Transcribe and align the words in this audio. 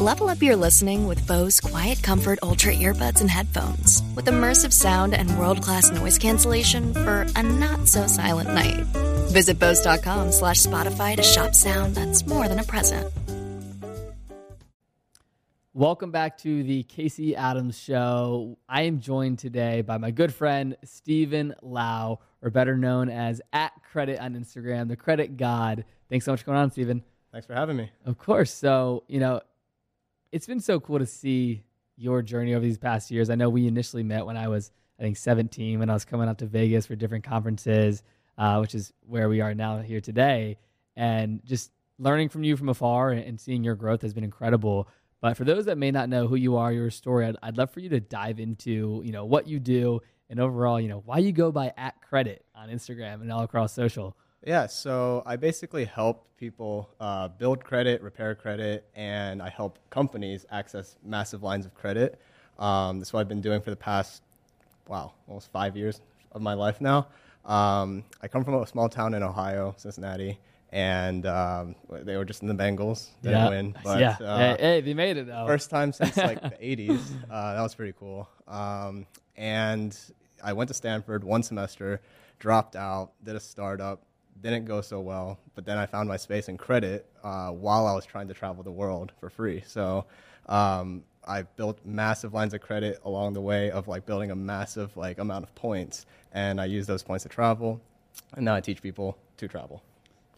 Level 0.00 0.28
up 0.28 0.40
your 0.40 0.54
listening 0.54 1.08
with 1.08 1.26
Bose 1.26 1.58
Quiet 1.58 2.00
Comfort 2.04 2.38
Ultra 2.40 2.72
earbuds 2.72 3.20
and 3.20 3.28
headphones. 3.28 4.00
With 4.14 4.26
immersive 4.26 4.72
sound 4.72 5.12
and 5.12 5.36
world 5.36 5.60
class 5.60 5.90
noise 5.90 6.18
cancellation 6.18 6.92
for 6.94 7.26
a 7.34 7.42
not 7.42 7.88
so 7.88 8.06
silent 8.06 8.54
night. 8.54 8.86
Visit 9.32 9.58
Bose.com 9.58 10.30
slash 10.30 10.62
Spotify 10.62 11.16
to 11.16 11.24
shop 11.24 11.52
sound 11.52 11.96
that's 11.96 12.24
more 12.28 12.46
than 12.46 12.60
a 12.60 12.62
present. 12.62 13.12
Welcome 15.74 16.12
back 16.12 16.38
to 16.38 16.62
the 16.62 16.84
Casey 16.84 17.34
Adams 17.34 17.76
Show. 17.76 18.56
I 18.68 18.82
am 18.82 19.00
joined 19.00 19.40
today 19.40 19.80
by 19.80 19.98
my 19.98 20.12
good 20.12 20.32
friend 20.32 20.76
Stephen 20.84 21.56
Liao, 21.60 22.20
or 22.40 22.50
better 22.50 22.76
known 22.76 23.08
as 23.08 23.40
at 23.52 23.72
Credit 23.90 24.20
on 24.20 24.34
Instagram, 24.34 24.86
the 24.86 24.94
Credit 24.96 25.36
God. 25.36 25.84
Thanks 26.08 26.24
so 26.24 26.30
much 26.30 26.42
for 26.42 26.44
coming 26.44 26.60
on, 26.60 26.70
Stephen. 26.70 27.02
Thanks 27.32 27.48
for 27.48 27.54
having 27.54 27.76
me. 27.76 27.90
Of 28.06 28.16
course. 28.16 28.52
So, 28.52 29.02
you 29.08 29.18
know, 29.18 29.40
it's 30.32 30.46
been 30.46 30.60
so 30.60 30.80
cool 30.80 30.98
to 30.98 31.06
see 31.06 31.64
your 31.96 32.22
journey 32.22 32.54
over 32.54 32.64
these 32.64 32.78
past 32.78 33.10
years. 33.10 33.30
I 33.30 33.34
know 33.34 33.48
we 33.48 33.66
initially 33.66 34.02
met 34.02 34.26
when 34.26 34.36
I 34.36 34.48
was, 34.48 34.70
I 34.98 35.02
think, 35.02 35.16
17, 35.16 35.78
when 35.78 35.90
I 35.90 35.94
was 35.94 36.04
coming 36.04 36.28
out 36.28 36.38
to 36.38 36.46
Vegas 36.46 36.86
for 36.86 36.94
different 36.94 37.24
conferences, 37.24 38.02
uh, 38.36 38.58
which 38.58 38.74
is 38.74 38.92
where 39.06 39.28
we 39.28 39.40
are 39.40 39.54
now 39.54 39.78
here 39.78 40.00
today. 40.00 40.58
And 40.96 41.44
just 41.44 41.72
learning 41.98 42.28
from 42.28 42.44
you 42.44 42.56
from 42.56 42.68
afar 42.68 43.10
and, 43.10 43.40
seeing 43.40 43.64
your 43.64 43.74
growth 43.74 44.02
has 44.02 44.14
been 44.14 44.24
incredible. 44.24 44.88
But 45.20 45.36
for 45.36 45.44
those 45.44 45.64
that 45.64 45.78
may 45.78 45.90
not 45.90 46.08
know 46.08 46.28
who 46.28 46.36
you 46.36 46.56
are, 46.56 46.72
your 46.72 46.90
story, 46.90 47.26
I'd, 47.26 47.36
I'd 47.42 47.58
love 47.58 47.70
for 47.70 47.80
you 47.80 47.88
to 47.90 48.00
dive 48.00 48.38
into, 48.38 49.02
you 49.04 49.12
know, 49.12 49.24
what 49.24 49.48
you 49.48 49.58
do 49.58 50.00
and 50.30 50.38
overall, 50.38 50.80
you 50.80 50.88
know, 50.88 51.02
why 51.04 51.18
you 51.18 51.32
go 51.32 51.50
by 51.50 51.72
at 51.76 52.00
credit 52.02 52.44
on 52.54 52.68
Instagram 52.68 53.22
and 53.22 53.32
all 53.32 53.42
across 53.42 53.72
social. 53.72 54.16
Yeah, 54.44 54.66
so 54.66 55.22
I 55.26 55.36
basically 55.36 55.84
help 55.84 56.26
people 56.36 56.90
uh, 57.00 57.28
build 57.28 57.64
credit, 57.64 58.02
repair 58.02 58.34
credit, 58.34 58.88
and 58.94 59.42
I 59.42 59.48
help 59.48 59.78
companies 59.90 60.46
access 60.50 60.96
massive 61.04 61.42
lines 61.42 61.66
of 61.66 61.74
credit. 61.74 62.20
Um, 62.58 62.98
that's 62.98 63.12
what 63.12 63.20
I've 63.20 63.28
been 63.28 63.40
doing 63.40 63.60
for 63.60 63.70
the 63.70 63.76
past, 63.76 64.22
wow, 64.86 65.12
almost 65.26 65.50
five 65.50 65.76
years 65.76 66.00
of 66.32 66.40
my 66.40 66.54
life 66.54 66.80
now. 66.80 67.08
Um, 67.44 68.04
I 68.22 68.28
come 68.28 68.44
from 68.44 68.54
a 68.54 68.66
small 68.66 68.88
town 68.88 69.14
in 69.14 69.22
Ohio, 69.22 69.74
Cincinnati, 69.76 70.38
and 70.70 71.26
um, 71.26 71.74
they 71.88 72.16
were 72.16 72.24
just 72.24 72.42
in 72.42 72.48
the 72.48 72.54
Bengals. 72.54 73.08
Didn't 73.22 73.38
yeah. 73.38 73.48
win, 73.48 73.76
but 73.84 74.00
yeah. 74.00 74.16
uh, 74.20 74.38
hey, 74.38 74.56
hey, 74.58 74.80
they 74.82 74.94
made 74.94 75.16
it 75.16 75.26
though. 75.26 75.46
First 75.46 75.70
time 75.70 75.92
since 75.92 76.16
like 76.16 76.40
the 76.42 76.50
80s. 76.50 77.00
Uh, 77.30 77.54
that 77.54 77.62
was 77.62 77.74
pretty 77.74 77.94
cool. 77.98 78.28
Um, 78.46 79.06
and 79.36 79.98
I 80.44 80.52
went 80.52 80.68
to 80.68 80.74
Stanford 80.74 81.24
one 81.24 81.42
semester, 81.42 82.00
dropped 82.38 82.76
out, 82.76 83.12
did 83.24 83.34
a 83.34 83.40
startup, 83.40 84.02
didn't 84.42 84.64
go 84.64 84.80
so 84.80 85.00
well. 85.00 85.38
But 85.54 85.64
then 85.64 85.78
I 85.78 85.86
found 85.86 86.08
my 86.08 86.16
space 86.16 86.48
in 86.48 86.56
credit 86.56 87.06
uh, 87.22 87.50
while 87.50 87.86
I 87.86 87.94
was 87.94 88.06
trying 88.06 88.28
to 88.28 88.34
travel 88.34 88.62
the 88.62 88.70
world 88.70 89.12
for 89.18 89.30
free. 89.30 89.62
So 89.66 90.06
um, 90.46 91.04
I 91.26 91.42
built 91.42 91.78
massive 91.84 92.34
lines 92.34 92.54
of 92.54 92.60
credit 92.60 93.00
along 93.04 93.34
the 93.34 93.40
way 93.40 93.70
of 93.70 93.88
like 93.88 94.06
building 94.06 94.30
a 94.30 94.36
massive 94.36 94.96
like 94.96 95.18
amount 95.18 95.44
of 95.44 95.54
points, 95.54 96.06
and 96.32 96.60
I 96.60 96.64
use 96.64 96.86
those 96.86 97.02
points 97.02 97.24
to 97.24 97.28
travel. 97.28 97.80
And 98.34 98.44
now 98.44 98.54
I 98.54 98.60
teach 98.60 98.82
people 98.82 99.18
to 99.36 99.48
travel. 99.48 99.82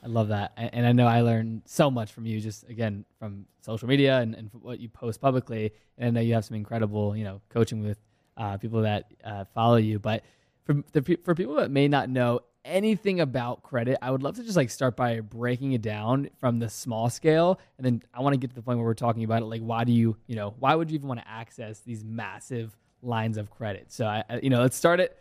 I 0.03 0.07
love 0.09 0.29
that. 0.29 0.53
And 0.57 0.71
and 0.73 0.87
I 0.87 0.93
know 0.93 1.07
I 1.07 1.21
learned 1.21 1.63
so 1.67 1.91
much 1.91 2.13
from 2.13 2.27
you 2.27 2.41
just 2.41 2.69
again 2.69 3.05
from 3.19 3.47
social 3.61 3.89
media 3.89 4.19
and, 4.19 4.35
and 4.35 4.51
what 4.61 4.81
you 4.81 4.89
post 4.89 5.21
publicly. 5.21 5.73
And 5.99 6.09
I 6.09 6.11
know 6.11 6.21
you 6.21 6.35
have 6.35 6.45
some 6.45 6.57
incredible, 6.57 7.17
you 7.17 7.25
know, 7.25 7.41
coaching 7.51 7.83
with 7.83 7.99
uh, 8.37 8.57
people 8.57 8.83
that 8.83 9.13
uh, 9.25 9.45
follow 9.55 9.77
you. 9.77 9.99
But 9.99 10.25
for 10.65 10.83
the, 10.93 11.19
for 11.23 11.35
people 11.35 11.55
that 11.57 11.71
may 11.71 11.89
not 11.89 12.09
know 12.09 12.41
anything 12.71 13.21
about 13.21 13.63
credit, 13.63 13.99
I 14.01 14.11
would 14.11 14.23
love 14.23 14.37
to 14.37 14.43
just 14.43 14.57
like 14.57 14.71
start 14.71 14.97
by 14.97 15.21
breaking 15.21 15.73
it 15.73 15.83
down 15.83 16.31
from 16.39 16.59
the 16.59 16.69
small 16.69 17.11
scale, 17.11 17.61
and 17.77 17.85
then 17.85 18.03
I 18.15 18.21
want 18.21 18.35
to 18.35 18.39
get 18.39 18.51
to 18.51 18.57
the 18.57 18.63
point 18.63 18.79
where 18.79 18.87
we're 18.87 18.95
talking 18.95 19.25
about 19.25 19.43
it. 19.43 19.47
Like, 19.47 19.63
why 19.63 19.85
do 19.85 19.93
you, 19.93 20.17
you 20.27 20.37
know, 20.37 20.55
why 20.59 20.75
would 20.75 20.91
you 20.91 20.95
even 20.95 21.09
want 21.09 21.21
to 21.21 21.29
access 21.29 21.81
these 21.81 22.05
massive 22.05 22.77
lines 23.03 23.37
of 23.37 23.51
credit? 23.51 23.93
So, 23.93 24.07
I, 24.07 24.25
you 24.43 24.51
know, 24.51 24.61
let's 24.61 24.77
start 24.77 25.01
at 25.01 25.17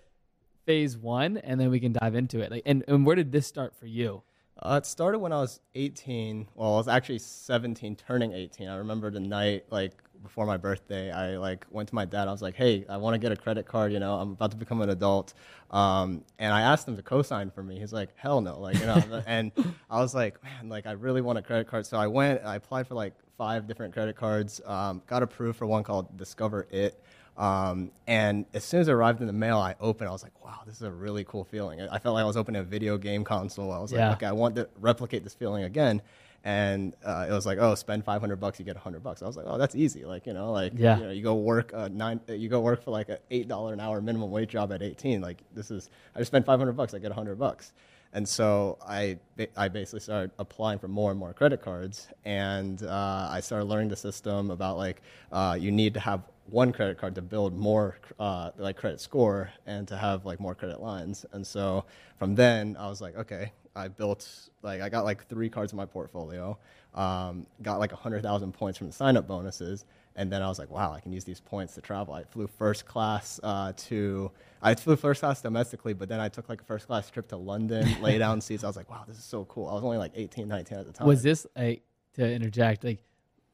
phase 0.66 0.98
one, 0.98 1.38
and 1.38 1.60
then 1.60 1.70
we 1.70 1.80
can 1.80 1.94
dive 1.94 2.16
into 2.16 2.40
it. 2.40 2.52
Like, 2.52 2.64
and, 2.66 2.84
and 2.88 3.06
where 3.06 3.16
did 3.16 3.32
this 3.32 3.48
start 3.48 3.76
for 3.76 3.88
you? 3.88 4.24
Uh, 4.62 4.80
it 4.82 4.86
started 4.86 5.20
when 5.20 5.32
I 5.32 5.40
was 5.40 5.62
18. 5.76 6.48
Well, 6.54 6.74
I 6.74 6.78
was 6.78 6.88
actually 6.88 7.20
17, 7.20 7.96
turning 7.96 8.34
18. 8.34 8.68
I 8.68 8.76
remember 8.76 9.10
the 9.10 9.20
night, 9.20 9.66
like 9.72 10.04
before 10.24 10.46
my 10.46 10.58
birthday, 10.58 11.12
I 11.12 11.38
like 11.38 11.66
went 11.70 11.90
to 11.90 11.96
my 11.96 12.06
dad. 12.06 12.28
I 12.28 12.32
was 12.32 12.42
like, 12.42 12.56
"Hey, 12.56 12.86
I 12.90 12.98
want 12.98 13.14
to 13.14 13.18
get 13.20 13.32
a 13.32 13.36
credit 13.36 13.66
card. 13.66 13.92
You 13.94 14.00
know, 14.00 14.16
I'm 14.16 14.32
about 14.32 14.52
to 14.52 14.58
become 14.58 14.82
an 14.82 14.90
adult." 14.90 15.34
Um, 15.72 16.24
and 16.40 16.52
I 16.54 16.62
asked 16.62 16.88
him 16.88 16.96
to 16.98 17.04
co-sign 17.04 17.52
for 17.52 17.64
me. 17.64 17.80
He's 17.80 17.94
like, 17.94 18.10
"Hell 18.16 18.42
no!" 18.42 18.60
Like, 18.60 18.80
you 18.80 18.86
know. 18.86 19.24
and 19.28 19.52
I 19.90 20.00
was 20.02 20.14
like, 20.16 20.44
"Man, 20.44 20.70
like 20.70 20.86
I 20.86 20.92
really 20.92 21.22
want 21.22 21.38
a 21.38 21.42
credit 21.42 21.68
card." 21.68 21.86
So 21.86 21.98
I 21.98 22.08
went. 22.08 22.42
I 22.44 22.56
applied 22.56 22.88
for 22.88 22.96
like 22.96 23.14
five 23.38 23.68
different 23.68 23.94
credit 23.94 24.16
cards. 24.16 24.60
Um, 24.66 25.02
got 25.08 25.24
approved 25.24 25.58
for 25.58 25.66
one 25.66 25.84
called 25.84 26.18
Discover 26.18 26.68
It. 26.72 27.02
Um, 27.38 27.92
and 28.06 28.46
as 28.54 28.66
soon 28.66 28.82
as 28.82 28.90
it 28.90 28.92
arrived 28.92 29.22
in 29.22 29.28
the 29.28 29.32
mail, 29.34 29.58
I 29.60 29.76
opened. 29.80 30.10
I 30.10 30.12
was 30.12 30.24
like, 30.24 30.44
"Wow, 30.44 30.60
this 30.66 30.76
is 30.76 30.82
a 30.82 30.92
really 30.92 31.24
cool 31.24 31.46
feeling." 31.46 31.80
I 31.82 31.96
I 31.96 32.00
felt 32.00 32.16
like 32.16 32.24
I 32.24 32.28
was 32.28 32.36
opening 32.36 32.60
a 32.60 32.66
video 32.66 32.98
game 32.98 33.24
console. 33.24 33.72
I 33.72 33.80
was 33.80 33.94
Yeah. 33.94 34.10
like, 34.10 34.18
"Okay, 34.18 34.26
I 34.26 34.34
want 34.34 34.56
to 34.58 34.68
replicate 34.80 35.24
this 35.24 35.34
feeling 35.34 35.64
again." 35.64 36.02
And 36.44 36.94
uh, 37.04 37.28
it 37.30 37.34
was 37.34 37.46
like, 37.46 37.58
"Oh, 37.60 37.76
spend 37.76 38.06
500 38.06 38.38
bucks, 38.38 38.60
you 38.60 38.66
get 38.66 38.76
100 38.76 39.04
bucks." 39.04 39.22
I 39.22 39.28
was 39.28 39.36
like, 39.36 39.46
"Oh, 39.48 39.58
that's 39.58 39.76
easy." 39.76 40.06
Like, 40.06 40.26
you 40.26 40.34
know, 40.34 40.52
like 40.52 40.74
Yeah. 40.76 40.98
you 40.98 41.06
know, 41.06 41.12
you 41.12 41.22
go 41.24 41.36
work 41.36 41.72
a 41.74 41.90
nine, 41.90 42.22
you 42.30 42.48
go 42.48 42.62
work 42.62 42.82
for 42.84 42.92
like 42.92 43.10
a 43.10 43.20
eight 43.30 43.48
dollar 43.48 43.74
an 43.74 43.80
hour 43.80 44.02
minimum 44.02 44.32
wage 44.32 44.50
job 44.52 44.72
at 44.72 44.82
18. 44.82 45.20
Like, 45.22 45.44
this 45.54 45.70
is, 45.70 45.90
I 46.16 46.20
just 46.20 46.30
spent 46.32 46.46
500 46.46 46.74
bucks, 46.74 46.94
I 46.94 47.00
get 47.00 47.10
100 47.10 47.38
bucks. 47.38 47.74
And 48.14 48.28
so 48.28 48.80
I, 48.88 49.20
I 49.56 49.68
basically 49.68 50.00
started 50.00 50.32
applying 50.40 50.80
for 50.80 50.88
more 50.88 51.12
and 51.12 51.20
more 51.20 51.32
credit 51.34 51.62
cards, 51.62 52.08
and 52.26 52.82
uh, 52.82 53.28
I 53.30 53.40
started 53.42 53.66
learning 53.66 53.90
the 53.90 53.96
system 53.98 54.50
about 54.50 54.78
like 54.78 55.02
uh, 55.32 55.56
you 55.60 55.72
need 55.72 55.94
to 55.94 56.00
have 56.00 56.22
one 56.50 56.72
credit 56.72 56.98
card 56.98 57.14
to 57.14 57.22
build 57.22 57.56
more 57.56 57.98
uh, 58.20 58.50
like 58.58 58.78
credit 58.78 59.00
score 59.00 59.52
and 59.68 59.88
to 59.88 59.96
have 59.96 60.26
like 60.26 60.40
more 60.40 60.56
credit 60.56 60.82
lines. 60.82 61.24
And 61.34 61.46
so 61.46 61.86
from 62.18 62.34
then 62.34 62.76
I 62.80 62.90
was 62.90 63.02
like, 63.02 63.16
okay, 63.16 63.52
I 63.76 63.88
built 63.88 64.28
like 64.62 64.82
I 64.82 64.90
got 64.90 65.06
like 65.06 65.28
three 65.28 65.50
cards 65.50 65.72
in 65.72 65.78
my 65.78 65.86
portfolio, 65.86 66.58
um, 66.94 67.46
got 67.62 67.80
like 67.80 67.92
hundred 67.92 68.24
thousand 68.24 68.54
points 68.54 68.78
from 68.78 68.88
the 68.88 68.94
sign 68.94 69.18
up 69.18 69.28
bonuses, 69.28 69.86
and 70.16 70.32
then 70.32 70.42
I 70.42 70.48
was 70.48 70.60
like, 70.60 70.70
wow, 70.70 70.92
I 70.92 71.00
can 71.00 71.12
use 71.12 71.24
these 71.24 71.40
points 71.40 71.76
to 71.76 71.82
travel. 71.82 72.14
I 72.14 72.24
flew 72.24 72.48
first 72.48 72.86
class 72.86 73.40
uh, 73.44 73.74
to 73.76 74.32
I 74.62 74.76
flew 74.76 74.96
first 74.96 75.22
class 75.22 75.42
domestically, 75.42 75.94
but 75.94 76.10
then 76.10 76.20
I 76.20 76.30
took 76.30 76.50
like 76.50 76.62
a 76.62 76.66
first 76.66 76.88
class 76.88 77.10
trip 77.10 77.28
to 77.30 77.38
London, 77.38 77.88
lay 78.02 78.18
down 78.18 78.42
seats. 78.42 78.64
I 78.64 78.68
was 78.68 78.76
like, 78.76 78.90
wow, 78.90 79.04
this 79.08 79.18
is 79.18 79.24
so 79.24 79.46
cool. 79.46 79.68
I 79.68 79.74
was 79.74 79.84
only 79.84 79.98
like 79.98 80.12
18, 80.16 80.48
19 80.48 80.78
at 80.78 80.86
the 80.86 80.94
time. 80.94 81.08
Was 81.08 81.24
this 81.24 81.48
a 81.58 81.82
to 82.16 82.30
interject? 82.30 82.84
Like, 82.84 83.04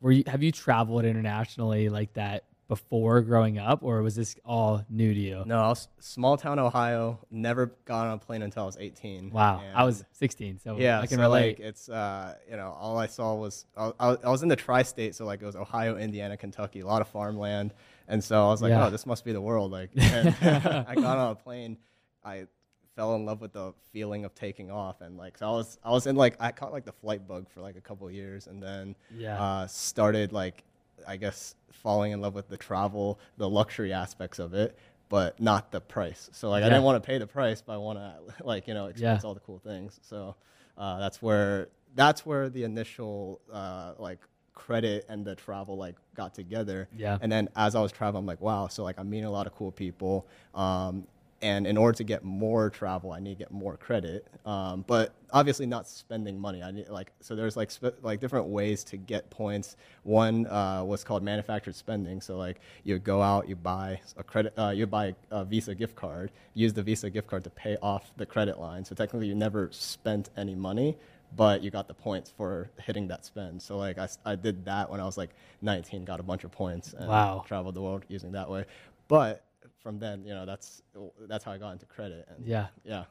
were 0.02 0.12
you 0.12 0.24
have 0.28 0.44
you 0.44 0.52
traveled 0.52 1.06
internationally 1.06 1.90
like 1.90 2.14
that 2.14 2.46
before 2.68 3.22
growing 3.22 3.60
up, 3.60 3.84
or 3.84 4.02
was 4.02 4.16
this 4.16 4.36
all 4.44 4.84
new 4.90 5.14
to 5.14 5.20
you? 5.20 5.44
No, 5.46 5.60
I 5.60 5.68
was 5.70 5.88
small 6.00 6.36
town 6.38 6.58
Ohio. 6.58 7.20
Never 7.30 7.68
got 7.86 8.08
on 8.08 8.14
a 8.14 8.18
plane 8.18 8.42
until 8.42 8.64
I 8.64 8.66
was 8.66 8.78
18. 8.80 9.30
Wow, 9.32 9.62
I 9.74 9.84
was 9.84 10.04
16, 10.14 10.60
so 10.60 10.78
yeah, 10.78 11.00
I 11.00 11.06
can 11.08 11.18
so 11.18 11.24
relate. 11.24 11.60
like 11.60 11.68
it's 11.68 11.90
uh, 11.90 12.36
you 12.50 12.58
know 12.58 12.76
all 12.80 12.98
I 12.98 13.06
saw 13.08 13.36
was 13.36 13.66
I, 13.78 13.92
I 14.00 14.30
was- 14.30 14.42
in 14.44 14.50
the 14.50 14.56
tri-state, 14.56 15.14
so 15.16 15.26
like 15.26 15.42
it 15.42 15.46
was 15.46 15.56
Ohio, 15.56 15.98
Indiana, 15.98 16.38
Kentucky, 16.38 16.80
a 16.80 16.88
lot 16.88 17.02
of 17.02 17.08
farmland, 17.08 17.74
and 18.08 18.24
so 18.24 18.44
I 18.44 18.48
was 18.48 18.62
like, 18.62 18.72
Yeah. 18.72 18.88
oh, 18.88 18.90
this 18.90 19.06
must 19.06 19.24
be 19.26 19.32
the 19.32 19.42
world. 19.42 19.72
Like, 19.72 19.90
I 19.98 20.96
got 20.96 21.18
on 21.18 21.32
a 21.32 21.36
plane, 21.36 21.78
I 22.24 22.48
fell 22.96 23.14
in 23.16 23.26
love 23.26 23.42
with 23.42 23.52
the 23.54 23.74
feeling 23.92 24.26
of 24.26 24.34
taking 24.34 24.72
off, 24.72 25.02
and 25.02 25.18
like 25.18 25.38
so 25.38 25.48
I 25.48 25.52
was 25.52 25.78
I 25.84 25.92
was 25.92 26.08
in 26.08 26.16
like 26.16 26.36
I 26.40 26.52
caught 26.52 26.72
like 26.72 26.86
the 26.86 26.94
flight 26.94 27.28
bug 27.28 27.48
for 27.50 27.62
like 27.62 27.76
a 27.78 27.82
couple 27.82 28.08
of 28.08 28.14
years, 28.14 28.48
and 28.48 28.62
then 28.64 28.96
Yeah. 29.16 29.40
uh, 29.42 29.68
started 29.68 30.32
like 30.34 30.64
I 31.08 31.18
guess 31.18 31.56
falling 31.76 32.12
in 32.12 32.22
love 32.22 32.34
with 32.36 32.50
the 32.50 32.58
travel, 32.58 33.20
the 33.38 33.50
luxury 33.50 33.94
aspects 33.94 34.40
of 34.40 34.54
it. 34.54 34.78
But 35.08 35.40
not 35.40 35.72
the 35.72 35.80
price. 35.80 36.30
So 36.34 36.50
like 36.50 36.64
I 36.64 36.70
didn't 36.70 36.84
want 36.84 37.02
to 37.02 37.06
pay 37.06 37.20
the 37.20 37.28
price, 37.28 37.62
but 37.62 37.74
I 37.74 37.78
want 37.78 38.00
to 38.00 38.16
like 38.44 38.68
you 38.68 38.74
know 38.74 38.88
experience 38.88 39.22
Yeah. 39.24 39.28
all 39.28 39.34
the 39.36 39.40
cool 39.42 39.60
things. 39.60 40.00
So 40.02 40.36
uh, 40.80 40.98
that's 41.00 41.22
where 41.22 41.70
that's 41.94 42.26
where 42.26 42.50
the 42.50 42.64
initial 42.64 43.40
uh, 43.54 43.94
like 44.00 44.18
credit 44.56 45.06
and 45.08 45.24
the 45.24 45.36
travel 45.36 45.78
like 45.78 45.96
got 46.16 46.34
together. 46.34 46.90
Yeah. 46.98 47.20
And 47.22 47.32
then 47.32 47.50
as 47.56 47.76
I 47.76 47.82
was 47.82 47.92
traveling, 47.92 48.24
I'm 48.24 48.26
like, 48.26 48.42
wow. 48.42 48.68
So 48.68 48.84
like 48.84 48.98
I'm 48.98 49.08
meeting 49.10 49.26
a 49.28 49.32
lot 49.32 49.46
of 49.46 49.54
cool 49.54 49.72
people. 49.72 50.26
Um, 50.56 51.06
and 51.42 51.68
in 51.68 51.78
order 51.78 51.98
to 51.98 52.04
get 52.04 52.24
more 52.24 52.70
travel, 52.70 53.12
I 53.12 53.20
need 53.20 53.38
to 53.38 53.40
get 53.40 53.52
more 53.52 53.78
credit. 53.78 54.26
Um, 54.46 54.86
but 54.88 55.14
obviously, 55.32 55.66
not 55.66 55.88
spending 55.88 56.40
money. 56.40 56.64
I 56.64 56.72
need 56.72 56.88
like 56.90 57.12
so. 57.20 57.36
There's 57.36 57.58
like 57.58 57.72
sp- 57.72 58.00
like 58.02 58.20
different 58.20 58.48
ways 58.48 58.84
to 58.86 58.98
get 58.98 59.30
points. 59.30 59.76
One 60.04 60.48
uh, 60.48 60.84
was 60.84 61.04
called 61.04 61.24
manufactured 61.24 61.76
spending. 61.76 62.22
So 62.22 62.38
like 62.38 62.60
you 62.84 63.00
go 63.00 63.22
out, 63.22 63.50
you 63.50 63.56
buy 63.56 64.00
a 64.18 64.24
credit, 64.24 64.54
uh, 64.58 64.70
you 64.70 64.88
buy 64.88 65.14
a 65.30 65.44
Visa 65.44 65.76
gift 65.76 65.96
card, 65.96 66.32
use 66.54 66.74
the 66.74 66.84
Visa 66.84 67.10
gift 67.10 67.28
card 67.28 67.44
to 67.44 67.50
pay 67.50 67.78
off 67.82 68.12
the 68.18 68.26
credit 68.26 68.60
line. 68.60 68.86
So 68.86 68.96
technically, 68.96 69.28
you 69.28 69.36
never 69.36 69.70
spent 69.72 70.30
any 70.38 70.56
money, 70.56 70.98
but 71.36 71.62
you 71.62 71.70
got 71.70 71.88
the 71.88 71.94
points 71.94 72.32
for 72.36 72.70
hitting 72.82 73.08
that 73.10 73.26
spend. 73.26 73.62
So 73.62 73.78
like 73.78 73.98
I, 73.98 74.08
I 74.26 74.36
did 74.36 74.66
that 74.66 74.90
when 74.90 75.02
I 75.02 75.06
was 75.06 75.18
like 75.18 75.32
19, 75.62 76.06
got 76.06 76.20
a 76.20 76.24
bunch 76.24 76.46
of 76.46 76.52
points 76.52 76.94
and 76.94 77.10
wow. 77.10 77.44
traveled 77.46 77.76
the 77.76 77.82
world 77.82 78.06
using 78.08 78.32
that 78.32 78.50
way. 78.50 78.66
But 79.08 79.44
from 79.86 80.00
then, 80.00 80.26
you 80.26 80.34
know, 80.34 80.48
that's 80.48 80.82
that's 81.30 81.44
how 81.44 81.52
I 81.52 81.60
got 81.60 81.74
into 81.74 81.86
credit. 81.86 82.28
And 82.36 82.44
yeah, 82.44 82.68
yeah. 82.84 83.04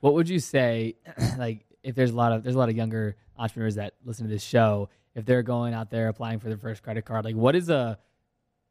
What 0.00 0.14
would 0.14 0.28
you 0.28 0.40
say, 0.40 0.96
like, 1.38 1.64
if 1.84 1.94
there's 1.94 2.10
a 2.10 2.16
lot 2.16 2.32
of 2.32 2.42
there's 2.42 2.56
a 2.56 2.58
lot 2.58 2.68
of 2.68 2.74
younger 2.74 3.14
entrepreneurs 3.38 3.76
that 3.76 3.94
listen 4.04 4.26
to 4.26 4.32
this 4.32 4.42
show, 4.42 4.88
if 5.14 5.24
they're 5.24 5.44
going 5.44 5.72
out 5.72 5.88
there 5.88 6.08
applying 6.08 6.40
for 6.40 6.48
their 6.48 6.58
first 6.58 6.82
credit 6.82 7.04
card, 7.04 7.24
like, 7.24 7.36
what 7.36 7.54
is 7.54 7.70
a 7.70 7.96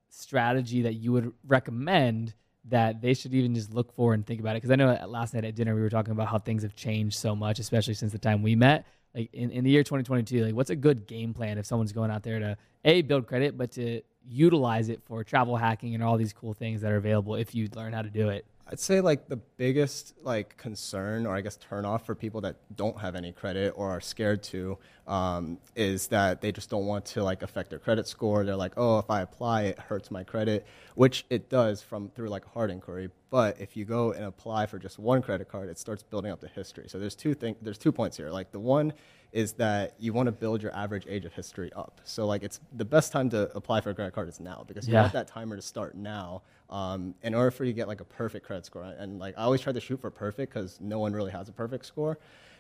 strategy 0.10 0.82
that 0.82 0.96
you 0.96 1.14
would 1.14 1.32
recommend 1.48 2.34
that 2.66 3.02
they 3.02 3.14
should 3.14 3.34
even 3.34 3.56
just 3.56 3.74
look 3.74 3.96
for 3.96 4.14
and 4.14 4.28
think 4.28 4.42
about 4.42 4.58
it? 4.58 4.58
Because 4.58 4.72
I 4.72 4.76
know 4.76 4.92
last 5.08 5.34
night 5.34 5.46
at 5.46 5.56
dinner 5.56 5.74
we 5.76 5.82
were 5.82 5.90
talking 5.90 6.12
about 6.12 6.28
how 6.28 6.40
things 6.40 6.64
have 6.64 6.76
changed 6.76 7.18
so 7.18 7.38
much, 7.38 7.60
especially 7.60 7.94
since 7.94 8.12
the 8.12 8.20
time 8.20 8.44
we 8.44 8.58
met. 8.58 8.86
Like 9.16 9.34
in, 9.34 9.50
in 9.52 9.64
the 9.64 9.70
year 9.70 9.82
2022, 9.82 10.46
like 10.46 10.54
what's 10.54 10.70
a 10.70 10.76
good 10.76 11.08
game 11.08 11.34
plan 11.34 11.58
if 11.58 11.66
someone's 11.66 11.94
going 11.94 12.12
out 12.12 12.22
there 12.22 12.40
to 12.40 12.58
a 12.84 13.02
build 13.02 13.28
credit, 13.28 13.58
but 13.58 13.72
to 13.72 14.02
utilize 14.28 14.90
it 14.90 15.02
for 15.06 15.24
travel 15.24 15.56
hacking 15.56 15.96
and 15.96 16.04
all 16.04 16.18
these 16.18 16.34
cool 16.34 16.54
things 16.54 16.82
that 16.82 16.92
are 16.92 16.98
available 16.98 17.36
if 17.36 17.56
you 17.56 17.70
learn 17.76 17.94
how 17.94 18.02
to 18.02 18.10
do 18.10 18.30
it? 18.30 18.46
I'd 18.68 18.80
say 18.80 19.00
like 19.00 19.28
the 19.28 19.36
biggest 19.36 20.16
like 20.24 20.58
concern 20.58 21.28
or 21.28 21.36
I 21.36 21.42
guess 21.42 21.58
turnoff 21.70 22.02
for 22.02 22.16
people 22.16 22.42
that 22.42 22.56
don't 22.76 23.00
have 23.00 23.16
any 23.16 23.32
credit 23.32 23.74
or 23.76 23.92
are 23.92 24.02
scared 24.02 24.42
to 24.44 24.80
um, 25.06 25.60
is 25.76 26.08
that 26.08 26.42
they 26.42 26.52
just 26.52 26.72
don't 26.72 26.88
want 26.88 27.06
to 27.08 27.24
like 27.24 27.44
affect 27.44 27.70
their 27.70 27.78
credit 27.78 28.08
score. 28.08 28.44
They're 28.44 28.56
like, 28.56 28.74
oh, 28.76 28.98
if 28.98 29.10
I 29.10 29.22
apply, 29.22 29.64
it 29.64 29.80
hurts 29.80 30.10
my 30.10 30.24
credit, 30.24 30.66
which 30.96 31.26
it 31.30 31.48
does 31.48 31.84
from 31.84 32.10
through 32.10 32.30
like 32.30 32.44
hard 32.44 32.72
inquiry. 32.72 33.12
But 33.30 33.62
if 33.62 33.78
you 33.78 33.86
go 33.86 34.14
and 34.14 34.26
apply 34.26 34.66
for 34.66 34.80
just 34.80 34.98
one 34.98 35.22
credit 35.22 35.48
card, 35.48 35.70
it 35.70 35.78
starts 35.78 36.02
building 36.02 36.32
up 36.32 36.40
the 36.40 36.48
history. 36.48 36.86
So 36.88 36.98
there's 36.98 37.16
two 37.16 37.36
things. 37.36 37.58
There's 37.62 37.78
two 37.78 37.92
points 37.92 38.18
here. 38.18 38.32
Like 38.32 38.52
the 38.52 38.60
one 38.60 38.94
is 39.36 39.52
that 39.52 39.94
you 40.00 40.14
want 40.14 40.28
to 40.28 40.32
build 40.32 40.64
your 40.64 40.74
average 40.74 41.06
age 41.10 41.26
of 41.26 41.34
history 41.34 41.70
up. 41.76 42.00
So 42.06 42.26
like 42.26 42.42
it's 42.42 42.62
the 42.78 42.86
best 42.86 43.12
time 43.12 43.30
to 43.32 43.54
apply 43.54 43.82
for 43.82 43.90
a 43.90 43.94
credit 43.94 44.14
card 44.14 44.30
is 44.30 44.40
now 44.40 44.64
because 44.66 44.88
you 44.88 44.94
Yeah. 44.94 45.02
want 45.02 45.12
that 45.14 45.28
timer 45.28 45.58
to 45.58 45.62
start 45.62 45.94
now. 45.94 46.42
Um, 46.70 47.14
in 47.22 47.36
order 47.36 47.52
for 47.52 47.66
you 47.66 47.74
to 47.74 47.76
get 47.76 47.90
like 47.90 48.00
a 48.00 48.06
perfect 48.06 48.46
credit 48.46 48.66
score, 48.66 48.84
and 48.84 49.20
like 49.20 49.38
I 49.38 49.42
always 49.44 49.60
try 49.60 49.74
to 49.74 49.80
shoot 49.82 50.00
for 50.00 50.10
perfect 50.10 50.54
because 50.54 50.80
no 50.80 51.00
one 51.00 51.12
really 51.12 51.32
has 51.34 51.50
a 51.50 51.52
perfect 51.52 51.86
score. 51.86 52.18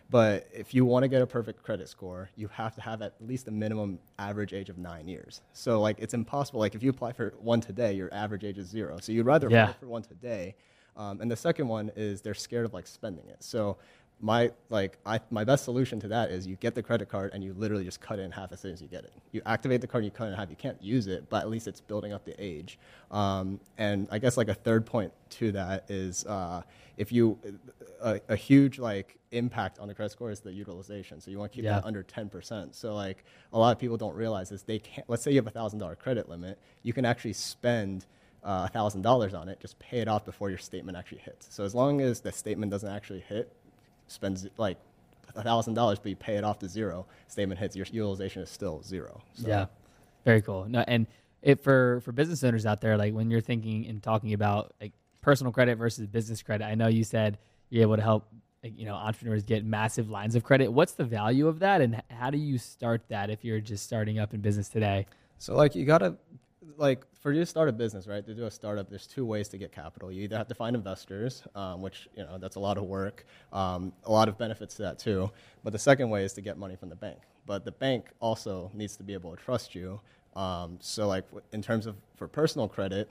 But 0.09 0.49
if 0.53 0.73
you 0.73 0.83
want 0.83 1.03
to 1.03 1.07
get 1.07 1.21
a 1.21 1.25
perfect 1.25 1.63
credit 1.63 1.87
score, 1.87 2.29
you 2.35 2.49
have 2.49 2.75
to 2.75 2.81
have 2.81 3.01
at 3.01 3.13
least 3.21 3.47
a 3.47 3.51
minimum 3.51 3.97
average 4.19 4.53
age 4.53 4.69
of 4.69 4.77
nine 4.77 5.07
years. 5.07 5.41
So 5.53 5.79
like 5.79 5.97
it's 5.99 6.13
impossible. 6.13 6.59
Like 6.59 6.75
if 6.75 6.83
you 6.83 6.89
apply 6.89 7.13
for 7.13 7.33
one 7.39 7.61
today, 7.61 7.93
your 7.93 8.13
average 8.13 8.43
age 8.43 8.57
is 8.57 8.67
zero. 8.67 8.97
So 8.99 9.13
you'd 9.13 9.25
rather 9.25 9.49
Yeah. 9.49 9.63
apply 9.69 9.79
for 9.79 9.87
one 9.87 10.01
today. 10.03 10.55
Um, 10.97 11.19
and 11.21 11.29
the 11.31 11.35
second 11.35 11.67
one 11.69 11.91
is 11.95 12.21
they're 12.21 12.33
scared 12.33 12.65
of 12.65 12.73
like 12.73 12.85
spending 12.87 13.27
it. 13.27 13.43
So 13.43 13.77
my 14.21 14.49
like 14.69 14.97
I, 15.05 15.19
my 15.29 15.43
best 15.43 15.65
solution 15.65 15.99
to 15.99 16.07
that 16.07 16.31
is 16.31 16.47
you 16.47 16.55
get 16.55 16.73
the 16.73 16.81
credit 16.81 17.09
card 17.09 17.31
and 17.33 17.43
you 17.43 17.53
literally 17.53 17.83
just 17.83 17.99
cut 18.01 18.17
it 18.17 18.23
in 18.23 18.31
half 18.31 18.51
as 18.51 18.59
soon 18.61 18.71
as 18.71 18.81
you 18.81 18.87
get 18.87 19.03
it. 19.03 19.11
You 19.33 19.41
activate 19.45 19.81
the 19.81 19.87
card, 19.87 20.03
and 20.03 20.11
you 20.11 20.17
cut 20.17 20.25
it 20.25 20.31
in 20.31 20.35
half. 20.37 20.49
You 20.49 20.55
can't 20.55 20.81
use 20.81 21.07
it, 21.07 21.29
but 21.29 21.41
at 21.41 21.49
least 21.49 21.67
it's 21.67 21.81
building 21.81 22.13
up 22.13 22.23
the 22.25 22.33
age. 22.43 22.79
Um, 23.11 23.59
and 23.77 24.07
I 24.11 24.19
guess 24.19 24.37
like 24.37 24.47
a 24.47 24.53
third 24.53 24.85
point 24.85 25.11
to 25.31 25.51
that 25.51 25.89
is 25.91 26.25
uh, 26.25 26.61
if 26.97 27.11
you 27.11 27.37
a, 28.01 28.21
a 28.29 28.35
huge 28.35 28.79
like 28.79 29.17
impact 29.31 29.79
on 29.79 29.87
the 29.89 29.93
credit 29.93 30.11
score 30.11 30.31
is 30.31 30.39
the 30.39 30.51
utilization. 30.51 31.19
So 31.19 31.29
you 31.29 31.37
want 31.37 31.51
to 31.51 31.55
keep 31.55 31.65
Yeah. 31.65 31.73
that 31.81 31.85
under 31.85 32.01
10%. 32.03 32.73
So 32.73 32.95
like 32.95 33.25
a 33.51 33.59
lot 33.59 33.71
of 33.73 33.79
people 33.79 33.97
don't 33.97 34.15
realize 34.15 34.51
is 34.51 34.63
they 34.63 34.79
can't. 34.79 35.07
Let's 35.09 35.23
say 35.23 35.31
you 35.31 35.37
have 35.37 35.47
a 35.47 35.51
thousand 35.51 35.79
dollar 35.79 35.95
credit 35.95 36.29
limit, 36.29 36.57
you 36.83 36.93
can 36.93 37.03
actually 37.05 37.33
spend 37.33 38.05
uh, 38.45 38.67
thousand 38.69 39.01
dollars 39.01 39.33
on 39.33 39.49
it, 39.49 39.59
just 39.59 39.77
pay 39.79 39.99
it 39.99 40.07
off 40.07 40.23
before 40.23 40.49
your 40.49 40.59
statement 40.59 40.97
actually 40.97 41.17
hits. 41.17 41.47
So 41.53 41.65
as 41.65 41.75
long 41.75 41.99
as 41.99 42.21
the 42.21 42.31
statement 42.31 42.71
doesn't 42.71 42.89
actually 42.89 43.21
hit, 43.21 43.51
spends 44.07 44.47
like 44.57 44.77
thousand 45.43 45.73
dollars, 45.73 45.99
but 45.99 46.09
you 46.09 46.15
pay 46.15 46.37
it 46.37 46.43
off 46.43 46.59
to 46.59 46.67
zero, 46.67 47.05
statement 47.27 47.59
hits, 47.59 47.75
your 47.75 47.85
utilization 47.91 48.41
is 48.41 48.49
still 48.49 48.81
zero. 48.83 49.21
So, 49.33 49.47
Yeah, 49.47 49.65
very 50.23 50.41
cool. 50.41 50.65
No, 50.69 50.83
and 50.87 51.07
it 51.41 51.61
for 51.61 52.01
for 52.01 52.11
business 52.11 52.43
owners 52.43 52.65
out 52.65 52.81
there, 52.81 52.97
like 52.97 53.13
when 53.13 53.29
you're 53.29 53.41
thinking 53.41 53.85
and 53.87 54.01
talking 54.01 54.33
about 54.33 54.73
like 54.81 54.93
personal 55.21 55.51
credit 55.51 55.77
versus 55.77 56.07
business 56.07 56.41
credit, 56.41 56.65
I 56.65 56.75
know 56.75 56.87
you 56.87 57.03
said 57.03 57.37
you're 57.69 57.83
able 57.83 57.95
to 57.95 58.01
help 58.01 58.27
like, 58.63 58.77
you 58.77 58.85
know 58.85 58.95
entrepreneurs 58.95 59.43
get 59.43 59.65
massive 59.65 60.09
lines 60.09 60.35
of 60.35 60.43
credit. 60.43 60.71
What's 60.71 60.93
the 60.93 61.03
value 61.03 61.47
of 61.47 61.59
that, 61.59 61.81
and 61.81 62.01
how 62.09 62.29
do 62.29 62.37
you 62.37 62.57
start 62.57 63.03
that 63.09 63.29
if 63.29 63.43
you're 63.43 63.59
just 63.59 63.83
starting 63.83 64.19
up 64.19 64.33
in 64.33 64.41
business 64.41 64.69
today? 64.69 65.05
So 65.37 65.55
like 65.55 65.75
you 65.75 65.85
gotta 65.85 66.15
like 66.77 67.05
for 67.25 67.31
you 67.31 67.39
to 67.39 67.45
start 67.47 67.67
a 67.67 67.71
business, 67.71 68.05
right? 68.05 68.23
To 68.23 68.35
do 68.35 68.45
a 68.45 68.51
startup, 68.51 68.87
there's 68.87 69.07
two 69.07 69.25
ways 69.25 69.47
to 69.47 69.57
get 69.57 69.71
capital. 69.71 70.11
You 70.11 70.21
either 70.21 70.37
have 70.37 70.47
to 70.47 70.53
find 70.53 70.75
investors, 70.75 71.41
um, 71.55 71.81
which 71.81 72.07
you 72.15 72.21
know 72.21 72.37
that's 72.37 72.55
a 72.55 72.59
lot 72.59 72.77
of 72.77 72.83
work, 72.83 73.25
um, 73.51 73.91
a 74.03 74.11
lot 74.11 74.29
of 74.29 74.37
benefits 74.37 74.75
to 74.75 74.83
that 74.83 74.99
too. 74.99 75.31
But 75.63 75.73
the 75.73 75.79
second 75.79 76.11
way 76.11 76.23
is 76.23 76.33
to 76.33 76.41
get 76.41 76.59
money 76.59 76.75
from 76.75 76.89
the 76.89 76.95
bank. 76.95 77.17
But 77.47 77.65
the 77.65 77.71
bank 77.71 78.11
also 78.19 78.69
needs 78.75 78.95
to 78.97 79.03
be 79.03 79.13
able 79.15 79.35
to 79.35 79.41
trust 79.41 79.73
you. 79.73 79.99
Um, 80.35 80.77
so 80.79 81.07
like 81.07 81.25
in 81.51 81.63
terms 81.63 81.87
of 81.87 81.95
for 82.15 82.27
personal 82.27 82.67
credit, 82.67 83.09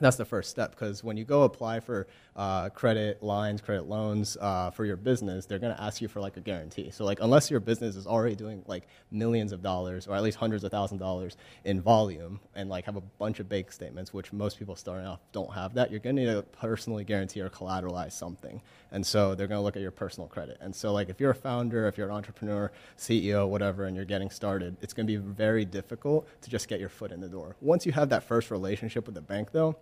that's 0.00 0.16
the 0.16 0.24
first 0.24 0.50
step 0.50 0.70
because 0.70 1.04
when 1.04 1.16
you 1.16 1.24
go 1.24 1.42
apply 1.42 1.80
for 1.80 2.06
uh, 2.34 2.70
credit 2.70 3.22
lines, 3.22 3.60
credit 3.60 3.84
loans 3.88 4.38
uh, 4.40 4.70
for 4.70 4.84
your 4.84 4.96
business, 4.96 5.44
they're 5.44 5.58
going 5.58 5.74
to 5.74 5.82
ask 5.82 6.00
you 6.00 6.08
for 6.08 6.20
like 6.20 6.36
a 6.36 6.40
guarantee. 6.40 6.90
So 6.90 7.04
like 7.04 7.20
unless 7.20 7.50
your 7.50 7.60
business 7.60 7.94
is 7.94 8.06
already 8.06 8.34
doing 8.34 8.64
like 8.66 8.88
millions 9.10 9.52
of 9.52 9.62
dollars 9.62 10.06
or 10.06 10.16
at 10.16 10.22
least 10.22 10.38
hundreds 10.38 10.64
of 10.64 10.70
thousand 10.70 10.98
dollars 10.98 11.36
in 11.64 11.80
volume 11.80 12.40
and 12.54 12.70
like 12.70 12.86
have 12.86 12.96
a 12.96 13.00
bunch 13.00 13.38
of 13.38 13.48
bank 13.48 13.70
statements, 13.70 14.14
which 14.14 14.32
most 14.32 14.58
people 14.58 14.76
starting 14.76 15.06
off 15.06 15.20
don't 15.32 15.52
have 15.52 15.74
that, 15.74 15.90
you're 15.90 16.00
going 16.00 16.16
to 16.16 16.24
need 16.24 16.32
to 16.32 16.42
personally 16.42 17.04
guarantee 17.04 17.40
or 17.40 17.50
collateralize 17.50 18.12
something. 18.12 18.62
And 18.90 19.06
so 19.06 19.34
they're 19.34 19.46
going 19.46 19.58
to 19.58 19.62
look 19.62 19.76
at 19.76 19.82
your 19.82 19.90
personal 19.90 20.26
credit. 20.26 20.56
And 20.60 20.74
so 20.74 20.92
like 20.92 21.10
if 21.10 21.20
you're 21.20 21.30
a 21.30 21.34
founder, 21.34 21.86
if 21.86 21.98
you're 21.98 22.08
an 22.08 22.14
entrepreneur, 22.14 22.72
CEO, 22.98 23.46
whatever, 23.46 23.84
and 23.84 23.94
you're 23.94 24.04
getting 24.06 24.30
started, 24.30 24.76
it's 24.80 24.94
going 24.94 25.06
to 25.06 25.12
be 25.12 25.16
very 25.18 25.64
difficult 25.66 26.26
to 26.40 26.50
just 26.50 26.66
get 26.66 26.80
your 26.80 26.88
foot 26.88 27.12
in 27.12 27.20
the 27.20 27.28
door. 27.28 27.56
Once 27.60 27.84
you 27.84 27.92
have 27.92 28.08
that 28.08 28.22
first 28.22 28.50
relationship 28.50 29.06
with 29.06 29.14
the 29.14 29.20
bank, 29.20 29.52
though, 29.52 29.76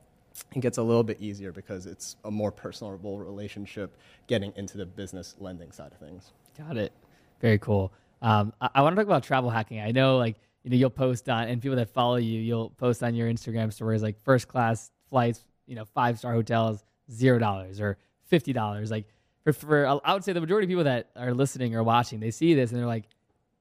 it 0.54 0.60
gets 0.60 0.78
a 0.78 0.82
little 0.82 1.02
bit 1.02 1.20
easier 1.20 1.52
because 1.52 1.86
it's 1.86 2.16
a 2.24 2.30
more 2.30 2.52
personable 2.52 3.18
relationship 3.18 3.96
getting 4.26 4.52
into 4.56 4.78
the 4.78 4.86
business 4.86 5.34
lending 5.38 5.72
side 5.72 5.92
of 5.92 5.98
things. 5.98 6.32
Got 6.56 6.76
it. 6.76 6.92
Very 7.40 7.58
cool. 7.58 7.92
Um, 8.22 8.52
I, 8.60 8.68
I 8.76 8.82
want 8.82 8.94
to 8.94 9.00
talk 9.00 9.06
about 9.06 9.22
travel 9.22 9.50
hacking. 9.50 9.80
I 9.80 9.92
know, 9.92 10.18
like, 10.18 10.36
you 10.62 10.70
know, 10.70 10.76
you'll 10.76 10.90
post 10.90 11.28
on, 11.28 11.48
and 11.48 11.60
people 11.60 11.76
that 11.76 11.88
follow 11.88 12.16
you, 12.16 12.38
you'll 12.40 12.70
post 12.70 13.02
on 13.02 13.14
your 13.14 13.30
Instagram 13.30 13.72
stories 13.72 14.02
like 14.02 14.22
first 14.22 14.46
class 14.46 14.90
flights, 15.08 15.40
you 15.66 15.74
know, 15.74 15.84
five 15.84 16.18
star 16.18 16.32
hotels, 16.32 16.84
zero 17.10 17.38
dollars 17.38 17.80
or 17.80 17.96
fifty 18.26 18.52
dollars. 18.52 18.90
Like, 18.90 19.06
for, 19.42 19.52
for 19.52 20.00
I 20.04 20.12
would 20.12 20.22
say 20.22 20.32
the 20.34 20.40
majority 20.40 20.66
of 20.66 20.68
people 20.68 20.84
that 20.84 21.08
are 21.16 21.32
listening 21.32 21.74
or 21.74 21.82
watching, 21.82 22.20
they 22.20 22.30
see 22.30 22.54
this 22.54 22.70
and 22.70 22.78
they're 22.78 22.86
like, 22.86 23.04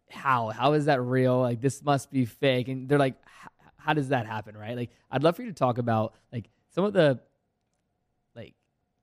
how? 0.10 0.50
How 0.50 0.74
is 0.74 0.86
that 0.86 1.01
real? 1.01 1.39
Like, 1.39 1.62
this 1.62 1.82
must 1.84 2.12
be 2.12 2.25
fake. 2.25 2.67
And 2.67 2.89
they're 2.89 3.00
like, 3.00 3.15
how 3.77 3.94
does 3.94 4.10
that 4.10 4.25
happen? 4.25 4.58
Right? 4.58 4.75
Like, 4.75 4.89
I'd 5.10 5.24
love 5.24 5.38
for 5.38 5.44
you 5.44 5.50
to 5.50 5.55
talk 5.55 5.77
about 5.77 6.15
like 6.34 6.50
some 6.72 6.84
of 6.84 6.94
the 6.94 7.20
like 8.36 8.54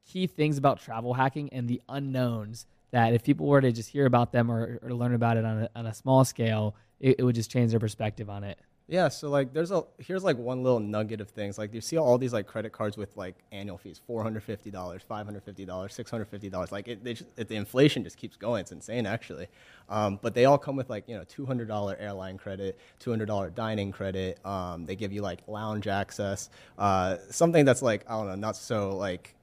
key 0.06 0.26
things 0.26 0.58
about 0.58 0.80
travel 0.80 1.14
hacking 1.14 1.52
and 1.52 1.68
the 1.68 1.80
unknowns 1.88 2.66
that 2.90 3.12
if 3.12 3.24
people 3.24 3.46
were 3.46 3.60
to 3.60 3.72
just 3.72 3.90
hear 3.90 4.06
about 4.06 4.32
them 4.32 4.50
or, 4.50 4.78
or 4.82 4.92
learn 4.92 5.14
about 5.14 5.36
it 5.36 5.44
on 5.44 5.62
a, 5.62 5.70
on 5.74 5.86
a 5.86 5.94
small 5.94 6.24
scale, 6.24 6.76
it, 7.00 7.16
it 7.18 7.24
would 7.24 7.34
just 7.34 7.50
change 7.50 7.70
their 7.72 7.80
perspective 7.80 8.30
on 8.30 8.44
it. 8.44 8.58
Yeah, 8.88 9.08
so 9.08 9.28
like 9.30 9.52
there's 9.52 9.72
a 9.72 9.82
here's 9.98 10.22
like 10.22 10.38
one 10.38 10.62
little 10.62 10.78
nugget 10.78 11.20
of 11.20 11.30
things. 11.30 11.58
Like 11.58 11.74
you 11.74 11.80
see 11.80 11.98
all 11.98 12.18
these 12.18 12.32
like 12.32 12.46
credit 12.46 12.70
cards 12.70 12.96
with 12.96 13.16
like 13.16 13.34
annual 13.50 13.78
fees, 13.78 14.00
four 14.06 14.22
hundred 14.22 14.44
fifty 14.44 14.70
dollars, 14.70 15.02
five 15.02 15.26
hundred 15.26 15.42
fifty 15.42 15.64
dollars, 15.64 15.92
six 15.92 16.08
hundred 16.08 16.26
fifty 16.26 16.48
dollars. 16.48 16.70
Like 16.70 16.86
it, 16.86 17.04
just, 17.04 17.24
it, 17.36 17.48
the 17.48 17.56
inflation 17.56 18.04
just 18.04 18.16
keeps 18.16 18.36
going. 18.36 18.60
It's 18.60 18.70
insane 18.70 19.04
actually. 19.04 19.48
Um, 19.88 20.20
but 20.22 20.34
they 20.34 20.44
all 20.44 20.58
come 20.58 20.76
with 20.76 20.88
like 20.88 21.08
you 21.08 21.16
know 21.16 21.24
two 21.24 21.46
hundred 21.46 21.66
dollar 21.66 21.96
airline 21.98 22.38
credit, 22.38 22.78
two 23.00 23.10
hundred 23.10 23.26
dollar 23.26 23.50
dining 23.50 23.90
credit. 23.90 24.38
Um, 24.46 24.86
they 24.86 24.94
give 24.94 25.12
you 25.12 25.20
like 25.20 25.40
lounge 25.48 25.88
access, 25.88 26.48
uh, 26.78 27.16
something 27.30 27.64
that's 27.64 27.82
like 27.82 28.04
I 28.08 28.12
don't 28.12 28.28
know, 28.28 28.34
not 28.36 28.56
so 28.56 28.96
like 28.96 29.35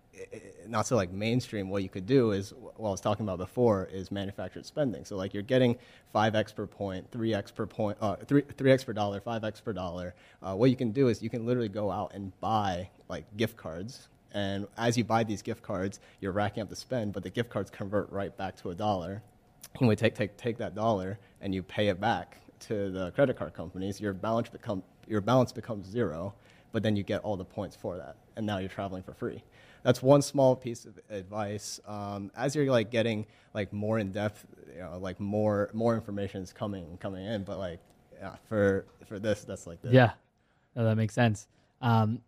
not 0.67 0.87
so 0.87 0.95
like 0.95 1.11
mainstream 1.11 1.69
what 1.69 1.83
you 1.83 1.89
could 1.89 2.05
do 2.05 2.31
is 2.31 2.53
what 2.53 2.87
I 2.87 2.91
was 2.91 3.01
talking 3.01 3.25
about 3.25 3.37
before 3.37 3.85
is 3.91 4.11
manufactured 4.11 4.65
spending. 4.65 5.05
So 5.05 5.15
like 5.15 5.33
you're 5.33 5.43
getting 5.43 5.77
five 6.11 6.35
x 6.35 6.51
per 6.51 6.67
point, 6.67 7.09
three 7.11 7.33
x 7.33 7.51
per 7.51 7.65
point, 7.65 7.97
uh, 8.01 8.15
three 8.15 8.43
three 8.57 8.71
x 8.71 8.83
per 8.83 8.93
dollar, 8.93 9.19
five 9.19 9.43
x 9.43 9.59
per 9.59 9.73
dollar. 9.73 10.13
Uh, 10.41 10.55
what 10.55 10.69
you 10.69 10.75
can 10.75 10.91
do 10.91 11.07
is 11.07 11.21
you 11.21 11.29
can 11.29 11.45
literally 11.45 11.69
go 11.69 11.91
out 11.91 12.13
and 12.13 12.37
buy 12.39 12.89
like 13.09 13.25
gift 13.37 13.57
cards. 13.57 14.07
And 14.33 14.67
as 14.77 14.97
you 14.97 15.03
buy 15.03 15.23
these 15.23 15.41
gift 15.41 15.61
cards, 15.61 15.99
you're 16.19 16.31
racking 16.31 16.63
up 16.63 16.69
the 16.69 16.75
spend, 16.75 17.13
but 17.13 17.23
the 17.23 17.29
gift 17.29 17.49
cards 17.49 17.69
convert 17.69 18.11
right 18.11 18.35
back 18.35 18.55
to 18.57 18.71
a 18.71 18.75
dollar. 18.75 19.21
And 19.79 19.87
we 19.87 19.95
take, 19.95 20.15
take, 20.15 20.37
take 20.37 20.57
that 20.57 20.75
dollar 20.75 21.19
and 21.41 21.53
you 21.53 21.61
pay 21.61 21.87
it 21.89 21.99
back 21.99 22.39
to 22.61 22.89
the 22.89 23.11
credit 23.11 23.37
card 23.37 23.53
companies. 23.53 24.01
Your 24.01 24.13
balance, 24.13 24.49
become, 24.49 24.81
your 25.07 25.21
balance 25.21 25.51
becomes 25.51 25.87
zero 25.87 26.33
but 26.73 26.83
then 26.83 26.97
you 26.97 27.03
get 27.03 27.21
all 27.21 27.37
the 27.37 27.45
points 27.45 27.77
for 27.77 27.95
that, 27.95 28.17
and 28.35 28.45
now 28.45 28.57
you're 28.57 28.67
traveling 28.67 29.03
for 29.03 29.13
free. 29.13 29.41
That's 29.83 30.01
one 30.01 30.21
small 30.21 30.55
piece 30.55 30.85
of 30.85 30.99
advice. 31.09 31.79
Um, 31.85 32.31
as 32.35 32.55
you're 32.55 32.65
like 32.71 32.89
getting 32.89 33.25
like 33.53 33.71
more 33.73 33.99
in 33.99 34.11
depth, 34.11 34.45
you 34.73 34.81
know, 34.81 34.97
like 34.97 35.19
more 35.19 35.69
more 35.73 35.93
information 35.95 36.41
is 36.41 36.53
coming 36.53 36.97
coming 36.99 37.25
in, 37.25 37.43
but 37.43 37.59
like 37.59 37.79
yeah, 38.19 38.35
for 38.47 38.85
for 39.07 39.19
this, 39.19 39.43
that's 39.43 39.67
like. 39.67 39.79
Yeah, 39.83 40.11
no, 40.75 40.85
that 40.85 40.95
makes 40.95 41.13
sense. 41.13 41.47
Um, 41.81 42.21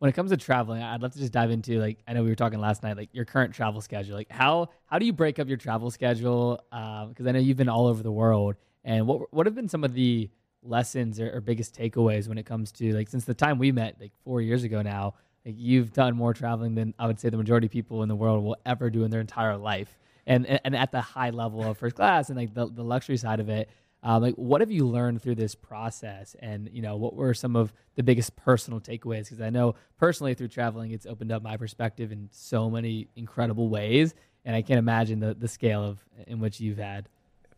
when 0.00 0.08
it 0.08 0.12
comes 0.14 0.30
to 0.30 0.36
traveling, 0.36 0.82
I'd 0.82 1.02
love 1.02 1.12
to 1.12 1.18
just 1.18 1.32
dive 1.32 1.50
into 1.50 1.78
like 1.78 1.98
I 2.08 2.14
know 2.14 2.22
we 2.22 2.30
were 2.30 2.34
talking 2.34 2.58
last 2.58 2.82
night, 2.82 2.96
like 2.96 3.10
your 3.12 3.24
current 3.26 3.54
travel 3.54 3.80
schedule. 3.80 4.16
Like 4.16 4.30
how 4.30 4.70
how 4.86 4.98
do 4.98 5.06
you 5.06 5.12
break 5.12 5.38
up 5.38 5.46
your 5.46 5.58
travel 5.58 5.90
schedule? 5.90 6.56
Because 6.70 7.20
um, 7.20 7.28
I 7.28 7.32
know 7.32 7.38
you've 7.38 7.58
been 7.58 7.68
all 7.68 7.86
over 7.86 8.02
the 8.02 8.12
world, 8.12 8.56
and 8.84 9.06
what 9.06 9.32
what 9.32 9.46
have 9.46 9.54
been 9.54 9.68
some 9.68 9.84
of 9.84 9.92
the 9.94 10.30
lessons 10.62 11.20
or, 11.20 11.30
or, 11.34 11.40
biggest 11.40 11.74
takeaways 11.74 12.28
when 12.28 12.36
it 12.36 12.44
comes 12.44 12.70
to 12.70 12.94
like 12.94 13.08
since 13.08 13.24
the 13.24 13.32
time 13.32 13.58
we 13.58 13.72
met 13.72 13.96
like 14.00 14.12
four 14.24 14.40
years 14.40 14.64
ago 14.64 14.82
now? 14.82 15.14
Like 15.44 15.54
you've 15.58 15.92
done 15.92 16.16
more 16.16 16.34
traveling 16.34 16.74
than 16.74 16.94
I 16.98 17.06
would 17.06 17.18
say 17.18 17.30
the 17.30 17.36
majority 17.36 17.66
of 17.66 17.72
people 17.72 18.02
in 18.02 18.08
the 18.08 18.16
world 18.16 18.44
will 18.44 18.56
ever 18.66 18.90
do 18.90 19.04
in 19.04 19.10
their 19.10 19.20
entire 19.20 19.56
life, 19.56 19.98
and 20.26 20.46
and, 20.46 20.60
and 20.64 20.76
at 20.76 20.92
the 20.92 21.00
high 21.00 21.30
level 21.30 21.62
of 21.62 21.78
first 21.78 21.96
class 21.96 22.28
and 22.28 22.38
like 22.38 22.54
the, 22.54 22.66
the 22.66 22.84
luxury 22.84 23.16
side 23.16 23.40
of 23.40 23.48
it. 23.48 23.70
Um, 24.02 24.22
like, 24.22 24.34
what 24.36 24.62
have 24.62 24.70
you 24.70 24.86
learned 24.86 25.20
through 25.20 25.34
this 25.34 25.54
process? 25.54 26.34
And, 26.40 26.70
you 26.72 26.80
know, 26.80 26.96
what 26.96 27.14
were 27.14 27.34
some 27.34 27.54
of 27.54 27.70
the 27.96 28.02
biggest 28.02 28.34
personal 28.34 28.80
takeaways? 28.80 29.24
Because 29.24 29.42
I 29.42 29.50
know 29.50 29.74
personally 29.98 30.32
through 30.32 30.48
traveling, 30.48 30.92
it's 30.92 31.04
opened 31.04 31.30
up 31.30 31.42
my 31.42 31.58
perspective 31.58 32.10
in 32.10 32.30
so 32.32 32.70
many 32.70 33.08
incredible 33.14 33.68
ways. 33.68 34.14
And 34.46 34.56
I 34.56 34.62
can't 34.62 34.78
imagine 34.78 35.20
the, 35.20 35.34
the 35.34 35.48
scale 35.48 35.84
of 35.84 36.02
in 36.26 36.40
which 36.40 36.60
you've 36.60 36.78
had. 36.78 37.10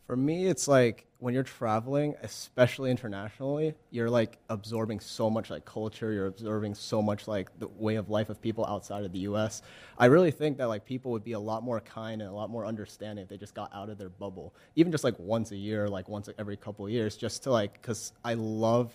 For 0.07 0.17
me, 0.17 0.47
it's 0.47 0.67
like 0.69 1.07
when 1.19 1.33
you're 1.33 1.45
traveling, 1.45 2.17
especially 2.23 2.91
internationally, 2.91 3.75
you're 3.91 4.11
like 4.11 4.39
absorbing 4.49 4.99
so 4.99 5.31
much 5.31 5.51
like 5.51 5.65
culture. 5.65 6.13
You're 6.13 6.27
absorbing 6.27 6.75
so 6.75 7.01
much 7.01 7.29
like 7.29 7.57
the 7.61 7.69
way 7.69 7.95
of 7.95 8.11
life 8.11 8.29
of 8.29 8.43
people 8.43 8.67
outside 8.67 9.05
of 9.05 9.13
the 9.13 9.21
U.S. 9.21 9.63
I 9.97 10.07
really 10.07 10.33
think 10.33 10.59
that 10.59 10.67
like 10.67 10.85
people 10.85 11.13
would 11.13 11.23
be 11.23 11.33
a 11.33 11.41
lot 11.41 11.63
more 11.63 11.81
kind 11.81 12.21
and 12.21 12.29
a 12.29 12.35
lot 12.35 12.51
more 12.51 12.67
understanding 12.67 13.23
if 13.23 13.29
they 13.29 13.37
just 13.37 13.55
got 13.55 13.71
out 13.73 13.89
of 13.89 13.99
their 13.99 14.09
bubble, 14.09 14.53
even 14.75 14.91
just 14.91 15.05
like 15.05 15.19
once 15.19 15.53
a 15.53 15.57
year, 15.57 15.89
like 15.89 16.09
once 16.09 16.29
every 16.39 16.57
couple 16.57 16.85
of 16.85 16.91
years, 16.91 17.17
just 17.17 17.45
to 17.45 17.53
like 17.53 17.75
because 17.75 18.13
I 18.25 18.35
love 18.35 18.93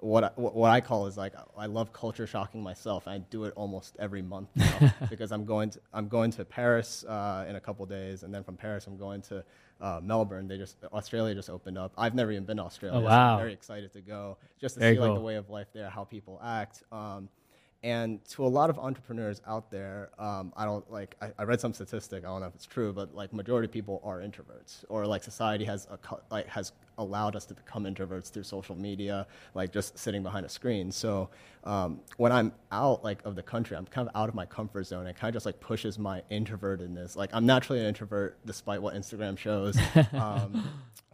what 0.00 0.24
I, 0.24 0.30
what 0.36 0.70
I 0.70 0.80
call 0.80 1.06
is 1.06 1.16
like 1.16 1.34
I 1.56 1.66
love 1.66 1.92
culture 1.92 2.26
shocking 2.26 2.62
myself. 2.62 3.08
I 3.08 3.18
do 3.18 3.44
it 3.44 3.52
almost 3.56 3.96
every 3.98 4.22
month 4.22 4.48
now 4.54 4.92
because 5.10 5.32
I'm 5.32 5.44
going 5.44 5.70
to 5.70 5.80
I'm 5.92 6.08
going 6.08 6.30
to 6.32 6.44
Paris 6.44 7.04
uh, 7.04 7.46
in 7.48 7.56
a 7.56 7.60
couple 7.60 7.84
days, 7.86 8.22
and 8.22 8.34
then 8.34 8.44
from 8.44 8.56
Paris 8.56 8.86
I'm 8.86 8.96
going 8.96 9.22
to 9.22 9.44
uh, 9.80 10.00
Melbourne. 10.02 10.48
They 10.48 10.58
just 10.58 10.76
Australia 10.92 11.34
just 11.34 11.50
opened 11.50 11.78
up. 11.78 11.92
I've 11.96 12.14
never 12.14 12.32
even 12.32 12.44
been 12.44 12.56
to 12.58 12.64
Australia. 12.64 12.98
Oh, 12.98 13.02
wow. 13.02 13.10
So 13.10 13.32
I'm 13.34 13.38
very 13.38 13.52
excited 13.52 13.92
to 13.92 14.00
go 14.00 14.36
just 14.60 14.74
to 14.74 14.80
very 14.80 14.94
see 14.94 14.98
cool. 14.98 15.08
like 15.08 15.16
the 15.16 15.24
way 15.24 15.36
of 15.36 15.50
life 15.50 15.68
there, 15.72 15.88
how 15.90 16.04
people 16.04 16.40
act. 16.44 16.82
Um, 16.92 17.28
and 17.84 18.24
to 18.30 18.44
a 18.44 18.48
lot 18.48 18.70
of 18.70 18.78
entrepreneurs 18.78 19.40
out 19.46 19.70
there, 19.70 20.10
um, 20.18 20.52
I 20.56 20.64
don't 20.64 20.90
like. 20.90 21.16
I, 21.22 21.30
I, 21.38 21.44
read 21.44 21.60
some 21.60 21.72
statistic. 21.72 22.24
I 22.24 22.26
don't 22.26 22.40
know 22.40 22.48
if 22.48 22.54
it's 22.56 22.66
true, 22.66 22.92
but 22.92 23.14
like 23.14 23.32
majority 23.32 23.66
of 23.66 23.72
people 23.72 24.00
are 24.02 24.18
introverts, 24.18 24.84
or 24.88 25.06
like 25.06 25.22
society 25.22 25.64
has 25.66 25.86
a, 25.86 25.98
like 26.30 26.48
has 26.48 26.72
allowed 26.98 27.36
us 27.36 27.44
to 27.46 27.54
become 27.54 27.84
introverts 27.84 28.30
through 28.30 28.42
social 28.42 28.76
media, 28.76 29.26
like 29.54 29.72
just 29.72 29.98
sitting 29.98 30.22
behind 30.22 30.44
a 30.44 30.48
screen. 30.48 30.92
So 30.92 31.30
um, 31.64 32.00
when 32.16 32.32
I'm 32.32 32.52
out 32.70 33.02
like 33.02 33.24
of 33.24 33.36
the 33.36 33.42
country, 33.42 33.76
I'm 33.76 33.86
kind 33.86 34.08
of 34.08 34.16
out 34.16 34.28
of 34.28 34.34
my 34.34 34.46
comfort 34.46 34.84
zone. 34.84 35.06
It 35.06 35.16
kind 35.16 35.28
of 35.28 35.34
just 35.34 35.46
like 35.46 35.60
pushes 35.60 35.98
my 35.98 36.22
introvertedness. 36.30 37.16
Like 37.16 37.30
I'm 37.32 37.46
naturally 37.46 37.80
an 37.80 37.86
introvert, 37.86 38.38
despite 38.44 38.82
what 38.82 38.94
Instagram 38.94 39.38
shows. 39.38 39.78
Um, 40.12 40.64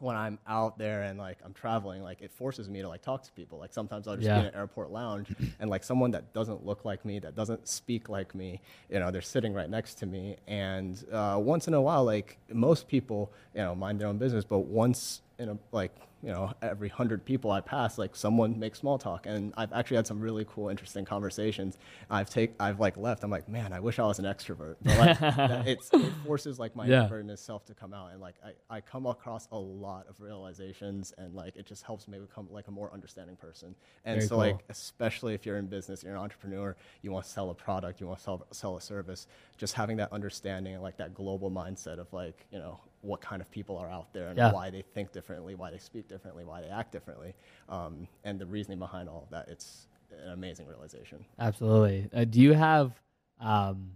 when 0.00 0.16
I'm 0.16 0.38
out 0.46 0.76
there 0.76 1.02
and 1.02 1.18
like 1.18 1.38
I'm 1.44 1.52
traveling, 1.52 2.02
like 2.02 2.20
it 2.20 2.30
forces 2.30 2.68
me 2.68 2.82
to 2.82 2.88
like 2.88 3.02
talk 3.02 3.22
to 3.24 3.32
people. 3.32 3.58
Like 3.58 3.72
sometimes 3.72 4.06
I'll 4.06 4.16
just 4.16 4.26
yeah. 4.26 4.34
be 4.34 4.40
in 4.40 4.46
an 4.46 4.54
airport 4.54 4.90
lounge 4.90 5.34
and 5.60 5.70
like 5.70 5.84
someone 5.84 6.10
that 6.12 6.32
doesn't 6.32 6.64
look 6.64 6.84
like 6.84 7.04
me, 7.04 7.18
that 7.20 7.34
doesn't 7.34 7.66
speak 7.68 8.08
like 8.08 8.34
me, 8.34 8.60
you 8.90 8.98
know, 8.98 9.10
they're 9.10 9.22
sitting 9.22 9.52
right 9.54 9.68
next 9.70 9.94
to 9.96 10.06
me. 10.06 10.36
And 10.46 11.02
uh, 11.12 11.38
once 11.40 11.68
in 11.68 11.74
a 11.74 11.80
while, 11.80 12.04
like 12.04 12.38
most 12.52 12.88
people, 12.88 13.32
you 13.54 13.62
know, 13.62 13.74
mind 13.74 14.00
their 14.00 14.08
own 14.08 14.18
business, 14.18 14.44
but 14.44 14.60
once 14.60 15.22
in 15.38 15.48
a 15.48 15.58
like 15.72 15.94
you 16.22 16.30
know 16.30 16.52
every 16.62 16.88
hundred 16.88 17.24
people 17.24 17.50
I 17.50 17.60
pass, 17.60 17.98
like 17.98 18.16
someone 18.16 18.58
makes 18.58 18.78
small 18.78 18.96
talk, 18.96 19.26
and 19.26 19.52
I've 19.58 19.72
actually 19.74 19.96
had 19.96 20.06
some 20.06 20.20
really 20.20 20.46
cool, 20.48 20.70
interesting 20.70 21.04
conversations. 21.04 21.76
I've 22.08 22.30
take 22.30 22.54
I've 22.58 22.80
like 22.80 22.96
left. 22.96 23.24
I'm 23.24 23.30
like, 23.30 23.46
man, 23.46 23.74
I 23.74 23.80
wish 23.80 23.98
I 23.98 24.06
was 24.06 24.18
an 24.18 24.24
extrovert. 24.24 24.76
But 24.82 24.98
like, 24.98 25.18
it 25.66 25.82
forces 26.24 26.58
like 26.58 26.74
my 26.74 26.86
yeah. 26.86 27.08
introvertedness 27.10 27.40
self 27.40 27.66
to 27.66 27.74
come 27.74 27.92
out, 27.92 28.12
and 28.12 28.22
like 28.22 28.36
I, 28.42 28.76
I 28.76 28.80
come 28.80 29.04
across 29.04 29.48
a 29.52 29.58
lot 29.58 30.06
of 30.08 30.18
realizations, 30.18 31.12
and 31.18 31.34
like 31.34 31.56
it 31.56 31.66
just 31.66 31.82
helps 31.82 32.08
me 32.08 32.18
become 32.18 32.48
like 32.50 32.68
a 32.68 32.72
more 32.72 32.90
understanding 32.94 33.36
person. 33.36 33.74
And 34.06 34.16
Very 34.16 34.26
so 34.26 34.36
cool. 34.36 34.38
like 34.38 34.64
especially 34.70 35.34
if 35.34 35.44
you're 35.44 35.58
in 35.58 35.66
business, 35.66 36.02
you're 36.02 36.14
an 36.14 36.22
entrepreneur, 36.22 36.74
you 37.02 37.12
want 37.12 37.26
to 37.26 37.30
sell 37.30 37.50
a 37.50 37.54
product, 37.54 38.00
you 38.00 38.06
want 38.06 38.20
to 38.20 38.24
sell 38.24 38.46
sell 38.50 38.76
a 38.78 38.80
service, 38.80 39.26
just 39.56 39.74
having 39.74 39.96
that 39.98 40.12
understanding 40.12 40.74
and 40.74 40.82
like 40.82 40.96
that 40.96 41.14
global 41.14 41.50
mindset 41.50 41.98
of 41.98 42.12
like 42.12 42.46
you 42.50 42.58
know 42.58 42.80
what 43.02 43.20
kind 43.20 43.42
of 43.42 43.50
people 43.50 43.76
are 43.76 43.90
out 43.90 44.12
there 44.12 44.28
and 44.28 44.38
yeah. 44.38 44.50
why 44.50 44.70
they 44.70 44.82
think 44.82 45.12
differently, 45.12 45.54
why 45.54 45.70
they 45.70 45.78
speak 45.78 46.08
differently, 46.08 46.44
why 46.44 46.62
they 46.62 46.68
act 46.68 46.90
differently, 46.90 47.34
um, 47.68 48.08
and 48.24 48.38
the 48.38 48.46
reasoning 48.46 48.78
behind 48.78 49.08
all 49.08 49.22
of 49.22 49.30
that. 49.30 49.46
It's 49.48 49.88
an 50.24 50.30
amazing 50.32 50.66
realization. 50.66 51.24
Absolutely. 51.38 52.08
Uh, 52.14 52.24
do 52.24 52.40
you 52.40 52.52
have 52.52 52.92
um, 53.40 53.92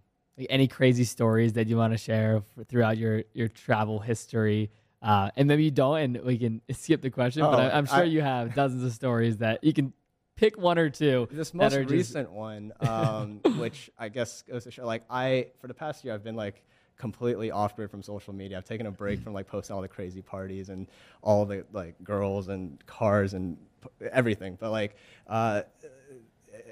any 0.50 0.69
crazy 0.69 1.05
stories 1.05 1.55
that 1.55 1.69
you 1.69 1.77
want 1.77 1.93
to 1.93 1.99
share 1.99 2.43
throughout 2.69 2.99
your, 2.99 3.25
your 3.33 3.49
travel 3.49 3.99
history? 3.99 4.71
Uh, 5.00 5.31
and 5.37 5.49
maybe 5.49 5.65
you 5.65 5.71
don't, 5.71 5.99
and 5.99 6.25
we 6.25 6.38
can 6.38 6.61
skip 6.73 7.00
the 7.03 7.11
question. 7.11 7.43
Oh, 7.43 7.50
but 7.50 7.61
I, 7.61 7.79
am 7.79 7.87
sure 7.87 7.99
I, 7.99 8.05
you 8.05 8.21
have 8.21 8.55
dozens 8.55 8.85
of 8.85 8.93
stories 8.93 9.38
that 9.38 9.62
you 9.62 9.73
can 9.73 9.93
pick 10.38 10.57
one 10.57 10.78
or 10.78 10.88
two. 10.88 11.28
This 11.30 11.52
most 11.52 11.75
just... 11.75 11.90
recent 11.90 12.30
one, 12.30 12.73
um, 12.80 13.40
which 13.59 13.90
I 13.99 14.09
guess 14.09 14.42
goes 14.42 14.64
to 14.64 14.71
show, 14.71 14.87
like 14.87 15.02
I 15.11 15.49
for 15.61 15.66
the 15.66 15.75
past 15.75 16.04
year, 16.04 16.14
I've 16.14 16.25
been 16.25 16.37
like 16.37 16.62
completely 16.97 17.50
off 17.50 17.76
grid 17.76 17.90
from 17.90 18.02
social 18.02 18.33
media. 18.33 18.57
I've 18.57 18.64
taken 18.64 18.87
a 18.87 18.90
break 18.90 19.21
from 19.21 19.33
like 19.33 19.47
posting 19.47 19.75
all 19.75 19.83
the 19.83 19.88
crazy 19.88 20.23
parties 20.23 20.68
and 20.68 20.87
all 21.23 21.45
the 21.45 21.64
like 21.73 22.02
girls 22.02 22.49
and 22.49 22.85
cars 22.87 23.35
and 23.35 23.59
p- 23.83 24.07
everything. 24.12 24.57
But 24.59 24.71
like, 24.71 24.97
uh, 25.26 25.62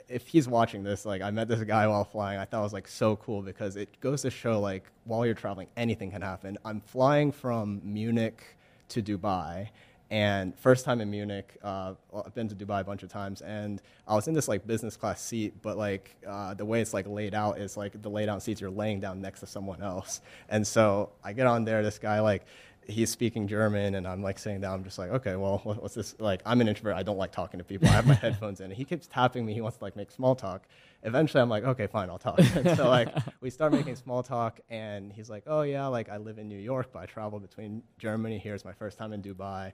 if 0.09 0.27
he's 0.29 0.49
watching 0.49 0.83
this, 0.83 1.05
like 1.05 1.23
I 1.23 1.31
met 1.31 1.49
this 1.49 1.63
guy 1.65 1.87
while 1.89 2.05
flying. 2.05 2.39
I 2.39 2.45
thought 2.45 2.61
it 2.61 2.65
was 2.65 2.73
like 2.73 2.89
so 2.89 3.17
cool 3.17 3.43
because 3.43 3.77
it 3.77 4.01
goes 4.01 4.23
to 4.23 4.31
show 4.31 4.61
like 4.61 4.85
while 5.05 5.27
you're 5.27 5.35
traveling, 5.35 5.69
anything 5.77 6.11
can 6.13 6.23
happen. 6.23 6.57
I'm 6.65 6.81
flying 6.81 7.33
from 7.33 7.81
Munich 7.85 8.43
to 8.89 9.03
Dubai, 9.03 9.69
and 10.11 10.57
first 10.59 10.85
time 10.85 11.01
in 11.01 11.11
Munich, 11.11 11.57
uh, 11.63 11.95
I've 12.15 12.35
been 12.35 12.49
to 12.49 12.55
Dubai 12.55 12.81
a 12.81 12.85
bunch 12.85 13.03
of 13.03 13.09
times, 13.09 13.43
and 13.43 13.83
I 14.07 14.15
was 14.15 14.29
in 14.29 14.35
this 14.35 14.47
like 14.47 14.67
business 14.67 14.97
class 14.97 15.21
seat, 15.21 15.55
but 15.63 15.77
like 15.77 16.15
uh, 16.27 16.55
the 16.55 16.65
way 16.65 16.81
it's 16.81 16.95
like 16.95 17.07
laid 17.09 17.35
out 17.35 17.59
is 17.59 17.77
like 17.77 18.01
the 18.01 18.09
laid 18.09 18.29
out 18.29 18.43
seats 18.43 18.61
you're 18.61 18.71
laying 18.71 19.01
down 19.01 19.21
next 19.21 19.41
to 19.41 19.47
someone 19.47 19.83
else, 19.83 20.21
and 20.49 20.67
so 20.67 21.11
I 21.25 21.33
get 21.33 21.47
on 21.47 21.65
there. 21.65 21.83
This 21.83 21.99
guy 21.99 22.21
like 22.21 22.45
he's 22.89 23.11
speaking 23.11 23.49
German, 23.49 23.97
and 23.97 24.07
I'm 24.07 24.23
like 24.23 24.39
sitting 24.39 24.61
down. 24.61 24.75
I'm 24.75 24.85
just 24.85 24.99
like, 24.99 25.11
okay, 25.11 25.37
well, 25.37 25.59
what's 25.65 25.95
this? 25.95 26.15
Like, 26.19 26.43
I'm 26.47 26.61
an 26.61 26.69
introvert. 26.69 26.95
I 26.95 27.03
don't 27.03 27.19
like 27.19 27.33
talking 27.33 27.59
to 27.59 27.65
people. 27.65 27.89
I 27.89 27.93
have 27.93 28.07
my 28.07 28.15
headphones 28.23 28.61
in. 28.61 28.67
And 28.67 28.75
he 28.75 28.85
keeps 28.85 29.07
tapping 29.07 29.45
me. 29.45 29.55
He 29.55 29.61
wants 29.61 29.79
to 29.79 29.85
like 29.85 29.97
make 29.97 30.11
small 30.11 30.35
talk. 30.35 30.67
Eventually, 31.03 31.41
I'm 31.41 31.49
like, 31.49 31.65
okay, 31.65 31.87
fine, 31.87 32.11
I'll 32.11 32.19
talk. 32.19 32.39
And 32.39 32.77
so 32.77 32.89
like 32.89 33.09
we 33.41 33.51
start 33.51 33.73
making 33.73 33.97
small 33.97 34.23
talk, 34.23 34.61
and 34.71 35.13
he's 35.13 35.29
like, 35.29 35.45
oh 35.47 35.63
yeah, 35.63 35.87
like 35.87 36.09
I 36.09 36.17
live 36.17 36.39
in 36.39 36.49
New 36.49 36.59
York, 36.59 36.89
but 36.93 37.01
I 37.01 37.07
travel 37.07 37.39
between 37.39 37.83
Germany. 37.99 38.39
Here's 38.39 38.65
my 38.65 38.73
first 38.73 38.99
time 38.99 39.13
in 39.13 39.23
Dubai 39.23 39.73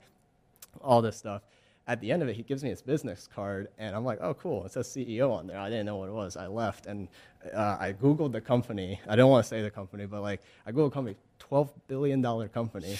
all 0.80 1.02
this 1.02 1.16
stuff. 1.16 1.42
At 1.88 2.00
the 2.00 2.12
end 2.12 2.22
of 2.22 2.28
it, 2.28 2.36
he 2.36 2.42
gives 2.44 2.62
me 2.62 2.70
his 2.70 2.80
business 2.80 3.28
card, 3.34 3.68
and 3.76 3.96
I'm 3.96 4.04
like, 4.04 4.18
oh, 4.20 4.34
cool. 4.34 4.64
It 4.64 4.72
says 4.72 4.86
CEO 4.86 5.32
on 5.32 5.48
there. 5.48 5.58
I 5.58 5.68
didn't 5.68 5.86
know 5.86 5.96
what 5.96 6.08
it 6.08 6.12
was. 6.12 6.36
I 6.36 6.46
left, 6.46 6.86
and 6.86 7.08
uh, 7.52 7.76
I 7.80 7.92
Googled 7.92 8.32
the 8.32 8.40
company. 8.40 9.00
I 9.08 9.16
don't 9.16 9.30
want 9.30 9.44
to 9.44 9.48
say 9.48 9.62
the 9.62 9.70
company, 9.70 10.06
but 10.06 10.22
like, 10.22 10.42
I 10.64 10.70
Googled 10.70 10.92
company, 10.92 11.16
$12 11.40 11.70
billion 11.88 12.22
company. 12.50 12.96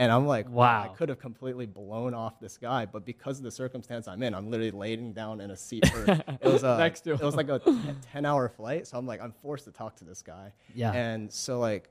And 0.00 0.10
I'm 0.10 0.26
like, 0.26 0.48
wow, 0.48 0.84
I 0.84 0.88
could 0.96 1.10
have 1.10 1.18
completely 1.18 1.66
blown 1.66 2.14
off 2.14 2.40
this 2.40 2.56
guy, 2.56 2.86
but 2.86 3.04
because 3.04 3.36
of 3.36 3.44
the 3.44 3.50
circumstance 3.50 4.08
I'm 4.08 4.22
in, 4.22 4.34
I'm 4.34 4.50
literally 4.50 4.70
laying 4.70 5.12
down 5.12 5.42
in 5.42 5.50
a 5.50 5.56
seat 5.56 5.86
for 5.88 6.04
it 6.40 6.42
was 6.42 6.62
a, 6.62 6.78
Next 6.78 7.02
to 7.02 7.12
it 7.12 7.20
was 7.20 7.36
like 7.36 7.50
a 7.50 7.60
10 8.10 8.24
hour 8.24 8.48
flight. 8.48 8.86
So 8.86 8.96
I'm 8.96 9.06
like, 9.06 9.20
I'm 9.20 9.34
forced 9.42 9.66
to 9.66 9.72
talk 9.72 9.96
to 9.96 10.04
this 10.04 10.22
guy. 10.22 10.54
Yeah. 10.74 10.92
And 10.92 11.30
so 11.30 11.58
like 11.58 11.90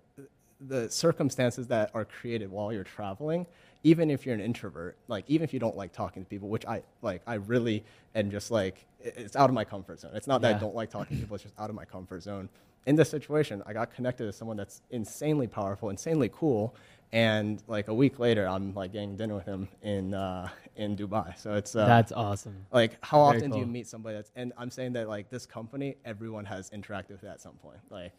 the 0.59 0.89
circumstances 0.89 1.67
that 1.67 1.91
are 1.93 2.03
created 2.03 2.49
while 2.49 2.73
you're 2.73 2.83
traveling, 2.83 3.45
even 3.83 4.11
if 4.11 4.25
you're 4.25 4.35
an 4.35 4.41
introvert, 4.41 4.97
like 5.07 5.25
even 5.27 5.43
if 5.43 5.53
you 5.53 5.59
don't 5.59 5.77
like 5.77 5.93
talking 5.93 6.23
to 6.23 6.29
people, 6.29 6.49
which 6.49 6.65
I 6.65 6.83
like, 7.01 7.21
I 7.25 7.35
really 7.35 7.83
am 8.15 8.29
just 8.31 8.51
like 8.51 8.85
it's 9.01 9.35
out 9.35 9.49
of 9.49 9.53
my 9.53 9.63
comfort 9.63 9.99
zone. 9.99 10.11
It's 10.13 10.27
not 10.27 10.41
that 10.41 10.49
Yeah. 10.51 10.57
I 10.57 10.59
don't 10.59 10.75
like 10.75 10.89
talking 10.89 11.17
to 11.17 11.21
people; 11.21 11.35
it's 11.35 11.43
just 11.43 11.59
out 11.59 11.69
of 11.69 11.75
my 11.75 11.85
comfort 11.85 12.23
zone. 12.23 12.49
In 12.85 12.95
this 12.95 13.09
situation, 13.09 13.61
I 13.65 13.73
got 13.73 13.93
connected 13.93 14.25
to 14.25 14.33
someone 14.33 14.57
that's 14.57 14.81
insanely 14.89 15.47
powerful, 15.47 15.89
insanely 15.89 16.29
cool, 16.33 16.75
and 17.11 17.61
like 17.67 17.87
a 17.87 17.93
week 17.93 18.19
later, 18.19 18.47
I'm 18.47 18.73
like 18.73 18.93
getting 18.93 19.15
dinner 19.17 19.35
with 19.35 19.45
him 19.45 19.67
in 19.81 20.13
uh, 20.13 20.49
in 20.75 20.95
Dubai. 20.95 21.37
So 21.39 21.55
it's 21.55 21.75
uh, 21.75 21.85
That's 21.85 22.11
awesome. 22.11 22.65
like 22.71 22.97
how 23.01 23.25
Very 23.25 23.37
often 23.37 23.51
do 23.51 23.59
you 23.59 23.65
meet 23.65 23.87
somebody 23.87 24.15
that's 24.15 24.31
and 24.35 24.53
I'm 24.57 24.69
saying 24.69 24.93
that 24.93 25.09
like 25.09 25.29
this 25.29 25.45
company, 25.45 25.97
everyone 26.05 26.45
has 26.45 26.69
interacted 26.69 27.11
with 27.11 27.23
at 27.23 27.41
some 27.41 27.53
point. 27.53 27.79
Like 27.89 28.13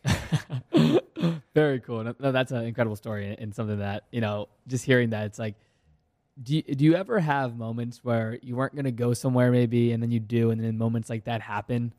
Very 1.55 1.81
cool. 1.81 2.03
No, 2.05 2.15
no, 2.19 2.33
that's 2.33 2.53
an 2.53 2.65
incredible 2.65 2.97
story 2.97 3.37
and 3.39 3.55
something 3.55 3.79
that, 3.79 4.05
you 4.13 4.21
know, 4.21 4.49
just 4.67 4.85
hearing 4.85 5.11
that, 5.11 5.27
it's 5.27 5.39
like 5.39 5.55
do 6.43 6.57
you, 6.57 6.63
do 6.63 6.85
you 6.85 6.95
ever 6.95 7.21
have 7.21 7.57
moments 7.57 8.03
where 8.03 8.39
you 8.43 8.57
weren't 8.57 8.75
going 8.75 8.85
to 8.85 8.93
go 8.93 9.13
somewhere 9.13 9.51
maybe 9.51 9.93
and 9.93 10.03
then 10.03 10.11
you 10.11 10.21
do 10.21 10.51
and 10.51 10.63
then 10.63 10.79
moments 10.79 11.11
like 11.11 11.25
that 11.25 11.43
happen 11.43 11.93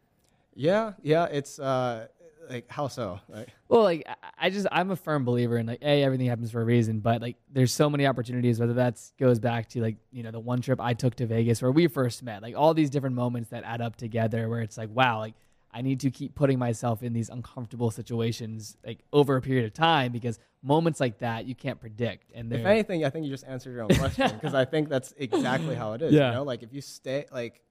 yeah 0.55 0.93
yeah 1.03 1.25
it's 1.25 1.59
uh 1.59 2.07
like 2.51 2.69
how 2.69 2.87
so 2.87 3.19
like, 3.29 3.49
well 3.69 3.83
like 3.83 4.05
I- 4.37 4.49
just 4.49 4.67
i'm 4.71 4.91
a 4.91 4.95
firm 4.95 5.23
believer 5.25 5.57
in 5.57 5.65
like 5.67 5.81
a 5.81 6.03
everything 6.03 6.27
happens 6.27 6.51
for 6.51 6.61
a 6.61 6.65
reason 6.65 6.99
but 6.99 7.21
like 7.21 7.37
there's 7.51 7.73
so 7.73 7.89
many 7.89 8.05
opportunities 8.05 8.59
whether 8.59 8.73
that's 8.73 9.13
goes 9.19 9.39
back 9.39 9.69
to 9.69 9.81
like 9.81 9.97
you 10.11 10.21
know 10.23 10.31
the 10.31 10.39
one 10.39 10.61
trip 10.61 10.79
i 10.81 10.93
took 10.93 11.15
to 11.15 11.25
vegas 11.25 11.61
where 11.61 11.71
we 11.71 11.87
first 11.87 12.21
met 12.23 12.41
like 12.41 12.55
all 12.55 12.73
these 12.73 12.89
different 12.89 13.15
moments 13.15 13.49
that 13.49 13.63
add 13.63 13.81
up 13.81 13.95
together 13.95 14.49
where 14.49 14.61
it's 14.61 14.77
like 14.77 14.89
wow 14.91 15.19
like 15.19 15.33
i 15.71 15.81
need 15.81 15.99
to 16.01 16.11
keep 16.11 16.35
putting 16.35 16.59
myself 16.59 17.01
in 17.03 17.13
these 17.13 17.29
uncomfortable 17.29 17.89
situations 17.89 18.75
like 18.85 18.99
over 19.13 19.37
a 19.37 19.41
period 19.41 19.65
of 19.65 19.73
time 19.73 20.11
because 20.11 20.37
moments 20.63 20.99
like 20.99 21.19
that 21.19 21.45
you 21.45 21.55
can't 21.55 21.79
predict 21.79 22.31
and 22.35 22.51
if 22.53 22.65
anything 22.65 23.05
i 23.05 23.09
think 23.09 23.25
you 23.25 23.31
just 23.31 23.45
answered 23.47 23.71
your 23.73 23.83
own 23.83 23.95
question 23.95 24.29
because 24.33 24.53
i 24.53 24.65
think 24.65 24.89
that's 24.89 25.13
exactly 25.17 25.75
how 25.75 25.93
it 25.93 26.01
is 26.01 26.11
Yeah. 26.13 26.27
you 26.29 26.35
know 26.35 26.43
like 26.43 26.61
if 26.63 26.73
you 26.73 26.81
stay 26.81 27.25
like 27.31 27.61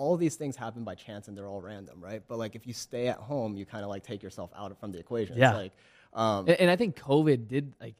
all 0.00 0.16
these 0.16 0.36
things 0.40 0.56
happen 0.56 0.82
by 0.90 0.94
chance 0.94 1.28
and 1.28 1.36
they're 1.36 1.50
all 1.54 1.60
random 1.60 1.96
right 2.08 2.22
but 2.28 2.36
like 2.38 2.54
if 2.54 2.66
you 2.66 2.72
stay 2.72 3.04
at 3.14 3.18
home 3.18 3.50
you 3.58 3.64
kind 3.74 3.84
of 3.84 3.90
like 3.94 4.02
take 4.02 4.22
yourself 4.22 4.50
out 4.56 4.70
from 4.80 4.90
the 4.92 4.98
equation 4.98 5.36
Yeah. 5.36 5.50
it's 5.50 5.58
like 5.62 5.72
um, 6.12 6.48
And, 6.48 6.60
and 6.62 6.70
I 6.70 6.76
think 6.76 6.90
COVID 6.98 7.46
did 7.48 7.64
like 7.80 7.94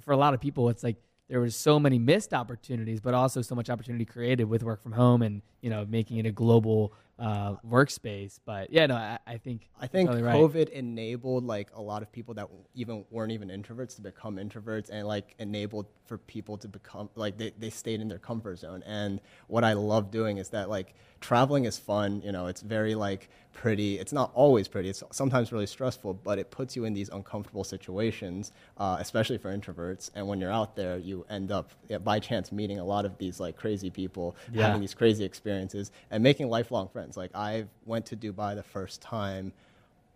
for 0.00 0.12
a 0.12 0.16
lot 0.16 0.34
of 0.34 0.40
people, 0.40 0.68
it's 0.68 0.82
like 0.82 0.96
there 1.28 1.40
was 1.40 1.54
so 1.54 1.78
many 1.78 1.98
missed 1.98 2.34
opportunities, 2.34 3.00
but 3.00 3.14
also 3.14 3.40
so 3.42 3.54
much 3.54 3.70
opportunity 3.70 4.04
created 4.04 4.44
with 4.44 4.62
work 4.64 4.82
from 4.82 4.92
home 4.92 5.22
and 5.22 5.40
you 5.62 5.70
know 5.70 5.86
making 5.88 6.16
it 6.18 6.26
a 6.26 6.32
global 6.32 6.92
uh, 7.18 7.56
workspace. 7.66 8.38
But 8.44 8.70
yeah, 8.70 8.86
no, 8.86 8.96
I, 8.96 9.18
I 9.26 9.38
think 9.38 9.68
I 9.80 9.86
think 9.86 10.08
totally 10.10 10.24
right. 10.24 10.36
COVID 10.36 10.70
enabled 10.70 11.44
like 11.44 11.68
a 11.74 11.82
lot 11.82 12.02
of 12.02 12.10
people 12.10 12.34
that 12.34 12.48
even 12.74 13.04
weren't 13.10 13.32
even 13.32 13.48
introverts 13.48 13.96
to 13.96 14.02
become 14.02 14.36
introverts, 14.36 14.90
and 14.90 15.06
like 15.06 15.34
enabled 15.38 15.86
for 16.06 16.18
people 16.18 16.58
to 16.58 16.68
become 16.68 17.08
like 17.14 17.38
they, 17.38 17.52
they 17.58 17.70
stayed 17.70 18.00
in 18.00 18.08
their 18.08 18.18
comfort 18.18 18.58
zone. 18.58 18.82
And 18.86 19.20
what 19.46 19.64
I 19.64 19.72
love 19.72 20.10
doing 20.10 20.38
is 20.38 20.50
that 20.50 20.68
like 20.68 20.94
traveling 21.20 21.64
is 21.64 21.78
fun. 21.78 22.20
You 22.24 22.32
know, 22.32 22.46
it's 22.46 22.60
very 22.62 22.94
like 22.94 23.28
pretty. 23.52 23.98
It's 23.98 24.12
not 24.12 24.30
always 24.34 24.66
pretty. 24.66 24.88
It's 24.88 25.02
sometimes 25.12 25.52
really 25.52 25.66
stressful, 25.66 26.14
but 26.14 26.38
it 26.38 26.50
puts 26.50 26.74
you 26.74 26.84
in 26.84 26.92
these 26.92 27.08
uncomfortable 27.08 27.64
situations, 27.64 28.52
uh, 28.78 28.96
especially 28.98 29.38
for 29.38 29.56
introverts. 29.56 30.10
And 30.14 30.26
when 30.26 30.40
you're 30.40 30.52
out 30.52 30.74
there, 30.74 30.98
you 30.98 31.24
end 31.30 31.52
up 31.52 31.70
yeah, 31.88 31.98
by 31.98 32.18
chance 32.18 32.50
meeting 32.50 32.80
a 32.80 32.84
lot 32.84 33.04
of 33.04 33.16
these 33.18 33.38
like 33.38 33.56
crazy 33.56 33.88
people, 33.90 34.36
Yeah. 34.52 34.66
having 34.66 34.80
these 34.80 34.94
crazy 34.94 35.24
experiences, 35.24 35.92
and 36.10 36.22
making 36.22 36.48
lifelong 36.48 36.88
friends. 36.88 37.03
Like 37.16 37.30
I 37.34 37.66
went 37.84 38.06
to 38.06 38.16
Dubai 38.16 38.54
the 38.54 38.62
first 38.62 39.00
time. 39.02 39.52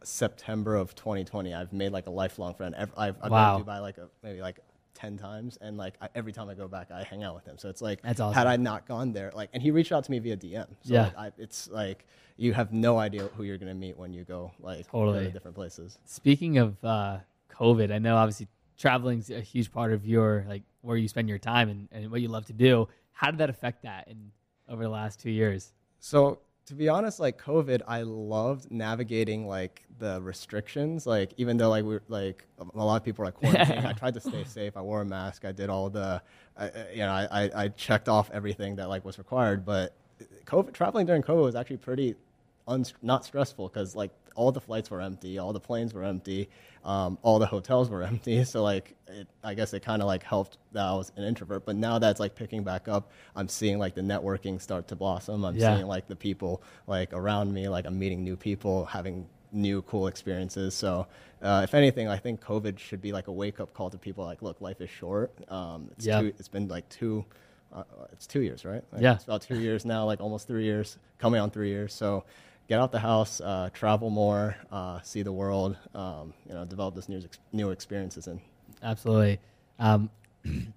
September 0.05 0.77
of 0.77 0.95
2020, 0.95 1.53
I've 1.55 1.73
made 1.73 1.91
like 1.93 2.07
a 2.07 2.11
lifelong 2.11 2.55
friend. 2.55 2.75
Ev- 2.77 2.93
I've, 2.97 3.17
I've 3.21 3.31
Wow. 3.33 3.57
been 3.57 3.65
to 3.65 3.71
Dubai 3.71 3.81
like 3.81 3.99
a, 3.99 4.09
maybe 4.23 4.41
like 4.41 4.61
10 4.95 5.17
times, 5.19 5.59
and 5.61 5.77
like 5.77 5.95
I, 6.01 6.09
every 6.15 6.33
time 6.33 6.49
I 6.49 6.55
go 6.55 6.69
back, 6.69 6.91
I 6.93 7.03
hang 7.03 7.25
out 7.25 7.35
with 7.35 7.45
him. 7.45 7.59
So 7.59 7.69
it's 7.69 7.83
like, 7.83 8.03
That's 8.03 8.21
awesome. 8.21 8.35
had 8.35 8.47
I 8.47 8.57
not 8.57 8.87
gone 8.87 9.13
there, 9.13 9.33
like, 9.35 9.51
and 9.53 9.63
he 9.63 9.71
reached 9.73 9.91
out 9.93 10.05
to 10.05 10.11
me 10.11 10.19
via 10.21 10.37
DM. 10.37 10.67
So 10.83 10.95
Yeah. 10.95 11.03
like, 11.05 11.17
I, 11.19 11.33
it's 11.37 11.69
like 11.69 12.07
you 12.37 12.53
have 12.53 12.73
no 12.73 12.97
idea 12.99 13.25
who 13.37 13.43
you're 13.43 13.59
gonna 13.59 13.75
meet 13.75 13.97
when 13.99 14.13
you 14.13 14.23
go 14.25 14.53
like 14.61 14.89
Totally. 14.89 15.25
to 15.27 15.31
different 15.33 15.57
places. 15.57 15.99
Speaking 16.05 16.59
of 16.59 16.83
uh, 16.85 17.19
COVID, 17.51 17.93
I 17.93 17.99
know 17.99 18.17
obviously 18.17 18.47
traveling's 18.77 19.31
a 19.31 19.41
huge 19.41 19.73
part 19.73 19.93
of 19.93 20.07
your 20.07 20.45
like 20.49 20.63
where 20.83 20.97
you 20.97 21.09
spend 21.09 21.29
your 21.29 21.39
time 21.39 21.69
and, 21.69 21.89
and 21.91 22.11
what 22.11 22.21
you 22.21 22.29
love 22.29 22.47
to 22.47 22.53
do. 22.53 22.87
How 23.13 23.33
did 23.33 23.39
that 23.39 23.51
affect 23.51 23.83
that 23.83 24.07
in 24.07 24.31
over 24.69 24.85
the 24.85 24.89
last 24.89 25.19
two 25.19 25.31
years? 25.31 25.73
So 25.99 26.39
to 26.69 26.75
be 26.75 26.89
honest, 26.91 27.19
like 27.19 27.43
COVID, 27.43 27.81
I 27.89 28.03
loved 28.03 28.71
navigating 28.71 29.47
like 29.47 29.85
the 29.99 30.21
restrictions. 30.21 31.07
Like 31.07 31.33
even 31.39 31.57
though 31.57 31.71
like 31.71 31.83
we 31.83 31.95
are 31.95 32.03
like 32.09 32.45
a 32.59 32.79
lot 32.79 32.97
of 32.97 33.05
people 33.05 33.25
were 33.25 33.31
like 33.31 33.41
quarantining, 33.41 33.87
I 33.87 33.93
tried 33.99 34.13
to 34.15 34.21
stay 34.21 34.45
safe. 34.45 34.77
I 34.77 34.83
wore 34.83 35.01
a 35.01 35.05
mask. 35.07 35.47
I 35.47 35.53
did 35.53 35.71
all 35.71 35.89
the, 35.89 36.21
I, 36.59 36.71
you 36.93 36.99
know, 36.99 37.11
I, 37.11 37.29
I, 37.31 37.51
I 37.65 37.69
checked 37.69 38.11
off 38.11 38.31
everything 38.35 38.77
that 38.77 38.91
like 38.91 39.03
was 39.03 39.17
required. 39.17 39.65
But 39.65 39.95
COVID 40.45 40.75
traveling 40.75 41.07
during 41.07 41.23
COVID 41.23 41.43
was 41.43 41.55
actually 41.55 41.79
pretty 41.79 42.17
un- 42.67 42.85
not 43.01 43.25
stressful 43.25 43.69
because 43.69 43.97
like 43.97 44.11
all 44.35 44.53
the 44.53 44.61
flights 44.61 44.91
were 44.91 45.01
empty, 45.01 45.39
all 45.39 45.55
the 45.55 45.61
planes 45.61 45.95
were 45.95 46.05
empty, 46.05 46.51
um, 46.85 47.19
all 47.23 47.39
the 47.39 47.47
hotels 47.47 47.91
were 47.91 48.03
empty. 48.13 48.45
So 48.45 48.63
like, 48.63 48.95
it, 49.09 49.27
I 49.43 49.55
guess 49.55 49.73
it 49.75 49.81
kind 49.83 50.03
of 50.03 50.07
like 50.07 50.23
helped 50.23 50.59
that 50.73 50.85
I 50.85 50.93
was 50.95 51.13
an 51.17 51.25
introvert. 51.25 51.65
But 51.65 51.77
now 51.77 51.99
that's 51.99 52.21
like 52.21 52.35
picking 52.35 52.63
back 52.65 52.89
up, 52.89 53.11
I'm 53.37 53.49
seeing 53.49 53.79
like 53.79 53.95
the 53.95 54.01
networking 54.03 54.61
start 54.61 54.89
to 54.89 54.97
blossom. 54.97 55.45
I'm 55.45 55.57
Yeah. 55.57 55.75
seeing 55.77 55.87
like 55.87 56.07
the 56.09 56.17
people 56.17 56.63
like 56.87 57.13
around 57.13 57.53
me, 57.53 57.69
like 57.69 57.87
I'm 57.87 57.99
meeting 57.99 58.23
new 58.23 58.37
people, 58.37 58.85
having 58.85 59.27
new 59.51 59.81
cool 59.83 60.09
experiences. 60.09 60.75
So 60.75 61.07
uh, 61.41 61.63
if 61.65 61.73
anything, 61.75 62.07
I 62.09 62.17
think 62.19 62.41
COVID 62.43 62.79
should 62.79 63.01
be 63.01 63.13
like 63.13 63.29
a 63.29 63.33
wake 63.33 63.61
up 63.61 63.73
call 63.73 63.89
to 63.91 63.97
people. 63.99 64.25
Like, 64.25 64.43
look, 64.43 64.61
life 64.61 64.81
is 64.81 64.91
short. 64.91 65.33
Um, 65.51 65.89
it's 65.93 66.07
Yeah. 66.07 66.21
two, 66.21 66.27
it's 66.39 66.49
been 66.49 66.69
like 66.69 66.89
two. 66.89 67.25
Uh, 67.73 67.83
it's 68.13 68.27
two 68.27 68.41
years, 68.41 68.65
right? 68.65 68.83
Like, 68.93 69.03
Yeah. 69.03 69.15
It's 69.15 69.25
about 69.25 69.43
two 69.43 69.59
years 69.61 69.85
now, 69.85 70.05
like 70.07 70.21
almost 70.21 70.49
three 70.49 70.65
years, 70.65 70.97
coming 71.19 71.39
on 71.41 71.51
three 71.51 71.69
years. 71.69 71.93
So 71.93 72.25
get 72.69 72.79
out 72.79 72.93
the 72.93 72.99
house, 72.99 73.41
uh, 73.41 73.71
travel 73.73 74.11
more, 74.11 74.57
uh, 74.71 75.01
see 75.03 75.23
the 75.23 75.33
world, 75.33 75.77
um, 75.95 76.35
you 76.47 76.55
know, 76.55 76.65
develop 76.65 76.95
this 76.95 77.09
new, 77.09 77.19
ex- 77.19 77.39
new 77.53 77.71
experiences. 77.71 78.27
And 78.27 78.41
Absolutely. 78.83 79.41
Um, 79.79 80.11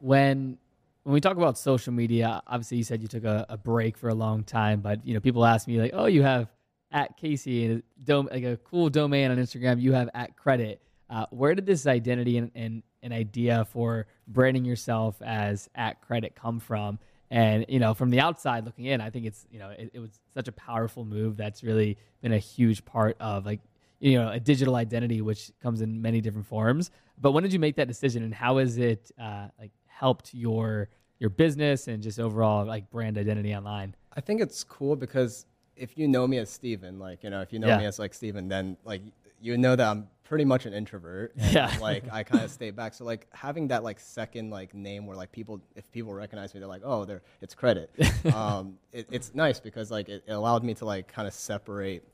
when 0.00 0.58
when 1.02 1.14
we 1.14 1.20
talk 1.20 1.36
about 1.36 1.56
social 1.56 1.92
media, 1.92 2.42
obviously 2.46 2.76
you 2.76 2.84
said 2.84 3.00
you 3.00 3.08
took 3.08 3.24
a, 3.24 3.46
a 3.48 3.56
break 3.56 3.96
for 3.96 4.08
a 4.08 4.14
long 4.14 4.44
time, 4.44 4.80
but 4.80 5.06
you 5.06 5.14
know 5.14 5.20
people 5.20 5.44
ask 5.44 5.66
me 5.66 5.80
like, 5.80 5.92
"Oh, 5.94 6.06
you 6.06 6.22
have 6.22 6.48
at 6.92 7.16
Casey 7.16 7.82
dom- 8.04 8.28
like 8.30 8.44
a 8.44 8.56
cool 8.58 8.90
domain 8.90 9.30
on 9.30 9.38
Instagram. 9.38 9.80
You 9.80 9.92
have 9.92 10.10
at 10.14 10.36
Credit. 10.36 10.80
Uh, 11.08 11.26
where 11.30 11.54
did 11.54 11.66
this 11.66 11.86
identity 11.86 12.36
and, 12.38 12.50
and 12.54 12.82
an 13.02 13.12
idea 13.12 13.64
for 13.64 14.06
branding 14.28 14.64
yourself 14.64 15.20
as 15.22 15.68
at 15.74 16.00
Credit 16.02 16.34
come 16.34 16.60
from? 16.60 16.98
And 17.30 17.64
you 17.68 17.78
know, 17.78 17.94
from 17.94 18.10
the 18.10 18.20
outside 18.20 18.64
looking 18.64 18.86
in, 18.86 19.00
I 19.00 19.10
think 19.10 19.26
it's 19.26 19.46
you 19.50 19.58
know 19.58 19.70
it, 19.70 19.90
it 19.94 20.00
was 20.00 20.10
such 20.34 20.48
a 20.48 20.52
powerful 20.52 21.04
move 21.04 21.36
that's 21.36 21.62
really 21.62 21.96
been 22.22 22.32
a 22.32 22.38
huge 22.38 22.84
part 22.84 23.16
of 23.20 23.46
like 23.46 23.60
you 24.00 24.18
know 24.18 24.30
a 24.30 24.40
digital 24.40 24.74
identity 24.76 25.20
which 25.20 25.52
comes 25.62 25.80
in 25.80 26.00
many 26.02 26.20
different 26.20 26.46
forms 26.46 26.90
but 27.20 27.32
when 27.32 27.42
did 27.42 27.52
you 27.52 27.58
make 27.58 27.76
that 27.76 27.86
decision 27.86 28.22
and 28.22 28.34
how 28.34 28.56
has 28.56 28.78
it 28.78 29.10
uh, 29.20 29.48
like 29.58 29.70
helped 29.86 30.32
your 30.32 30.88
your 31.18 31.28
business 31.28 31.86
and 31.86 32.02
just 32.02 32.18
overall 32.18 32.64
like 32.64 32.90
brand 32.90 33.18
identity 33.18 33.54
online 33.54 33.94
I 34.16 34.20
think 34.20 34.40
it's 34.40 34.64
cool 34.64 34.96
because 34.96 35.46
if 35.76 35.96
you 35.96 36.08
know 36.08 36.26
me 36.26 36.38
as 36.38 36.50
Stephen, 36.50 36.98
like, 36.98 37.22
you 37.24 37.30
know, 37.30 37.40
if 37.40 37.52
you 37.52 37.58
know 37.58 37.68
Yeah. 37.68 37.78
me 37.78 37.84
as 37.86 37.98
like 37.98 38.12
Stephen, 38.12 38.48
then 38.48 38.76
like 38.84 39.02
you 39.40 39.56
know 39.56 39.76
that 39.76 39.86
I'm 39.88 40.08
pretty 40.30 40.44
much 40.44 40.64
an 40.64 40.72
introvert. 40.72 41.32
And, 41.38 41.52
Yeah. 41.52 41.76
like 41.80 42.04
I 42.12 42.22
kind 42.22 42.44
of 42.44 42.50
stay 42.52 42.70
back. 42.70 42.94
So 42.94 43.04
like 43.04 43.26
having 43.32 43.66
that 43.68 43.82
like 43.82 43.98
second 43.98 44.50
like 44.50 44.72
name 44.74 45.04
where 45.06 45.16
like 45.16 45.32
people, 45.32 45.60
if 45.74 45.90
people 45.90 46.14
recognize 46.14 46.54
me, 46.54 46.60
they're 46.60 46.68
like, 46.68 46.82
oh, 46.84 47.04
they're, 47.04 47.20
it's 47.42 47.54
credit. 47.54 47.90
um, 48.34 48.78
it, 48.92 49.08
it's 49.10 49.34
nice 49.34 49.58
because 49.58 49.90
like 49.90 50.08
it, 50.08 50.22
it 50.26 50.32
allowed 50.32 50.62
me 50.62 50.72
to 50.74 50.84
like 50.84 51.08
kind 51.08 51.26
of 51.26 51.34
separate 51.34 52.04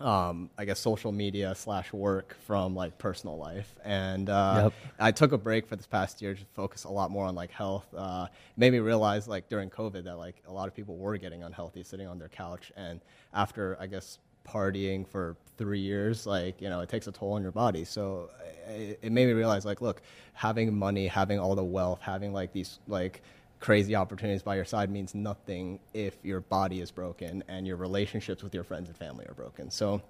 um, 0.00 0.50
I 0.58 0.64
guess 0.66 0.78
social 0.78 1.10
media 1.10 1.54
slash 1.54 1.92
work 1.92 2.36
from 2.46 2.74
like 2.74 2.98
personal 2.98 3.36
life. 3.38 3.74
And 3.84 4.28
uh, 4.28 4.60
Yep. 4.64 4.72
I 5.00 5.10
took 5.10 5.32
a 5.32 5.38
break 5.38 5.66
for 5.66 5.74
this 5.74 5.86
past 5.86 6.20
year 6.22 6.34
to 6.34 6.44
focus 6.54 6.84
a 6.84 6.90
lot 6.90 7.10
more 7.10 7.24
on 7.26 7.34
like 7.34 7.50
health. 7.50 7.86
Uh, 7.96 8.26
made 8.56 8.72
me 8.72 8.78
realize 8.78 9.26
like 9.26 9.48
during 9.48 9.70
COVID 9.70 10.04
that 10.04 10.18
like 10.18 10.36
a 10.46 10.52
lot 10.52 10.68
of 10.68 10.74
people 10.74 10.96
were 10.96 11.16
getting 11.16 11.42
unhealthy 11.42 11.82
sitting 11.82 12.06
on 12.06 12.18
their 12.18 12.28
couch. 12.28 12.70
And 12.76 13.00
after 13.32 13.76
I 13.80 13.86
guess 13.86 14.18
partying 14.46 15.06
for 15.06 15.36
three 15.56 15.80
years, 15.80 16.26
like 16.26 16.60
you 16.60 16.68
know, 16.68 16.80
it 16.80 16.88
takes 16.88 17.06
a 17.06 17.12
toll 17.12 17.32
on 17.32 17.42
your 17.42 17.52
body. 17.52 17.84
So 17.84 18.30
it, 18.68 18.98
it 19.02 19.12
made 19.12 19.26
me 19.26 19.32
realize 19.32 19.64
like, 19.64 19.80
look, 19.80 20.02
having 20.32 20.76
money, 20.76 21.06
having 21.06 21.38
all 21.38 21.54
the 21.54 21.64
wealth, 21.64 22.00
having 22.00 22.32
like 22.32 22.52
these 22.52 22.78
like 22.88 23.22
crazy 23.60 23.94
opportunities 23.94 24.42
by 24.42 24.54
your 24.54 24.64
side 24.64 24.90
means 24.90 25.14
nothing 25.14 25.78
if 25.94 26.16
your 26.22 26.40
body 26.40 26.80
is 26.80 26.90
broken 26.90 27.42
and 27.48 27.66
your 27.66 27.76
relationships 27.76 28.42
with 28.42 28.54
your 28.54 28.64
friends 28.64 28.88
and 28.88 28.96
family 28.96 29.24
are 29.26 29.34
broken. 29.34 29.70
So 29.70 30.02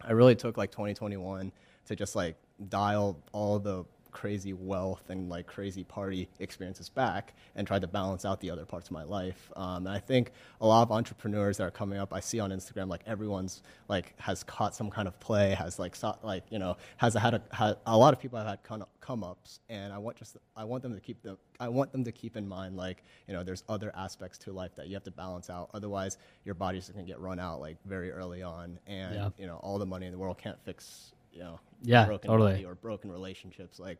I 0.00 0.12
really 0.12 0.36
took 0.36 0.56
like 0.56 0.70
2021 0.70 1.52
to 1.86 1.96
just 1.96 2.14
like 2.14 2.36
dial 2.68 3.18
all 3.32 3.58
the 3.58 3.84
crazy 4.12 4.52
wealth 4.52 5.08
and 5.08 5.28
like 5.28 5.46
crazy 5.46 5.82
party 5.82 6.28
experiences 6.38 6.88
back 6.88 7.34
and 7.56 7.66
try 7.66 7.78
to 7.78 7.86
balance 7.86 8.24
out 8.24 8.40
the 8.40 8.50
other 8.50 8.64
parts 8.64 8.88
of 8.88 8.92
my 8.92 9.02
life. 9.02 9.50
Um, 9.56 9.86
and 9.86 9.96
I 9.96 9.98
think 9.98 10.32
a 10.60 10.66
lot 10.66 10.82
of 10.82 10.92
entrepreneurs 10.92 11.56
that 11.56 11.64
are 11.64 11.70
coming 11.70 11.98
up, 11.98 12.12
I 12.12 12.20
see 12.20 12.38
on 12.38 12.50
Instagram, 12.50 12.88
like 12.88 13.02
everyone's 13.06 13.62
like 13.88 14.14
has 14.20 14.44
caught 14.44 14.74
some 14.74 14.90
kind 14.90 15.08
of 15.08 15.18
play, 15.18 15.54
has 15.54 15.78
like 15.78 15.96
so, 15.96 16.16
like 16.22 16.44
you 16.50 16.58
know 16.58 16.76
has 16.98 17.14
had 17.14 17.34
a 17.34 17.42
had, 17.50 17.76
a 17.86 17.96
lot 17.96 18.12
of 18.14 18.20
people 18.20 18.38
have 18.38 18.46
had 18.46 18.62
come, 18.62 18.84
come 19.00 19.24
ups, 19.24 19.60
and 19.68 19.92
I 19.92 19.98
want 19.98 20.16
just 20.16 20.36
I 20.56 20.64
want 20.64 20.82
them 20.82 20.94
to 20.94 21.00
keep 21.00 21.22
them 21.22 21.38
I 21.58 21.68
want 21.68 21.92
them 21.92 22.04
to 22.04 22.12
keep 22.12 22.36
in 22.36 22.46
mind 22.48 22.76
like 22.76 23.02
you 23.26 23.34
know 23.34 23.42
there's 23.42 23.64
other 23.68 23.90
aspects 23.96 24.38
to 24.38 24.52
life 24.52 24.74
that 24.76 24.88
you 24.88 24.94
have 24.94 25.04
to 25.04 25.10
balance 25.10 25.48
out. 25.50 25.70
Otherwise, 25.74 26.18
your 26.44 26.54
body's 26.54 26.88
gonna 26.88 27.04
get 27.04 27.18
run 27.18 27.40
out 27.40 27.60
like 27.60 27.76
very 27.86 28.10
early 28.12 28.42
on, 28.42 28.78
and 28.86 29.14
Yeah. 29.14 29.28
you 29.38 29.46
know 29.46 29.56
all 29.56 29.78
the 29.78 29.86
money 29.86 30.06
in 30.06 30.12
the 30.12 30.18
world 30.18 30.38
can't 30.38 30.62
fix 30.64 31.12
you 31.32 31.40
know 31.40 31.58
Yeah, 31.82 32.06
broken 32.06 32.30
totally. 32.30 32.64
or 32.64 32.74
broken 32.74 33.10
relationships 33.10 33.78
like 33.78 33.98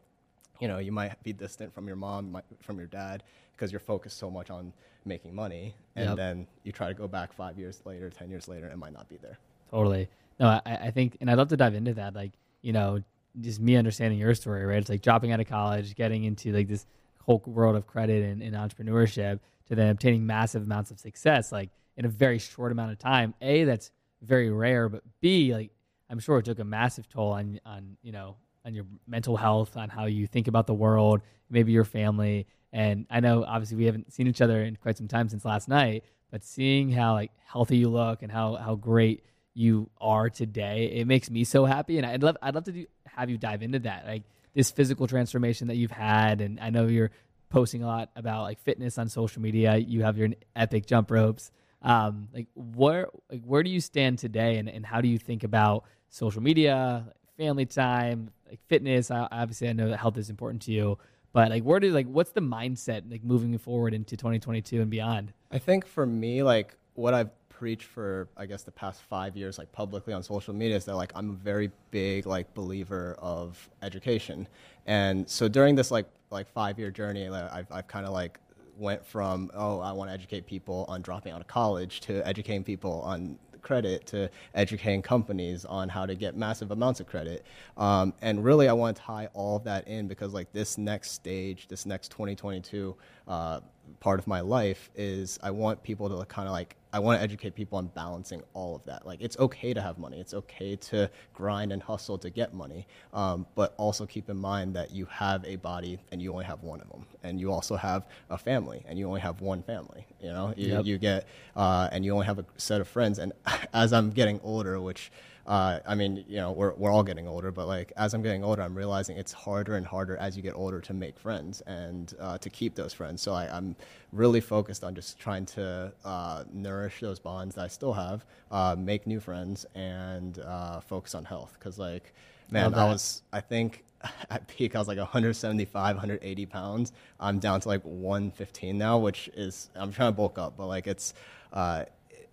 you 0.61 0.69
know 0.69 0.79
you 0.79 0.93
might 0.93 1.21
be 1.23 1.33
distant 1.33 1.73
from 1.75 1.87
your 1.87 1.97
mom 1.97 2.33
might, 2.33 2.45
from 2.61 2.79
your 2.79 2.87
dad 2.87 3.23
because 3.53 3.73
you're 3.73 3.81
focused 3.81 4.19
so 4.19 4.31
much 4.31 4.51
on 4.51 4.73
making 5.05 5.35
money 5.35 5.75
and 5.97 6.09
Yep. 6.11 6.17
then 6.17 6.47
you 6.63 6.73
try 6.73 6.89
to 6.89 6.95
go 6.95 7.09
back 7.09 7.33
five 7.33 7.59
years 7.59 7.83
later 7.85 8.11
ten 8.11 8.31
years 8.31 8.49
later 8.49 8.65
and 8.67 8.73
it 8.75 8.79
might 8.79 8.93
not 8.93 9.09
be 9.09 9.17
there 9.17 9.39
totally 9.71 10.09
no 10.39 10.47
I, 10.65 10.77
I 10.87 10.91
think 10.91 11.17
and 11.21 11.31
i'd 11.31 11.39
love 11.39 11.49
to 11.49 11.57
dive 11.57 11.75
into 11.75 11.95
that 11.95 12.15
like 12.15 12.33
you 12.61 12.73
know 12.73 13.03
just 13.41 13.61
me 13.61 13.77
understanding 13.77 14.19
your 14.19 14.35
story 14.35 14.65
right 14.65 14.79
it's 14.79 14.91
like 14.91 15.03
dropping 15.03 15.33
out 15.33 15.41
of 15.41 15.49
college 15.49 15.95
getting 15.95 16.25
into 16.25 16.53
like 16.53 16.69
this 16.69 16.87
whole 17.25 17.43
world 17.47 17.77
of 17.77 17.87
credit 17.87 18.23
and, 18.25 18.43
and 18.43 18.55
entrepreneurship 18.55 19.39
to 19.69 19.75
then 19.77 19.89
obtaining 19.89 20.27
massive 20.27 20.65
amounts 20.65 20.91
of 20.91 20.99
success, 20.99 21.53
like 21.53 21.71
in 21.97 22.05
a 22.05 22.09
very 22.09 22.39
short 22.41 22.73
amount 22.73 22.91
of 22.91 22.99
time. 22.99 23.33
A, 23.41 23.63
that's 23.63 23.93
very 24.23 24.51
rare, 24.51 24.89
but 24.89 25.03
B, 25.21 25.55
like 25.55 25.71
I'm 26.13 26.21
sure 26.21 26.39
it 26.39 26.45
took 26.45 26.59
a 26.59 26.65
massive 26.65 27.09
toll 27.09 27.33
on 27.33 27.59
on 27.65 27.97
you 28.03 28.13
know 28.13 28.37
on 28.65 28.75
your 28.75 28.85
mental 29.07 29.37
health, 29.37 29.77
on 29.77 29.89
how 29.89 30.05
you 30.05 30.27
think 30.27 30.47
about 30.47 30.67
the 30.67 30.75
world, 30.75 31.23
maybe 31.51 31.73
your 31.73 31.85
family. 31.85 32.47
And 32.73 33.07
I 33.11 33.21
know 33.21 33.45
obviously 33.45 33.79
we 33.79 33.87
haven't 33.87 34.13
seen 34.13 34.29
each 34.29 34.41
other 34.41 34.63
in 34.63 34.77
quite 34.77 34.97
some 34.97 35.09
time 35.09 35.29
since 35.29 35.45
last 35.45 35.69
night, 35.69 36.05
but 36.31 36.45
seeing 36.45 36.91
how 36.91 37.15
like 37.15 37.33
healthy 37.45 37.79
you 37.79 37.89
look 37.89 38.23
and 38.23 38.31
how 38.31 38.55
how 38.57 38.75
great 38.77 39.25
you 39.55 39.91
are 40.01 40.31
today, 40.31 40.93
it 40.95 41.07
makes 41.07 41.31
me 41.31 41.45
so 41.45 41.65
happy. 41.65 41.97
And 41.97 42.07
I'd 42.07 42.23
love 42.23 42.37
I'd 42.43 42.55
love 42.55 42.65
to 42.65 42.73
do, 42.73 42.87
have 43.07 43.31
you 43.31 43.39
dive 43.39 43.63
into 43.63 43.81
that, 43.81 44.07
like 44.07 44.23
this 44.55 44.71
physical 44.71 45.07
transformation 45.07 45.69
that 45.69 45.77
you've 45.77 45.91
had. 45.91 46.43
And 46.43 46.61
I 46.61 46.69
know 46.71 46.87
you're 46.87 47.11
posting 47.49 47.83
a 47.83 47.87
lot 47.87 48.11
about 48.17 48.43
like 48.43 48.61
fitness 48.61 48.99
on 48.99 49.09
social 49.09 49.41
media. 49.41 49.77
You 49.77 50.03
have 50.03 50.19
your 50.19 50.29
epic 50.55 50.87
jump 50.87 51.11
ropes. 51.11 51.51
Um, 51.81 52.29
like 52.33 52.47
where 52.55 53.09
like 53.31 53.43
where 53.45 53.63
do 53.63 53.71
you 53.71 53.81
stand 53.81 54.19
today, 54.19 54.59
and, 54.59 54.69
and 54.69 54.87
how 54.87 55.01
do 55.01 55.09
you 55.09 55.19
think 55.19 55.43
about 55.43 55.85
social 56.13 56.43
media, 56.43 57.07
family 57.37 57.67
time, 57.67 58.31
like 58.49 58.61
fitness? 58.69 59.11
I, 59.11 59.27
obviously, 59.33 59.69
I 59.69 59.73
know 59.73 59.89
that 59.89 59.97
health 59.97 60.19
is 60.19 60.31
important 60.31 60.63
to 60.63 60.73
you, 60.73 60.99
but 61.33 61.51
like 61.51 61.65
where 61.65 61.81
do 61.81 61.91
like 61.91 62.07
what's 62.07 62.31
the 62.31 62.41
mindset 62.41 63.11
like 63.11 63.25
moving 63.25 63.57
forward 63.59 63.95
into 63.95 64.17
2022 64.17 64.81
and 64.81 64.91
beyond? 64.91 65.33
I 65.51 65.59
think 65.59 65.87
for 65.87 66.07
me, 66.07 66.43
like 66.43 66.77
what 66.95 67.15
I've 67.15 67.31
preached 67.49 67.87
for 67.87 68.29
I 68.37 68.47
guess 68.47 68.63
the 68.63 68.71
past 68.71 69.03
five 69.03 69.37
years, 69.37 69.59
like 69.59 69.73
publicly 69.73 70.13
on 70.13 70.23
social 70.23 70.55
media, 70.55 70.77
is 70.77 70.85
that 70.85 70.97
like 70.97 71.11
I'm 71.17 71.31
a 71.31 71.35
very 71.35 71.71
big 71.91 72.27
like 72.27 72.53
believer 72.55 73.17
of 73.19 73.69
education, 73.83 74.47
and 74.87 75.29
so 75.29 75.49
during 75.49 75.75
this 75.75 75.91
like 75.91 76.07
like 76.31 76.49
five 76.49 76.79
year 76.79 76.91
journey, 76.91 77.29
like, 77.29 77.51
I've 77.53 77.73
I've 77.73 77.89
kind 77.89 78.07
of 78.07 78.13
like 78.13 78.39
went 78.77 79.05
from 79.05 79.51
oh 79.55 79.81
I 79.81 79.93
want 79.93 80.11
to 80.11 80.15
educate 80.15 80.47
people 80.47 80.85
on 80.89 81.03
dropping 81.03 81.33
out 81.33 81.41
of 81.41 81.47
college 81.47 82.01
to 82.01 82.27
educating 82.27 82.65
people 82.65 83.01
on 83.03 83.39
credit 83.63 84.07
to 84.09 84.29
educating 84.55 85.03
companies 85.03 85.65
on 85.65 85.89
how 85.89 86.07
to 86.07 86.15
get 86.15 86.37
massive 86.37 86.71
amounts 86.71 87.01
of 87.01 87.07
credit. 87.07 87.45
Um, 87.77 88.13
and 88.21 88.45
really, 88.45 88.69
I 88.69 88.73
want 88.73 88.97
to 88.97 89.03
tie 89.03 89.29
all 89.33 89.57
of 89.57 89.65
that 89.65 89.89
in 89.89 90.09
because 90.09 90.33
like 90.33 90.53
this 90.53 90.79
next 90.79 91.13
stage, 91.13 91.69
this 91.69 91.87
next 91.87 92.11
2022 92.11 92.97
uh, 93.29 93.61
part 94.01 94.19
of 94.19 94.27
my 94.27 94.41
life 94.41 94.91
is 94.97 95.39
I 95.43 95.51
want 95.53 95.83
people 95.83 96.09
to 96.09 96.25
kind 96.27 96.49
of 96.49 96.53
like 96.53 96.77
I 96.93 96.99
want 96.99 97.19
to 97.19 97.23
educate 97.23 97.55
people 97.55 97.79
on 97.79 97.87
balancing 97.87 98.43
all 98.53 98.77
of 98.77 98.85
that. 98.85 99.07
Like 99.07 99.23
it's 99.23 99.39
okay 99.39 99.73
to 99.73 99.81
have 99.81 99.99
money, 99.99 100.21
it's 100.21 100.35
okay 100.35 100.77
to 100.77 101.11
grind 101.33 101.73
and 101.73 101.83
hustle 101.83 102.19
to 102.19 102.29
get 102.29 102.53
money, 102.53 102.87
um, 103.15 103.47
but 103.55 103.75
also 103.79 104.05
keep 104.05 104.29
in 104.29 104.37
mind 104.37 104.77
that 104.77 104.91
you 104.91 105.07
have 105.07 105.45
a 105.47 105.57
body 105.57 106.01
and 106.11 106.21
you 106.21 106.33
only 106.33 106.45
have 106.45 106.63
one 106.63 106.81
of 106.81 106.91
them, 106.91 107.07
and 107.23 107.41
you 107.41 107.51
also 107.51 107.77
have 107.77 108.07
a 108.29 108.37
family 108.37 108.83
and 108.87 108.99
you 108.99 109.07
only 109.07 109.21
have 109.21 109.41
one 109.41 109.63
family. 109.63 110.07
You 110.21 110.29
know, 110.29 110.53
you, 110.57 110.69
yep. 110.69 110.85
you 110.85 110.99
get 110.99 111.27
uh, 111.57 111.89
and 111.93 112.05
you 112.05 112.13
only 112.13 112.27
have 112.27 112.39
a 112.39 112.45
set 112.57 112.81
of 112.81 112.89
friends. 112.89 113.19
And 113.19 113.33
as 113.73 113.93
I'm 113.93 114.11
getting 114.11 114.41
older, 114.43 114.81
which 114.81 115.11
uh, 115.47 115.81
I 115.87 115.95
mean, 115.95 116.25
you 116.29 116.37
know, 116.37 116.53
we're, 116.53 116.73
we're 116.75 116.93
all 116.93 117.03
getting 117.03 117.27
older, 117.27 117.51
but 117.51 117.67
like 117.67 117.93
as 117.97 118.15
I'm 118.15 118.23
getting 118.23 118.45
older, 118.45 118.63
I'm 118.63 118.77
realizing 118.77 119.17
it's 119.17 119.33
harder 119.33 119.77
and 119.77 119.85
harder 119.85 120.17
as 120.17 120.37
you 120.37 120.43
get 120.43 120.55
older 120.55 120.81
to 120.81 120.95
make 120.95 121.19
friends 121.19 121.61
and 121.63 122.15
uh, 122.21 122.39
to 122.39 122.49
keep 122.51 122.75
those 122.75 122.93
friends. 122.93 123.23
So 123.23 123.33
I, 123.33 123.57
am 123.57 123.75
really 124.13 124.41
focused 124.41 124.85
on 124.85 124.95
just 124.95 125.19
trying 125.19 125.47
to 125.47 125.93
uh, 126.05 126.45
nourish 126.53 127.01
those 127.01 127.19
bonds 127.19 127.57
that 127.57 127.65
I 127.65 127.69
still 127.69 127.93
have, 127.93 128.25
uh, 128.51 128.77
make 128.79 129.07
new 129.07 129.19
friends, 129.19 129.67
and 129.75 130.39
uh, 130.39 130.81
focus 130.81 131.15
on 131.15 131.25
health. 131.25 131.55
Because 131.59 131.79
like, 131.79 132.13
man, 132.51 132.75
I 132.75 132.85
was, 132.85 133.23
I 133.33 133.41
think 133.41 133.85
at 134.31 134.47
peak 134.47 134.77
I 134.77 134.79
was 134.79 134.89
like 134.89 134.99
175, 134.99 135.97
180 135.97 136.47
pounds. 136.47 136.93
I'm 137.19 137.39
down 137.41 137.61
to 137.61 137.69
like 137.69 137.83
115 137.83 138.79
now, 138.79 138.99
which 138.99 139.29
is 139.35 139.71
I'm 139.75 139.93
trying 139.93 140.13
to 140.13 140.17
bulk 140.17 140.39
up, 140.39 140.57
but 140.57 140.67
like 140.67 140.87
it's 140.87 141.15
uh, 141.53 141.85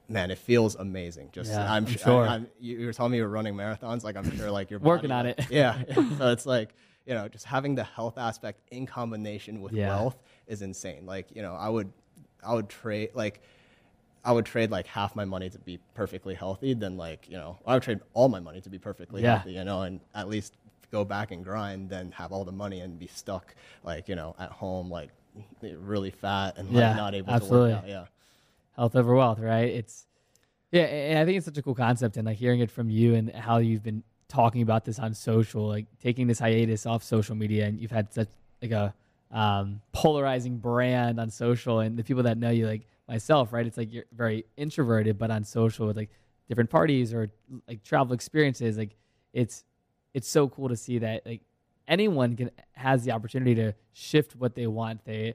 man, 0.09 0.31
it 0.31 0.37
feels 0.39 0.75
amazing. 0.75 1.29
Just 1.31 1.51
yeah, 1.51 1.71
I'm, 1.71 1.85
I'm 1.85 1.95
sure. 1.95 2.27
I, 2.27 2.41
you 2.59 2.85
were 2.85 2.93
telling 2.93 3.11
me 3.11 3.19
you're 3.19 3.29
running 3.29 3.53
marathons. 3.53 4.03
Like 4.03 4.17
I'm 4.17 4.35
sure, 4.35 4.51
like 4.51 4.69
you're 4.69 4.79
working 4.79 5.11
on 5.11 5.25
it. 5.25 5.39
Yeah. 5.49 5.81
so 6.17 6.31
it's 6.31 6.45
like 6.45 6.73
you 7.05 7.13
know, 7.13 7.27
just 7.27 7.45
having 7.45 7.75
the 7.75 7.83
health 7.83 8.17
aspect 8.17 8.61
in 8.71 8.85
combination 8.85 9.61
with 9.61 9.73
yeah. 9.73 9.87
wealth 9.87 10.17
is 10.47 10.61
insane. 10.61 11.05
Like 11.05 11.27
you 11.33 11.41
know, 11.41 11.55
I 11.55 11.69
would, 11.69 11.91
I 12.45 12.53
would 12.53 12.69
trade 12.69 13.11
like. 13.13 13.41
I 14.21 14.33
would 14.33 14.45
trade 14.45 14.69
like 14.69 14.85
half 14.85 15.15
my 15.15 15.23
money 15.23 15.49
to 15.49 15.57
be 15.57 15.79
perfectly 15.93 16.35
healthy, 16.35 16.73
then 16.73 16.97
like 16.97 17.29
you 17.29 17.37
know 17.37 17.57
I 17.65 17.75
would 17.75 17.83
trade 17.83 18.01
all 18.13 18.27
my 18.27 18.41
money 18.41 18.59
to 18.59 18.69
be 18.69 18.77
perfectly 18.77 19.23
yeah. 19.23 19.35
healthy, 19.35 19.53
you 19.53 19.63
know, 19.63 19.83
and 19.83 20.01
at 20.13 20.27
least 20.27 20.57
go 20.91 21.05
back 21.05 21.31
and 21.31 21.41
grind, 21.41 21.89
then 21.89 22.11
have 22.11 22.33
all 22.33 22.43
the 22.43 22.51
money 22.51 22.81
and 22.81 22.99
be 22.99 23.07
stuck 23.07 23.55
like 23.81 24.09
you 24.09 24.15
know 24.15 24.35
at 24.37 24.51
home 24.51 24.91
like 24.91 25.11
really 25.61 26.11
fat 26.11 26.57
and 26.57 26.67
like, 26.67 26.81
yeah, 26.81 26.93
not 26.95 27.15
able 27.15 27.31
absolutely. 27.31 27.69
to 27.69 27.75
work 27.75 27.83
out. 27.83 27.89
Yeah 27.89 28.05
health 28.79 28.95
over 28.95 29.13
wealth, 29.13 29.39
right? 29.39 29.69
It's 29.69 30.07
yeah, 30.71 30.83
and 30.83 31.19
I 31.19 31.25
think 31.25 31.37
it's 31.37 31.45
such 31.45 31.57
a 31.57 31.61
cool 31.61 31.75
concept, 31.75 32.15
and 32.17 32.25
like 32.25 32.37
hearing 32.37 32.61
it 32.61 32.71
from 32.71 32.89
you 32.89 33.15
and 33.15 33.31
how 33.31 33.57
you've 33.57 33.83
been 33.83 34.03
talking 34.27 34.61
about 34.61 34.85
this 34.85 34.99
on 34.99 35.13
social, 35.13 35.67
like 35.67 35.85
taking 35.99 36.27
this 36.27 36.39
hiatus 36.39 36.85
off 36.85 37.03
social 37.03 37.35
media, 37.35 37.65
and 37.65 37.79
you've 37.79 37.91
had 37.91 38.13
such 38.13 38.29
like 38.61 38.71
a 38.71 38.93
um, 39.31 39.81
polarizing 39.91 40.57
brand 40.57 41.19
on 41.19 41.29
social, 41.29 41.79
and 41.79 41.97
the 41.97 42.03
people 42.03 42.23
that 42.23 42.37
know 42.37 42.51
you, 42.51 42.67
like 42.67 42.87
myself, 43.07 43.51
right? 43.51 43.67
It's 43.67 43.77
like 43.77 43.91
you're 43.91 44.05
very 44.15 44.45
introverted, 44.55 45.17
but 45.17 45.29
on 45.29 45.43
social 45.43 45.87
with 45.87 45.97
like 45.97 46.09
different 46.47 46.69
parties 46.69 47.13
or 47.13 47.29
like 47.67 47.83
travel 47.83 48.13
experiences, 48.13 48.77
like 48.77 48.95
it's 49.33 49.65
it's 50.13 50.27
so 50.27 50.47
cool 50.47 50.69
to 50.69 50.77
see 50.77 50.99
that 50.99 51.25
like 51.25 51.41
anyone 51.87 52.35
can 52.35 52.51
has 52.73 53.03
the 53.03 53.11
opportunity 53.11 53.55
to 53.55 53.73
shift 53.93 54.35
what 54.35 54.55
they 54.55 54.67
want. 54.67 55.03
They 55.03 55.33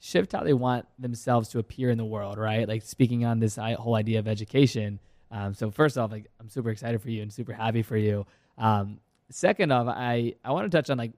shift 0.00 0.32
how 0.32 0.42
they 0.42 0.54
want 0.54 0.86
themselves 0.98 1.50
to 1.50 1.58
appear 1.58 1.90
in 1.90 1.98
the 1.98 2.04
world, 2.04 2.38
right? 2.38 2.66
Like 2.66 2.82
speaking 2.82 3.24
on 3.24 3.38
this 3.38 3.56
whole 3.56 3.94
idea 3.94 4.18
of 4.18 4.26
education. 4.26 4.98
Um, 5.30 5.54
so 5.54 5.70
first 5.70 5.96
off, 5.96 6.10
like 6.10 6.26
I'm 6.40 6.48
super 6.48 6.70
excited 6.70 7.00
for 7.00 7.10
you 7.10 7.22
and 7.22 7.32
super 7.32 7.52
happy 7.52 7.82
for 7.82 7.96
you. 7.96 8.26
Um, 8.58 8.98
second 9.30 9.70
off, 9.70 9.86
I 9.88 10.34
I 10.44 10.52
want 10.52 10.70
to 10.70 10.76
touch 10.76 10.90
on 10.90 10.98
like 10.98 11.12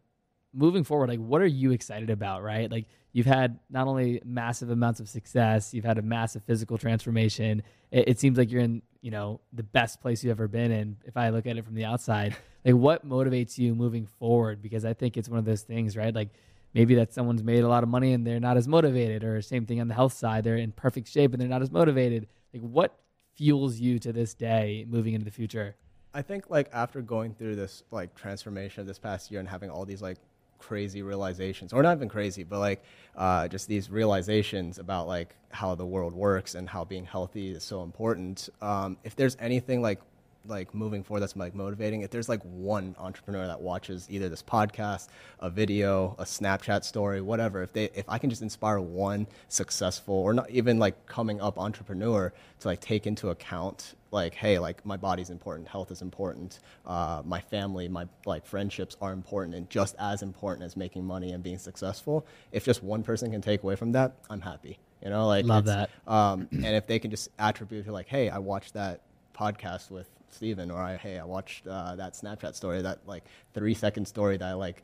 moving 0.53 0.85
forward. 0.85 1.09
Like, 1.09 1.21
what 1.21 1.41
are 1.41 1.47
you 1.47 1.71
excited 1.71 2.11
about, 2.11 2.43
right? 2.43 2.71
Like 2.71 2.87
you've 3.13 3.27
had 3.27 3.59
not 3.71 3.87
only 3.87 4.21
massive 4.25 4.71
amounts 4.71 5.01
of 5.01 5.09
success, 5.09 5.73
you've 5.73 5.85
had 5.85 5.99
a 5.99 6.03
massive 6.03 6.43
physical 6.43 6.77
transformation. 6.77 7.63
It, 7.91 8.09
it 8.09 8.21
seems 8.21 8.37
like 8.37 8.51
you're 8.51 8.63
in 8.63 8.83
you 9.01 9.11
know 9.11 9.41
the 9.53 9.63
best 9.63 10.01
place 10.01 10.25
you've 10.25 10.33
ever 10.33 10.49
been 10.49 10.73
in. 10.73 10.97
If 11.05 11.17
I 11.17 11.31
look 11.31 11.47
at 11.47 11.57
it 11.57 11.65
from 11.65 11.75
the 11.75 11.85
outside, 11.85 12.37
like 12.65 12.75
what 12.75 13.09
motivates 13.09 13.59
you 13.59 13.77
moving 13.77 14.07
forward? 14.07 14.61
Because 14.61 14.85
I 14.85 14.93
think 14.93 15.17
it's 15.17 15.29
one 15.29 15.39
of 15.39 15.45
those 15.45 15.63
things, 15.63 15.97
right? 15.97 16.15
Like 16.15 16.31
maybe 16.75 16.95
that 16.95 17.13
someone's 17.13 17.43
made 17.43 17.65
a 17.65 17.69
lot 17.69 17.83
of 17.83 17.89
money 17.89 18.13
and 18.13 18.27
they're 18.27 18.41
not 18.41 18.57
as 18.57 18.67
motivated 18.67 19.25
or 19.25 19.41
same 19.43 19.67
thing 19.67 19.81
on 19.81 19.89
the 19.89 19.95
health 19.95 20.13
side 20.13 20.45
they're 20.45 20.57
in 20.57 20.73
perfect 20.73 21.09
shape 21.09 21.33
and 21.33 21.41
they're 21.41 21.49
not 21.49 21.63
as 21.63 21.71
motivated. 21.71 22.27
Like 22.53 22.63
what 22.63 22.99
fuels 23.35 23.79
you 23.79 23.99
to 24.01 24.13
this 24.13 24.35
day 24.35 24.87
moving 24.89 25.15
into 25.15 25.25
the 25.25 25.31
future? 25.31 25.77
I 26.15 26.23
think 26.23 26.51
like 26.51 26.69
after 26.73 27.01
going 27.01 27.35
through 27.35 27.57
this 27.57 27.83
like 27.91 28.15
transformation 28.15 28.87
this 28.87 28.99
past 28.99 29.31
year 29.31 29.41
and 29.41 29.49
having 29.49 29.71
all 29.71 29.85
these 29.85 30.03
like 30.03 30.19
crazy 30.59 31.03
realizations 31.03 31.73
or 31.73 31.83
not 31.83 31.97
even 31.97 32.09
crazy 32.09 32.45
but 32.45 32.61
like 32.61 32.85
uh, 33.17 33.49
just 33.49 33.67
these 33.67 33.91
realizations 33.91 34.79
about 34.79 35.09
like 35.09 35.35
how 35.51 35.75
the 35.75 35.85
world 35.85 36.15
works 36.15 36.55
and 36.55 36.69
how 36.69 36.85
being 36.85 37.05
healthy 37.05 37.51
is 37.51 37.65
so 37.65 37.83
important 37.83 38.49
um, 38.61 38.97
if 39.03 39.17
there's 39.17 39.37
anything 39.41 39.83
like 39.83 40.01
like 40.47 40.75
moving 40.75 41.03
forward 41.03 41.21
that's 41.21 41.37
like 41.37 41.55
motivating. 41.55 42.03
If 42.03 42.11
there's 42.11 42.29
like 42.29 42.43
one 42.43 42.95
entrepreneur 42.99 43.47
that 43.47 43.61
watches 43.61 44.07
either 44.11 44.29
this 44.29 44.43
podcast 44.43 45.09
a 45.41 45.51
video 45.51 46.15
a 46.19 46.25
snapchat 46.25 46.85
story 46.85 47.21
whatever 47.21 47.63
if 47.63 47.73
they 47.73 47.85
if 47.95 48.09
i 48.09 48.19
can 48.19 48.31
just 48.31 48.43
inspire 48.43 48.81
one 48.81 49.27
successful 49.49 50.15
or 50.15 50.33
not 50.33 50.49
even 50.51 50.79
like 50.79 51.07
coming 51.07 51.41
up 51.41 51.59
entrepreneur 51.59 52.33
to 52.61 52.69
like 52.69 52.81
take 52.81 53.07
into 53.07 53.31
account 53.31 53.95
like 54.11 54.35
hey 54.35 54.59
like 54.59 54.85
my 54.87 54.97
body's 54.97 55.31
important 55.31 55.67
health 55.69 55.91
is 55.91 56.01
important 56.03 56.61
uh, 56.87 57.23
my 57.25 57.41
family 57.41 57.89
my 57.89 58.07
like 58.25 58.47
friendships 58.47 58.97
are 59.01 59.13
important 59.13 59.55
and 59.55 59.69
just 59.69 59.95
as 59.99 60.23
important 60.23 60.65
as 60.65 60.77
making 60.77 61.05
money 61.05 61.33
and 61.33 61.43
being 61.43 61.59
successful 61.59 62.25
if 62.53 62.65
just 62.65 62.83
one 62.83 63.03
person 63.03 63.31
can 63.31 63.41
take 63.41 63.63
away 63.63 63.77
from 63.77 63.93
that 63.93 64.15
i'm 64.31 64.41
happy 64.41 64.79
you 65.03 65.11
know? 65.11 65.27
Like 65.27 65.45
love 65.45 65.65
that. 65.65 65.91
um, 66.07 66.47
and 66.53 66.65
if 66.65 66.87
they 66.87 67.01
can 67.01 67.11
just 67.11 67.31
attribute 67.39 67.87
to 67.87 67.93
like 67.93 68.07
hey 68.07 68.29
i 68.31 68.39
watched 68.39 68.75
that 68.75 69.01
podcast 69.37 69.91
with 69.91 70.09
Stephen, 70.35 70.71
or 70.71 70.81
I, 70.81 70.97
hey, 70.97 71.19
I 71.19 71.25
watched 71.25 71.67
uh, 71.67 71.97
that 71.97 72.15
Snapchat 72.15 72.55
story, 72.55 72.83
that 72.83 73.01
like 73.07 73.25
three 73.55 73.75
second 73.75 74.07
story 74.07 74.37
that 74.37 74.49
I 74.49 74.53
like 74.55 74.83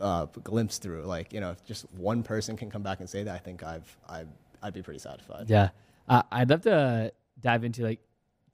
uh, 0.00 0.26
glimpsed 0.26 0.82
through. 0.82 1.02
Like, 1.02 1.32
you 1.32 1.40
know, 1.40 1.50
if 1.50 1.64
just 1.64 1.86
one 1.96 2.22
person 2.22 2.56
can 2.56 2.70
come 2.70 2.82
back 2.82 3.00
and 3.00 3.08
say 3.08 3.22
that, 3.22 3.34
I 3.34 3.38
think 3.38 3.62
I've, 3.62 3.96
I've 4.08 4.28
I'd 4.62 4.74
be 4.74 4.82
pretty 4.82 5.00
satisfied. 5.00 5.48
Yeah. 5.48 5.70
Uh, 6.08 6.22
I'd 6.32 6.50
love 6.50 6.62
to 6.62 7.12
dive 7.40 7.64
into 7.64 7.84
like 7.84 8.00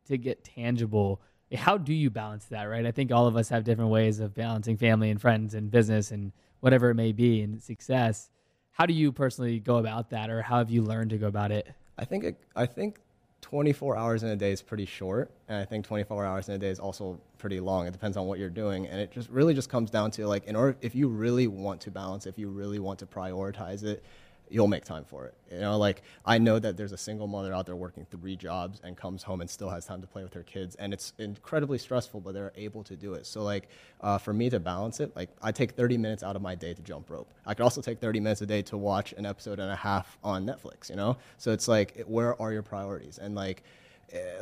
to 0.09 0.19
get 0.19 0.45
tangible. 0.45 1.21
How 1.55 1.79
do 1.79 1.95
you 1.95 2.11
balance 2.11 2.47
that, 2.47 2.65
right? 2.65 2.85
I 2.85 2.91
think 2.91 3.13
all 3.13 3.27
of 3.27 3.37
us 3.37 3.49
have 3.49 3.65
different 3.65 3.91
ways 3.91 4.21
of 4.21 4.35
balancing 4.35 4.77
family 4.77 5.11
and 5.11 5.21
friends 5.21 5.55
and 5.55 5.71
business 5.71 6.11
and 6.11 6.33
whatever 6.61 6.91
it 6.91 6.95
may 6.95 7.13
be 7.13 7.43
and 7.43 7.63
success. 7.63 8.31
How 8.73 8.87
do 8.87 8.93
you 8.93 9.13
personally 9.13 9.61
go 9.61 9.77
about 9.77 10.11
that, 10.11 10.31
or 10.31 10.43
how 10.43 10.59
have 10.59 10.69
you 10.69 10.83
learned 10.83 11.11
to 11.11 11.19
go 11.19 11.29
about 11.29 11.53
it? 11.53 11.69
I 11.97 12.05
think 12.05 12.25
it, 12.25 12.41
I 12.57 12.67
think 12.67 12.99
24 13.45 13.95
hours 13.95 14.23
in 14.23 14.31
a 14.31 14.37
day 14.37 14.53
is 14.53 14.63
pretty 14.63 14.87
short, 14.87 15.31
and 15.49 15.59
I 15.59 15.67
think 15.67 15.85
24 15.85 16.25
hours 16.25 16.49
in 16.49 16.55
a 16.55 16.59
day 16.59 16.71
is 16.71 16.79
also 16.79 17.21
pretty 17.37 17.61
long. 17.61 17.87
It 17.87 17.91
depends 17.91 18.17
on 18.17 18.27
what 18.27 18.39
you're 18.39 18.49
doing, 18.49 18.87
and 18.87 18.99
it 18.99 19.13
just 19.13 19.29
really 19.29 19.53
just 19.53 19.69
comes 19.69 19.91
down 19.91 20.11
to 20.13 20.27
like, 20.27 20.47
in 20.47 20.57
order 20.57 20.79
if 20.81 20.95
you 20.95 21.09
really 21.09 21.47
want 21.47 21.83
to 21.83 21.91
balance, 21.91 22.25
if 22.27 22.39
you 22.39 22.49
really 22.49 22.79
want 22.79 22.99
to 23.01 23.07
prioritize 23.07 23.85
it, 23.85 24.03
you'll 24.49 24.69
make 24.69 24.85
time 24.85 25.05
for 25.05 25.27
it. 25.27 25.35
You 25.51 25.61
know, 25.61 25.79
like 25.79 26.03
I 26.25 26.39
know 26.39 26.59
that 26.59 26.77
there's 26.77 26.93
a 26.93 26.99
single 26.99 27.27
mother 27.27 27.53
out 27.53 27.67
there 27.67 27.77
working 27.77 28.07
three 28.11 28.37
jobs 28.37 28.81
and 28.85 28.97
comes 28.97 29.23
home 29.23 29.41
and 29.41 29.49
still 29.49 29.71
has 29.71 29.87
time 29.87 30.01
to 30.01 30.07
play 30.07 30.23
with 30.23 30.35
her 30.35 30.43
kids, 30.43 30.75
and 30.77 30.93
it's 30.93 31.13
incredibly 31.19 31.79
stressful, 31.79 32.21
but 32.21 32.35
they're 32.35 32.53
able 32.57 32.83
to 32.85 32.97
do 32.97 33.15
it. 33.15 33.27
So 33.27 33.43
like 33.43 33.69
uh, 34.01 34.19
for 34.19 34.33
me 34.33 34.51
to 34.51 34.61
balance 34.61 35.01
it, 35.01 35.15
like 35.17 35.31
I 35.43 35.53
take 35.53 35.73
30 35.73 35.99
minutes 35.99 36.23
out 36.23 36.37
of 36.37 36.43
my 36.43 36.55
day 36.55 36.75
to 36.75 36.83
jump 36.83 37.11
rope. 37.11 37.29
I 37.47 37.55
could 37.55 37.63
also 37.63 37.81
take 37.81 38.01
30 38.01 38.21
minutes 38.21 38.43
a 38.43 38.47
day 38.47 38.63
to 38.63 38.77
watch 38.77 39.13
an 39.15 39.27
episode 39.27 39.59
and 39.59 39.71
a 39.71 39.77
half 39.77 40.19
on 40.23 40.47
Netflix. 40.47 40.91
You 40.91 40.97
know, 40.97 41.17
so 41.39 41.53
it's 41.53 41.69
like 41.69 42.03
where 42.07 42.41
are 42.41 42.53
your 42.53 42.63
priorities 42.63 43.19
and 43.19 43.35
like 43.35 43.63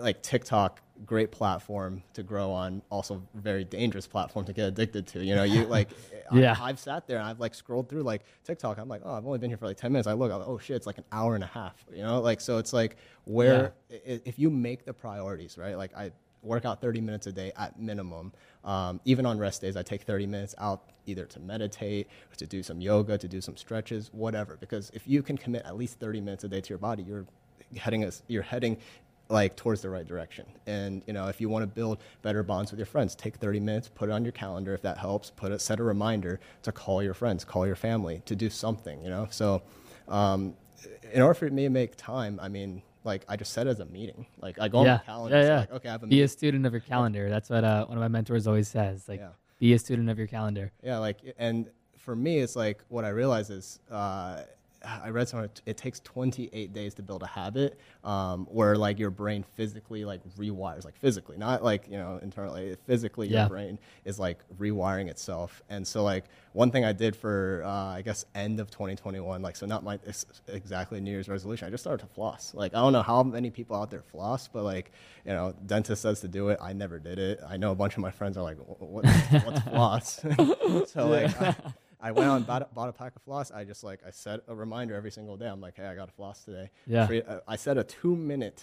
like 0.01 0.23
TikTok, 0.23 0.81
great 1.07 1.31
platform 1.31 2.03
to 2.15 2.23
grow 2.23 2.51
on, 2.51 2.83
also 2.91 3.23
very 3.35 3.65
dangerous 3.65 4.07
platform 4.07 4.45
to 4.47 4.53
get 4.53 4.69
addicted 4.69 5.07
to. 5.09 5.25
You 5.25 5.35
know, 5.35 5.45
you 5.45 5.65
like, 5.67 5.91
yeah. 6.33 6.57
I, 6.61 6.69
have 6.69 6.79
sat 6.79 7.07
there 7.07 7.19
and 7.19 7.27
I've 7.27 7.41
like 7.41 7.55
scrolled 7.55 7.89
through 7.89 8.03
like 8.03 8.23
TikTok. 8.45 8.79
I'm 8.79 8.89
like, 8.89 9.03
oh, 9.05 9.15
I've 9.15 9.27
only 9.27 9.39
been 9.39 9.51
here 9.51 9.57
for 9.57 9.67
like 9.67 9.77
10 9.77 9.93
minutes. 9.93 10.07
I 10.07 10.13
look, 10.13 10.33
I'm 10.33 10.39
like, 10.39 10.49
oh 10.49 10.59
shit, 10.59 10.77
it's 10.77 10.87
like 10.87 10.99
an 10.99 11.05
hour 11.13 11.35
and 11.35 11.45
a 11.45 11.49
half. 11.49 11.85
You 11.93 12.03
know, 12.03 12.21
like 12.21 12.41
so 12.41 12.59
it's 12.59 12.73
like 12.73 12.97
where 13.25 13.75
yeah. 13.89 14.19
if 14.25 14.39
you 14.39 14.51
make 14.51 14.85
the 14.85 14.93
priorities 14.93 15.59
right, 15.59 15.77
like 15.77 15.97
I 15.97 16.13
work 16.43 16.65
out 16.65 16.81
30 16.81 17.01
minutes 17.01 17.27
a 17.27 17.33
day 17.33 17.53
at 17.57 17.79
minimum. 17.79 18.33
Um, 18.65 19.01
even 19.05 19.27
on 19.27 19.39
rest 19.39 19.61
days, 19.61 19.77
I 19.77 19.83
take 19.83 20.03
30 20.03 20.27
minutes 20.27 20.55
out 20.59 20.91
either 21.07 21.25
to 21.27 21.41
meditate 21.41 22.09
or 22.31 22.37
to 22.37 22.47
do 22.47 22.63
some 22.63 22.81
yoga, 22.81 23.17
to 23.19 23.29
do 23.29 23.41
some 23.41 23.57
stretches, 23.57 24.11
whatever. 24.13 24.57
Because 24.61 24.91
if 24.93 25.07
you 25.07 25.23
can 25.23 25.39
commit 25.39 25.65
at 25.65 25.77
least 25.77 25.99
30 25.99 26.21
minutes 26.21 26.45
a 26.45 26.49
day 26.49 26.61
to 26.61 26.69
your 26.69 26.79
body, 26.79 27.03
you're 27.03 27.27
heading 27.77 28.05
a, 28.05 28.11
you're 28.29 28.43
heading 28.43 28.77
like 29.33 29.57
towards 29.57 29.81
the 29.81 29.91
right 29.91 30.07
direction. 30.07 30.47
And 30.67 31.03
you 31.07 31.13
know, 31.13 31.29
if 31.29 31.41
you 31.41 31.49
want 31.49 31.63
to 31.63 31.67
build 31.67 31.99
better 32.21 32.43
bonds 32.43 32.71
with 32.71 32.79
your 32.79 32.87
friends, 32.87 33.15
take 33.15 33.37
30 33.37 33.61
minutes, 33.61 33.89
put 33.89 34.09
it 34.09 34.13
on 34.13 34.25
your 34.25 34.33
calendar 34.33 34.75
if 34.75 34.83
that 34.83 34.99
helps. 34.99 35.31
Put 35.31 35.53
it, 35.53 35.61
set 35.61 35.81
a 35.81 35.83
reminder 35.83 36.39
to 36.63 36.73
call 36.73 37.03
your 37.03 37.15
friends, 37.15 37.45
call 37.45 37.67
your 37.67 37.77
family, 37.77 38.23
to 38.27 38.37
do 38.37 38.51
something. 38.51 39.03
You 39.03 39.11
know, 39.11 39.29
so 39.31 39.63
um, 40.09 40.55
in 41.13 41.23
order 41.23 41.35
for 41.35 41.49
me 41.51 41.65
to 41.65 41.71
make 41.71 41.97
time, 41.97 42.39
I 42.43 42.49
mean, 42.49 42.83
like 43.05 43.25
I 43.29 43.37
just 43.37 43.53
set 43.53 43.67
it 43.67 43.71
as 43.71 43.81
a 43.81 43.87
meeting. 43.87 44.27
Like 44.41 44.61
I 44.61 44.69
go 44.69 44.85
yeah. 44.85 44.93
on 44.93 44.99
my 44.99 45.05
calendar. 45.05 45.37
Yeah, 45.37 45.45
yeah. 45.45 45.59
Like, 45.61 45.73
okay, 45.73 45.89
I 45.89 45.93
have 45.93 46.03
a 46.03 46.07
be 46.07 46.11
meeting. 46.17 46.25
a 46.25 46.29
student 46.29 46.67
of 46.67 46.73
your 46.73 46.81
calendar. 46.81 47.29
That's 47.29 47.51
what 47.51 47.65
uh, 47.65 47.87
one 47.87 47.97
of 47.97 48.03
my 48.03 48.09
mentors 48.09 48.47
always 48.47 48.69
says. 48.69 49.09
Like, 49.09 49.21
yeah. 49.21 49.31
be 49.59 49.73
a 49.73 49.79
student 49.79 50.11
of 50.11 50.19
your 50.19 50.29
calendar. 50.29 50.73
Yeah, 50.83 50.99
like, 50.99 51.19
and 51.39 51.69
for 51.99 52.15
me, 52.15 52.39
it's 52.39 52.55
like 52.55 52.83
what 52.89 53.05
I 53.05 53.09
realize 53.09 53.51
is. 53.51 53.81
Uh, 53.91 54.43
I 54.85 55.11
read 55.11 55.29
somewhere 55.29 55.51
it 55.67 55.77
takes 55.77 56.01
28 56.01 56.73
days 56.73 56.95
to 56.95 57.03
build 57.03 57.23
a 57.23 57.27
habit 57.27 57.79
um, 58.05 58.47
where 58.51 58.77
like 58.77 58.99
your 58.99 59.11
brain 59.11 59.45
physically 59.55 60.05
like 60.05 60.21
rewires 60.37 60.85
like 60.85 60.97
physically 60.97 61.37
not 61.37 61.63
like 61.63 61.87
you 61.89 61.97
know 61.97 62.19
internally 62.23 62.77
physically 62.87 63.29
yeah. 63.29 63.41
your 63.41 63.49
brain 63.49 63.79
is 64.05 64.19
like 64.19 64.39
rewiring 64.59 65.09
itself. 65.09 65.63
And 65.69 65.87
so 65.87 66.03
like 66.03 66.25
one 66.53 66.71
thing 66.71 66.85
I 66.85 66.93
did 66.93 67.15
for 67.17 67.63
uh, 67.65 67.69
I 67.69 68.03
guess 68.03 68.25
end 68.35 68.61
of 68.61 68.71
2021 68.71 69.43
like 69.43 69.57
so 69.57 69.67
not 69.67 69.85
my 69.85 69.99
exactly 70.49 71.01
New 71.01 71.11
Year's 71.11 71.29
resolution 71.29 71.67
I 71.67 71.71
just 71.71 71.83
started 71.83 72.07
to 72.07 72.13
floss. 72.13 72.53
Like 72.55 72.75
I 72.75 72.79
don't 72.79 72.93
know 72.93 73.03
how 73.03 73.23
many 73.23 73.51
people 73.51 73.77
out 73.77 73.91
there 73.91 74.03
floss 74.03 74.49
but 74.49 74.65
like 74.65 74.93
you 75.25 75.33
know 75.33 75.55
dentist 75.67 76.03
says 76.03 76.21
to 76.21 76.29
do 76.29 76.49
it. 76.49 76.59
I 76.61 76.73
never 76.73 76.99
did 76.99 77.19
it. 77.19 77.41
I 77.47 77.57
know 77.57 77.73
a 77.73 77.77
bunch 77.77 77.95
of 77.95 78.01
my 78.01 78.11
friends 78.11 78.37
are 78.37 78.43
like 78.43 78.59
what, 78.59 79.05
what's 79.45 79.61
floss? 79.63 80.25
So 80.87 81.07
like 81.07 81.41
I, 81.41 81.55
I 82.03 82.11
went 82.11 82.29
out 82.29 82.37
and 82.37 82.47
bought, 82.47 82.75
bought 82.75 82.89
a 82.89 82.93
pack 82.93 83.15
of 83.15 83.23
floss. 83.23 83.53
I 83.53 83.63
just 83.63 83.85
like 83.85 84.01
I 84.05 84.11
set 84.11 84.41
a 84.49 84.55
reminder 84.55 84.97
every 84.97 85.13
single 85.13 85.37
day. 85.37 85.47
I'm 85.47 85.61
like, 85.61 85.77
hey, 85.77 85.87
I 85.87 85.95
got 85.95 86.09
a 86.09 86.13
floss 86.13 86.45
today. 86.45 86.71
Yeah. 86.87 87.05
Uh, 87.05 87.39
I 87.47 87.55
set 87.55 87.79
a 87.79 87.85
two 87.85 88.17
minute 88.17 88.63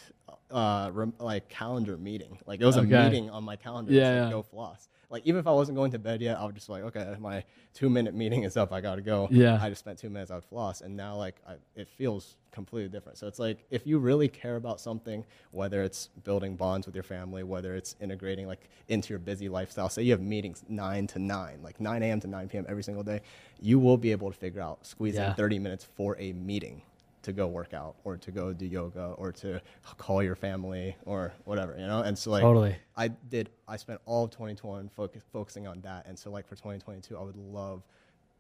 uh, 0.52 0.91
rem- 0.93 1.13
like 1.19 1.47
calendar 1.47 1.97
meeting. 1.97 2.38
Like 2.45 2.60
it 2.60 2.65
was 2.65 2.78
okay. 2.78 2.93
a 2.93 3.04
meeting 3.06 3.30
on 3.30 3.45
my 3.45 3.56
calendar. 3.56 3.93
Yeah, 3.93 4.10
like, 4.10 4.13
yeah. 4.25 4.30
Go 4.30 4.41
floss. 4.43 4.89
Like 5.10 5.25
even 5.25 5.39
if 5.39 5.47
I 5.47 5.52
wasn't 5.52 5.78
going 5.78 5.91
to 5.91 5.99
bed 5.99 6.21
yet, 6.21 6.38
I 6.38 6.45
would 6.45 6.56
just 6.56 6.67
like, 6.67 6.84
okay, 6.84 7.15
my 7.19 7.45
two 7.73 7.89
minute 7.89 8.13
meeting 8.13 8.43
is 8.43 8.58
up. 8.58 8.73
I 8.73 8.82
gotta 8.82 9.02
go. 9.02 9.30
Yeah. 9.32 9.58
I 9.62 9.69
just 9.69 9.80
spent 9.80 9.99
two 9.99 10.10
minutes. 10.10 10.32
I 10.32 10.36
would 10.36 10.43
floss, 10.43 10.82
and 10.82 10.97
now 10.97 11.15
like 11.15 11.38
I, 11.47 11.56
it 11.75 11.88
feels 11.88 12.36
completely 12.51 12.89
different. 12.89 13.17
So 13.17 13.27
it's 13.27 13.39
like 13.39 13.65
if 13.69 13.85
you 13.85 13.99
really 13.99 14.27
care 14.27 14.55
about 14.55 14.79
something, 14.79 15.25
whether 15.51 15.83
it's 15.83 16.07
building 16.23 16.55
bonds 16.55 16.85
with 16.85 16.95
your 16.95 17.03
family, 17.03 17.43
whether 17.43 17.75
it's 17.75 17.95
integrating 18.01 18.47
like 18.47 18.69
into 18.88 19.09
your 19.09 19.19
busy 19.19 19.49
lifestyle. 19.49 19.89
Say 19.89 20.03
you 20.03 20.12
have 20.12 20.21
meetings 20.21 20.63
nine 20.67 21.07
to 21.07 21.19
nine, 21.19 21.62
like 21.63 21.79
9 21.79 22.03
a.m. 22.03 22.19
to 22.21 22.27
9 22.27 22.49
p.m. 22.49 22.65
every 22.67 22.83
single 22.83 23.03
day, 23.03 23.21
you 23.59 23.79
will 23.79 23.97
be 23.97 24.12
able 24.12 24.31
to 24.31 24.38
figure 24.38 24.62
out 24.62 24.85
squeeze 24.85 25.15
Yeah. 25.15 25.29
in 25.29 25.35
30 25.35 25.59
minutes 25.59 25.83
for 25.95 26.15
a 26.19 26.33
meeting 26.33 26.81
to 27.21 27.33
go 27.33 27.47
work 27.47 27.73
out 27.73 27.95
or 28.05 28.15
to 28.15 28.31
go 28.31 28.53
do 28.53 28.65
yoga 28.65 29.13
or 29.17 29.31
to 29.33 29.62
call 29.97 30.23
your 30.23 30.35
family 30.35 30.95
or 31.05 31.33
whatever, 31.43 31.75
you 31.77 31.85
know? 31.85 32.01
And 32.01 32.17
so 32.17 32.31
like 32.31 32.41
Totally. 32.41 32.75
I 32.95 33.09
did 33.09 33.49
I 33.67 33.75
spent 33.75 33.99
all 34.05 34.23
of 34.23 34.31
2021 34.31 34.88
focus, 34.89 35.21
focusing 35.31 35.67
on 35.67 35.81
that. 35.81 36.05
And 36.07 36.17
so 36.17 36.31
like 36.31 36.47
for 36.47 36.55
2022, 36.55 37.17
I 37.17 37.21
would 37.21 37.35
love 37.35 37.83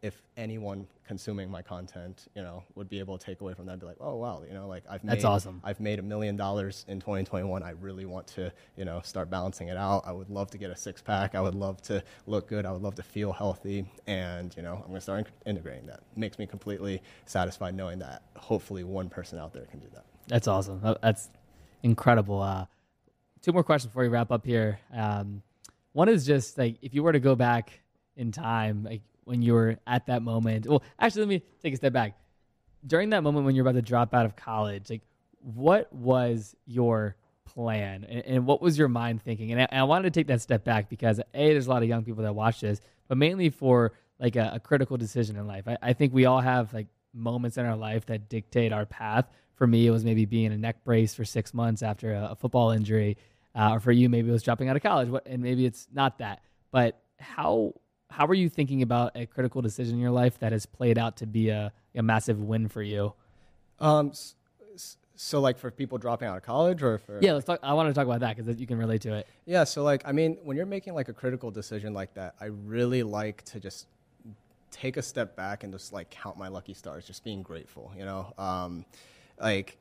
if 0.01 0.21
anyone 0.37 0.87
consuming 1.05 1.49
my 1.49 1.61
content, 1.61 2.27
you 2.35 2.41
know, 2.41 2.63
would 2.75 2.87
be 2.87 2.99
able 2.99 3.17
to 3.17 3.25
take 3.25 3.41
away 3.41 3.53
from 3.53 3.65
that 3.65 3.73
and 3.73 3.81
be 3.81 3.87
like, 3.87 3.97
oh 3.99 4.15
wow, 4.15 4.41
you 4.47 4.53
know, 4.53 4.67
like 4.67 4.83
I've 4.89 5.03
made 5.03 5.11
That's 5.11 5.25
awesome. 5.25 5.59
I've 5.63 5.79
made 5.79 5.99
a 5.99 6.01
million 6.01 6.37
dollars 6.37 6.85
in 6.87 6.99
2021. 6.99 7.63
I 7.63 7.71
really 7.71 8.05
want 8.05 8.27
to, 8.27 8.51
you 8.77 8.85
know, 8.85 9.01
start 9.03 9.29
balancing 9.29 9.67
it 9.67 9.75
out. 9.75 10.03
I 10.05 10.13
would 10.13 10.29
love 10.29 10.49
to 10.51 10.57
get 10.57 10.69
a 10.69 10.75
six 10.75 11.01
pack. 11.01 11.35
I 11.35 11.41
would 11.41 11.55
love 11.55 11.81
to 11.83 12.01
look 12.27 12.47
good. 12.47 12.65
I 12.65 12.71
would 12.71 12.81
love 12.81 12.95
to 12.95 13.03
feel 13.03 13.33
healthy. 13.33 13.85
And, 14.07 14.55
you 14.55 14.63
know, 14.63 14.75
I'm 14.75 14.83
going 14.83 14.95
to 14.95 15.01
start 15.01 15.27
in- 15.45 15.49
integrating 15.51 15.87
that. 15.87 16.01
It 16.11 16.17
makes 16.17 16.39
me 16.39 16.45
completely 16.45 17.01
satisfied 17.25 17.75
knowing 17.75 17.99
that 17.99 18.23
hopefully 18.37 18.85
one 18.85 19.09
person 19.09 19.37
out 19.37 19.51
there 19.53 19.65
can 19.65 19.79
do 19.79 19.87
that. 19.93 20.05
That's 20.27 20.47
awesome. 20.47 20.81
That's 21.01 21.29
incredible. 21.83 22.41
Uh, 22.41 22.65
two 23.41 23.51
more 23.51 23.63
questions 23.63 23.91
before 23.91 24.03
we 24.03 24.09
wrap 24.09 24.31
up 24.31 24.45
here. 24.45 24.79
Um, 24.93 25.41
one 25.91 26.07
is 26.07 26.25
just 26.25 26.57
like 26.57 26.77
if 26.81 26.93
you 26.93 27.03
were 27.03 27.11
to 27.11 27.19
go 27.19 27.35
back 27.35 27.81
in 28.15 28.31
time, 28.31 28.83
like 28.83 29.01
when 29.29 29.43
you 29.43 29.53
were 29.53 29.77
at 29.85 30.07
that 30.07 30.23
moment. 30.23 30.65
Well, 30.65 30.81
actually, 30.99 31.21
let 31.21 31.29
me 31.29 31.43
take 31.61 31.73
a 31.73 31.77
step 31.77 31.93
back. 31.93 32.17
During 32.85 33.11
that 33.11 33.21
moment 33.21 33.45
when 33.45 33.55
you're 33.55 33.63
about 33.67 33.75
to 33.75 33.81
drop 33.81 34.13
out 34.13 34.25
of 34.25 34.35
college, 34.35 34.89
like 34.89 35.03
what 35.41 35.93
was 35.93 36.55
your 36.65 37.15
plan 37.45 38.05
and, 38.05 38.25
and 38.25 38.45
what 38.45 38.59
was 38.61 38.77
your 38.77 38.87
mind 38.87 39.21
thinking? 39.21 39.51
And 39.51 39.61
I, 39.61 39.67
and 39.69 39.81
I 39.81 39.83
wanted 39.83 40.11
to 40.11 40.19
take 40.19 40.27
that 40.27 40.41
step 40.41 40.63
back 40.63 40.89
because 40.89 41.19
a 41.19 41.25
there's 41.33 41.67
a 41.67 41.69
lot 41.69 41.83
of 41.83 41.89
young 41.89 42.03
people 42.03 42.23
that 42.23 42.33
watch 42.33 42.61
this, 42.61 42.81
but 43.07 43.17
mainly 43.17 43.49
for 43.49 43.93
like 44.19 44.35
a, 44.35 44.51
a 44.55 44.59
critical 44.59 44.97
decision 44.97 45.35
in 45.35 45.45
life. 45.45 45.67
I, 45.67 45.77
I 45.81 45.93
think 45.93 46.13
we 46.13 46.25
all 46.25 46.41
have 46.41 46.73
like 46.73 46.87
moments 47.13 47.57
in 47.57 47.65
our 47.65 47.75
life 47.75 48.07
that 48.07 48.29
dictate 48.29 48.73
our 48.73 48.85
path. 48.85 49.25
For 49.55 49.67
me, 49.67 49.85
it 49.85 49.91
was 49.91 50.03
maybe 50.03 50.25
being 50.25 50.45
in 50.45 50.53
a 50.53 50.57
neck 50.57 50.83
brace 50.83 51.13
for 51.13 51.25
six 51.25 51.53
months 51.53 51.83
after 51.83 52.13
a, 52.13 52.29
a 52.31 52.35
football 52.35 52.71
injury, 52.71 53.17
uh, 53.53 53.73
or 53.73 53.79
for 53.79 53.91
you, 53.91 54.09
maybe 54.09 54.29
it 54.29 54.31
was 54.31 54.43
dropping 54.43 54.69
out 54.69 54.75
of 54.75 54.81
college. 54.81 55.09
What, 55.09 55.27
and 55.27 55.43
maybe 55.43 55.65
it's 55.65 55.87
not 55.93 56.19
that. 56.19 56.41
But 56.71 56.99
how 57.19 57.73
how 58.09 58.25
are 58.25 58.33
you 58.33 58.49
thinking 58.49 58.81
about 58.81 59.15
a 59.15 59.25
critical 59.25 59.61
decision 59.61 59.95
in 59.95 60.01
your 60.01 60.11
life 60.11 60.39
that 60.39 60.51
has 60.51 60.65
played 60.65 60.97
out 60.97 61.17
to 61.17 61.27
be 61.27 61.49
a, 61.49 61.71
a 61.95 62.01
massive 62.01 62.41
win 62.41 62.67
for 62.67 62.81
you? 62.81 63.13
Um, 63.79 64.11
so 65.15 65.41
like 65.41 65.57
for 65.57 65.69
people 65.69 65.97
dropping 65.97 66.27
out 66.27 66.37
of 66.37 66.43
college 66.43 66.81
or 66.81 66.97
for 66.97 67.19
Yeah, 67.21 67.33
let's 67.33 67.45
talk. 67.45 67.59
I 67.61 67.73
want 67.73 67.89
to 67.89 67.93
talk 67.93 68.05
about 68.05 68.21
that 68.21 68.37
because 68.37 68.59
you 68.59 68.65
can 68.65 68.77
relate 68.77 69.01
to 69.01 69.13
it. 69.15 69.27
Yeah, 69.45 69.65
so 69.65 69.83
like 69.83 70.01
I 70.05 70.11
mean, 70.11 70.37
when 70.43 70.55
you're 70.55 70.65
making 70.65 70.93
like 70.93 71.09
a 71.09 71.13
critical 71.13 71.51
decision 71.51 71.93
like 71.93 72.13
that, 72.13 72.35
I 72.39 72.45
really 72.45 73.03
like 73.03 73.43
to 73.45 73.59
just 73.59 73.87
take 74.71 74.97
a 74.97 75.01
step 75.01 75.35
back 75.35 75.63
and 75.63 75.73
just 75.73 75.91
like 75.91 76.09
count 76.09 76.37
my 76.37 76.47
lucky 76.47 76.73
stars, 76.73 77.05
just 77.05 77.23
being 77.23 77.41
grateful, 77.41 77.91
you 77.97 78.05
know. 78.05 78.33
Um, 78.37 78.85
like 79.39 79.77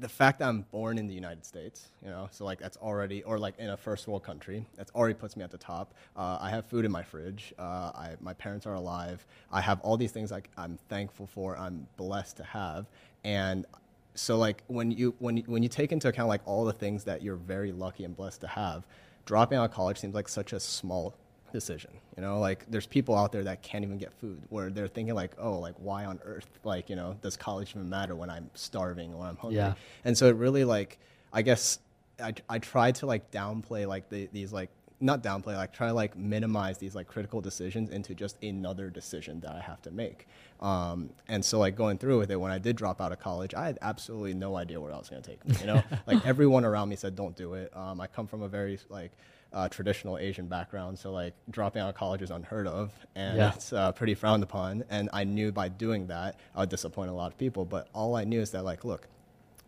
the 0.00 0.08
fact 0.08 0.38
that 0.38 0.48
I'm 0.48 0.62
born 0.72 0.96
in 0.98 1.06
the 1.06 1.14
United 1.14 1.44
States, 1.44 1.88
you 2.02 2.08
know, 2.08 2.28
so 2.30 2.44
like 2.44 2.58
that's 2.58 2.78
already, 2.78 3.22
or 3.22 3.38
like 3.38 3.58
in 3.58 3.70
a 3.70 3.76
first 3.76 4.08
world 4.08 4.24
country, 4.24 4.64
that's 4.76 4.90
already 4.92 5.14
puts 5.14 5.36
me 5.36 5.44
at 5.44 5.50
the 5.50 5.58
top. 5.58 5.94
Uh, 6.16 6.38
I 6.40 6.48
have 6.50 6.64
food 6.66 6.84
in 6.84 6.90
my 6.90 7.02
fridge. 7.02 7.52
Uh, 7.58 7.92
I, 7.94 8.16
my 8.20 8.32
parents 8.32 8.66
are 8.66 8.74
alive. 8.74 9.24
I 9.52 9.60
have 9.60 9.80
all 9.82 9.96
these 9.96 10.10
things 10.10 10.30
like 10.30 10.50
I'm 10.56 10.78
thankful 10.88 11.26
for. 11.26 11.56
I'm 11.56 11.86
blessed 11.96 12.38
to 12.38 12.44
have, 12.44 12.86
and 13.24 13.66
so 14.14 14.38
like 14.38 14.62
when 14.66 14.90
you 14.90 15.14
when 15.18 15.38
when 15.38 15.62
you 15.62 15.68
take 15.68 15.92
into 15.92 16.08
account 16.08 16.28
like 16.28 16.40
all 16.46 16.64
the 16.64 16.72
things 16.72 17.04
that 17.04 17.22
you're 17.22 17.36
very 17.36 17.70
lucky 17.70 18.04
and 18.04 18.16
blessed 18.16 18.40
to 18.40 18.48
have, 18.48 18.86
dropping 19.26 19.58
out 19.58 19.66
of 19.66 19.70
college 19.72 19.98
seems 19.98 20.14
like 20.14 20.28
such 20.28 20.52
a 20.52 20.60
small 20.60 21.14
decision. 21.52 21.90
You 22.16 22.22
know, 22.22 22.38
like 22.38 22.64
there's 22.70 22.86
people 22.86 23.16
out 23.16 23.32
there 23.32 23.44
that 23.44 23.62
can't 23.62 23.84
even 23.84 23.98
get 23.98 24.12
food 24.14 24.42
where 24.48 24.70
they're 24.70 24.88
thinking 24.88 25.14
like, 25.14 25.32
oh, 25.38 25.58
like 25.58 25.74
why 25.78 26.04
on 26.04 26.20
earth, 26.24 26.48
like 26.64 26.90
you 26.90 26.96
know, 26.96 27.16
does 27.22 27.36
college 27.36 27.70
even 27.74 27.88
matter 27.88 28.14
when 28.14 28.30
I'm 28.30 28.50
starving 28.54 29.14
or 29.14 29.24
I'm 29.24 29.36
hungry? 29.36 29.58
Yeah. 29.58 29.74
And 30.04 30.16
so 30.16 30.26
it 30.26 30.36
really 30.36 30.64
like, 30.64 30.98
I 31.32 31.42
guess 31.42 31.78
I 32.22 32.34
I 32.48 32.58
tried 32.58 32.96
to 32.96 33.06
like 33.06 33.30
downplay 33.30 33.86
like 33.86 34.08
the, 34.08 34.28
these 34.32 34.52
like 34.52 34.70
not 35.00 35.22
downplay 35.22 35.56
like 35.56 35.72
try 35.72 35.86
to 35.86 35.94
like 35.94 36.16
minimize 36.16 36.76
these 36.78 36.94
like 36.94 37.08
critical 37.08 37.40
decisions 37.40 37.90
into 37.90 38.14
just 38.14 38.42
another 38.42 38.90
decision 38.90 39.40
that 39.40 39.52
I 39.52 39.60
have 39.60 39.80
to 39.82 39.90
make. 39.90 40.26
Um, 40.60 41.10
and 41.26 41.42
so 41.42 41.58
like 41.58 41.74
going 41.74 41.96
through 41.96 42.18
with 42.18 42.30
it 42.30 42.36
when 42.36 42.52
I 42.52 42.58
did 42.58 42.76
drop 42.76 43.00
out 43.00 43.12
of 43.12 43.18
college, 43.18 43.54
I 43.54 43.66
had 43.66 43.78
absolutely 43.80 44.34
no 44.34 44.56
idea 44.56 44.78
where 44.78 44.92
I 44.92 44.98
was 44.98 45.08
going 45.08 45.22
to 45.22 45.30
take 45.30 45.44
me. 45.46 45.56
You 45.60 45.66
know, 45.66 45.82
like 46.06 46.24
everyone 46.26 46.64
around 46.66 46.90
me 46.90 46.96
said, 46.96 47.16
don't 47.16 47.34
do 47.34 47.54
it. 47.54 47.74
Um, 47.74 48.00
I 48.00 48.06
come 48.06 48.26
from 48.26 48.42
a 48.42 48.48
very 48.48 48.78
like 48.90 49.12
uh, 49.52 49.68
traditional 49.68 50.16
Asian 50.18 50.46
background, 50.46 50.98
so 50.98 51.12
like 51.12 51.34
dropping 51.50 51.82
out 51.82 51.88
of 51.88 51.94
college 51.94 52.22
is 52.22 52.30
unheard 52.30 52.66
of, 52.66 52.92
and 53.14 53.36
Yeah. 53.36 53.52
it's 53.54 53.72
uh, 53.72 53.92
pretty 53.92 54.14
frowned 54.14 54.42
upon. 54.42 54.84
And 54.90 55.08
I 55.12 55.24
knew 55.24 55.50
by 55.52 55.68
doing 55.68 56.06
that, 56.08 56.38
I 56.54 56.60
would 56.60 56.68
disappoint 56.68 57.10
a 57.10 57.14
lot 57.14 57.32
of 57.32 57.38
people. 57.38 57.64
But 57.64 57.88
all 57.92 58.14
I 58.16 58.24
knew 58.24 58.40
is 58.40 58.50
that 58.52 58.64
like, 58.64 58.84
look, 58.84 59.08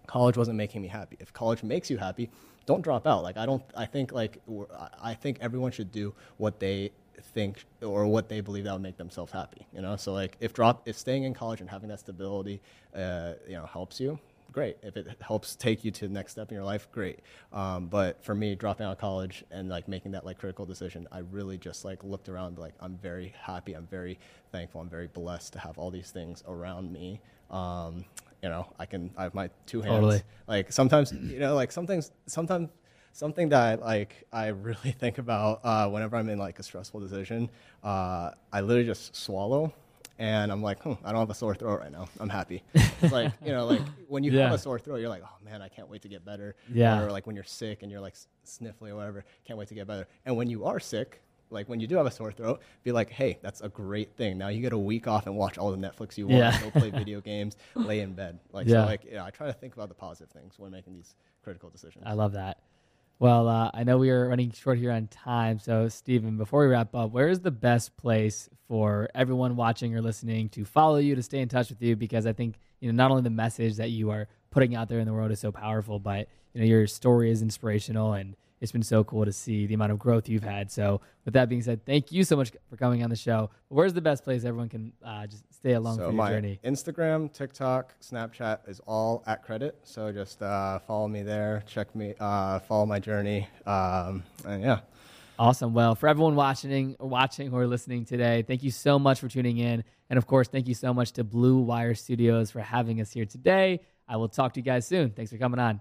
college 0.07 0.37
wasn't 0.37 0.57
making 0.57 0.83
me 0.83 0.89
happy. 0.89 1.17
If 1.21 1.33
college 1.33 1.63
makes 1.63 1.91
you 1.91 1.99
happy, 1.99 2.31
don't 2.67 2.83
drop 2.83 3.07
out. 3.07 3.23
Like 3.25 3.37
I 3.37 3.45
don't. 3.47 3.63
I 3.77 3.87
think 3.87 4.13
like 4.13 4.39
I 5.03 5.15
think 5.15 5.39
everyone 5.41 5.73
should 5.73 5.91
do 5.91 6.15
what 6.37 6.61
they 6.61 6.91
think 7.35 7.65
or 7.83 8.07
what 8.07 8.29
they 8.29 8.41
believe 8.41 8.65
that 8.65 8.73
would 8.73 8.83
make 8.83 8.97
themselves 8.97 9.33
happy. 9.33 9.67
You 9.75 9.83
know, 9.83 9.97
so 9.97 10.13
like 10.13 10.37
if 10.41 10.53
drop 10.53 10.83
if 10.87 10.97
staying 10.97 11.25
in 11.25 11.35
college 11.35 11.61
and 11.61 11.69
having 11.69 11.89
that 11.89 12.01
stability, 12.01 12.61
uh, 12.95 13.33
you 13.49 13.55
know, 13.55 13.67
helps 13.67 13.99
you, 14.01 14.19
great. 14.53 14.77
If 14.83 14.97
it 14.97 15.07
helps 15.21 15.57
take 15.57 15.85
you 15.85 15.91
to 15.91 16.07
the 16.07 16.15
next 16.15 16.33
step 16.33 16.51
in 16.51 16.55
your 16.55 16.65
life, 16.65 16.89
great. 16.93 17.21
Um, 17.53 17.87
but 17.87 18.23
for 18.25 18.35
me, 18.35 18.55
dropping 18.55 18.87
out 18.87 18.93
of 18.93 18.99
college 18.99 19.45
and 19.51 19.69
like 19.69 19.89
making 19.89 20.13
that 20.13 20.25
like 20.25 20.39
critical 20.39 20.67
decision, 20.67 21.09
I 21.11 21.21
really 21.21 21.59
just 21.59 21.85
like 21.85 22.05
looked 22.05 22.29
around. 22.29 22.59
Like 22.59 22.75
I'm 22.81 22.97
very 22.99 23.35
happy. 23.41 23.75
I'm 23.75 23.87
very 23.87 24.19
thankful. 24.53 24.81
I'm 24.81 24.89
very 24.89 25.09
blessed 25.09 25.55
to 25.55 25.59
have 25.59 25.79
all 25.79 25.91
these 25.91 26.11
things 26.11 26.45
around 26.47 26.93
me. 26.93 27.21
Um, 27.51 28.05
you 28.43 28.49
know, 28.49 28.67
I 28.79 28.87
can 28.87 29.11
I 29.17 29.25
have 29.25 29.35
my 29.35 29.51
two 29.67 29.81
hands. 29.81 29.95
Totally. 29.95 30.23
Like 30.47 30.73
sometimes, 30.73 31.13
you 31.13 31.39
know, 31.39 31.55
like 31.55 31.73
sometimes 31.73 32.13
sometimes 32.27 32.71
something 33.13 33.51
that 33.51 33.81
like 33.81 34.25
I 34.33 34.49
really 34.49 34.93
think 34.99 35.19
about 35.19 35.61
uh, 35.65 35.89
whenever 35.89 36.17
I'm 36.17 36.29
in 36.29 36.39
like 36.39 36.59
a 36.59 36.63
stressful 36.63 37.01
decision. 37.01 37.51
Uh, 37.83 38.31
I 38.53 38.61
literally 38.61 38.87
just 38.87 39.15
swallow, 39.15 39.73
and 40.19 40.53
I'm 40.53 40.63
like, 40.63 40.83
hmm, 40.83 40.93
I 41.05 41.13
don't 41.13 41.21
have 41.21 41.31
a 41.31 41.35
sore 41.35 41.55
throat 41.55 41.81
right 41.81 41.93
now. 41.93 42.07
I'm 42.21 42.29
happy. 42.29 42.63
It's 43.03 43.13
like 43.13 43.33
you 43.45 43.51
know, 43.51 43.67
like 43.67 43.81
when 44.07 44.23
you 44.23 44.31
yeah. 44.31 44.45
have 44.45 44.53
a 44.53 44.59
sore 44.59 44.79
throat, 44.79 44.99
you're 44.99 45.09
like, 45.09 45.25
oh 45.25 45.45
man, 45.45 45.61
I 45.61 45.69
can't 45.69 45.89
wait 45.89 46.03
to 46.03 46.09
get 46.09 46.25
better. 46.25 46.55
Yeah. 46.73 47.03
Or 47.03 47.11
like 47.11 47.27
when 47.27 47.35
you're 47.35 47.45
sick 47.45 47.83
and 47.83 47.91
you're 47.91 48.01
like 48.01 48.15
sniffly 48.47 48.91
or 48.91 48.95
whatever, 48.95 49.25
can't 49.45 49.59
wait 49.59 49.67
to 49.69 49.75
get 49.75 49.89
better. 49.89 50.07
And 50.25 50.37
when 50.37 50.49
you 50.49 50.65
are 50.65 50.79
sick, 50.79 51.21
like 51.51 51.69
when 51.69 51.81
you 51.81 51.89
do 51.89 51.97
have 51.97 52.07
a 52.07 52.11
sore 52.11 52.31
throat, 52.31 52.63
be 52.83 52.93
like, 52.93 53.11
hey, 53.11 53.39
that's 53.43 53.61
a 53.61 53.69
great 53.69 54.17
thing. 54.17 54.39
Now 54.39 54.49
you 54.49 54.61
get 54.61 54.73
a 54.73 54.79
week 54.79 55.09
off 55.09 55.27
and 55.27 55.37
watch 55.37 55.59
all 55.59 55.71
the 55.71 55.77
Netflix 55.77 56.17
you 56.17 56.27
want, 56.27 56.39
yeah. 56.39 56.61
go 56.61 56.71
play 56.71 56.91
video 57.03 57.21
games, 57.21 57.57
lay 57.75 58.01
in 58.01 58.13
bed. 58.13 58.39
Like 58.53 58.69
yeah. 58.69 58.85
so, 58.85 58.87
like 58.87 59.05
yeah, 59.11 59.25
I 59.25 59.31
try 59.31 59.49
to 59.49 59.53
think 59.53 59.75
about 59.75 59.89
the 59.89 59.95
positive 59.95 60.31
things 60.31 60.55
when 60.59 60.71
making 60.71 60.95
these 60.95 61.17
critical 61.43 61.71
decisions. 61.71 62.05
I 62.07 62.13
love 62.13 62.33
that. 62.33 62.59
Well, 63.23 63.47
uh, 63.47 63.71
I 63.73 63.85
know 63.85 63.99
we 63.99 64.11
are 64.11 64.29
running 64.31 64.51
short 64.51 64.79
here 64.79 64.91
on 64.91 65.07
time. 65.07 65.61
So, 65.61 65.87
Stephen, 65.87 66.37
before 66.37 66.63
we 66.63 66.73
wrap 66.73 66.93
up, 66.93 67.13
where 67.13 67.29
is 67.29 67.39
the 67.39 67.53
best 67.53 67.97
place 67.97 68.49
for 68.67 69.09
everyone 69.15 69.55
watching 69.55 69.95
or 69.95 70.03
listening 70.03 70.49
to 70.49 70.65
follow 70.65 70.97
you, 70.97 71.15
to 71.15 71.23
stay 71.23 71.39
in 71.39 71.49
touch 71.49 71.69
with 71.69 71.81
you? 71.81 71.95
Because 71.95 72.27
I 72.27 72.33
think 72.33 72.57
you 72.81 72.91
know 72.91 72.97
not 72.97 73.13
only 73.13 73.23
the 73.23 73.31
message 73.31 73.77
that 73.77 73.91
you 73.91 74.11
are 74.11 74.27
putting 74.51 74.75
out 74.75 74.89
there 74.89 74.99
in 74.99 75.07
the 75.07 75.13
world 75.13 75.31
is 75.31 75.39
so 75.39 75.53
powerful, 75.53 76.01
but 76.01 76.27
you 76.53 76.63
know 76.63 76.67
your 76.67 76.89
story 76.89 77.31
is 77.31 77.43
inspirational 77.43 78.13
and 78.15 78.35
it's 78.63 78.71
been 78.71 78.83
so 78.85 79.03
cool 79.03 79.25
to 79.25 79.33
see 79.33 79.67
the 79.67 79.75
amount 79.75 79.91
of 79.91 79.99
growth 79.99 80.29
you've 80.29 80.45
had. 80.45 80.71
So, 80.71 81.01
with 81.25 81.35
that 81.35 81.49
being 81.49 81.63
said, 81.63 81.85
thank 81.85 82.13
you 82.13 82.23
so 82.23 82.37
much 82.37 82.53
for 82.71 82.77
coming 82.77 83.03
on 83.03 83.11
the 83.11 83.17
show. 83.17 83.51
Where's 83.69 83.93
the 83.93 84.01
best 84.01 84.23
place 84.23 84.45
everyone 84.45 84.69
can 84.69 84.93
uh, 85.05 85.27
just 85.27 85.53
stay 85.53 85.73
along 85.73 85.97
so 85.97 86.11
for 86.11 86.13
your 86.15 86.29
journey? 86.29 86.61
Instagram, 86.65 87.33
TikTok, 87.33 87.93
Snapchat 88.01 88.69
is 88.69 88.81
all 88.87 89.25
at 89.27 89.43
credit. 89.43 89.81
So 89.83 90.13
just 90.13 90.41
uh, 90.43 90.79
follow 90.79 91.09
me 91.09 91.23
there, 91.23 91.65
check 91.67 91.93
me, 91.97 92.15
uh, 92.21 92.61
follow 92.61 92.87
my 92.87 93.01
journey, 93.01 93.49
um, 93.67 94.23
and 94.47 94.63
yeah. 94.63 94.81
Awesome. 95.41 95.75
Well, 95.75 95.97
for 95.97 96.09
everyone 96.09 96.37
watching, 96.37 96.95
watching 97.01 97.53
or 97.53 97.67
listening 97.67 98.05
today, 98.05 98.43
thank 98.43 98.63
you 98.63 98.71
so 98.71 98.97
much 98.97 99.19
for 99.19 99.27
tuning 99.27 99.59
in, 99.59 99.83
and 100.09 100.19
of 100.19 100.29
course, 100.29 100.47
thank 100.47 100.69
you 100.69 100.75
so 100.75 100.95
much 100.95 101.11
to 101.15 101.25
Blue 101.25 101.59
Wire 101.59 101.97
Studios 101.97 102.53
for 102.53 102.61
having 102.61 103.01
us 103.01 103.11
here 103.11 103.25
today. 103.25 103.81
I 104.07 104.19
will 104.19 104.29
talk 104.29 104.53
to 104.55 104.61
you 104.61 104.65
guys 104.65 104.87
soon. 104.87 105.11
Thanks 105.11 105.33
for 105.33 105.39
coming 105.39 105.59
on. 105.59 105.81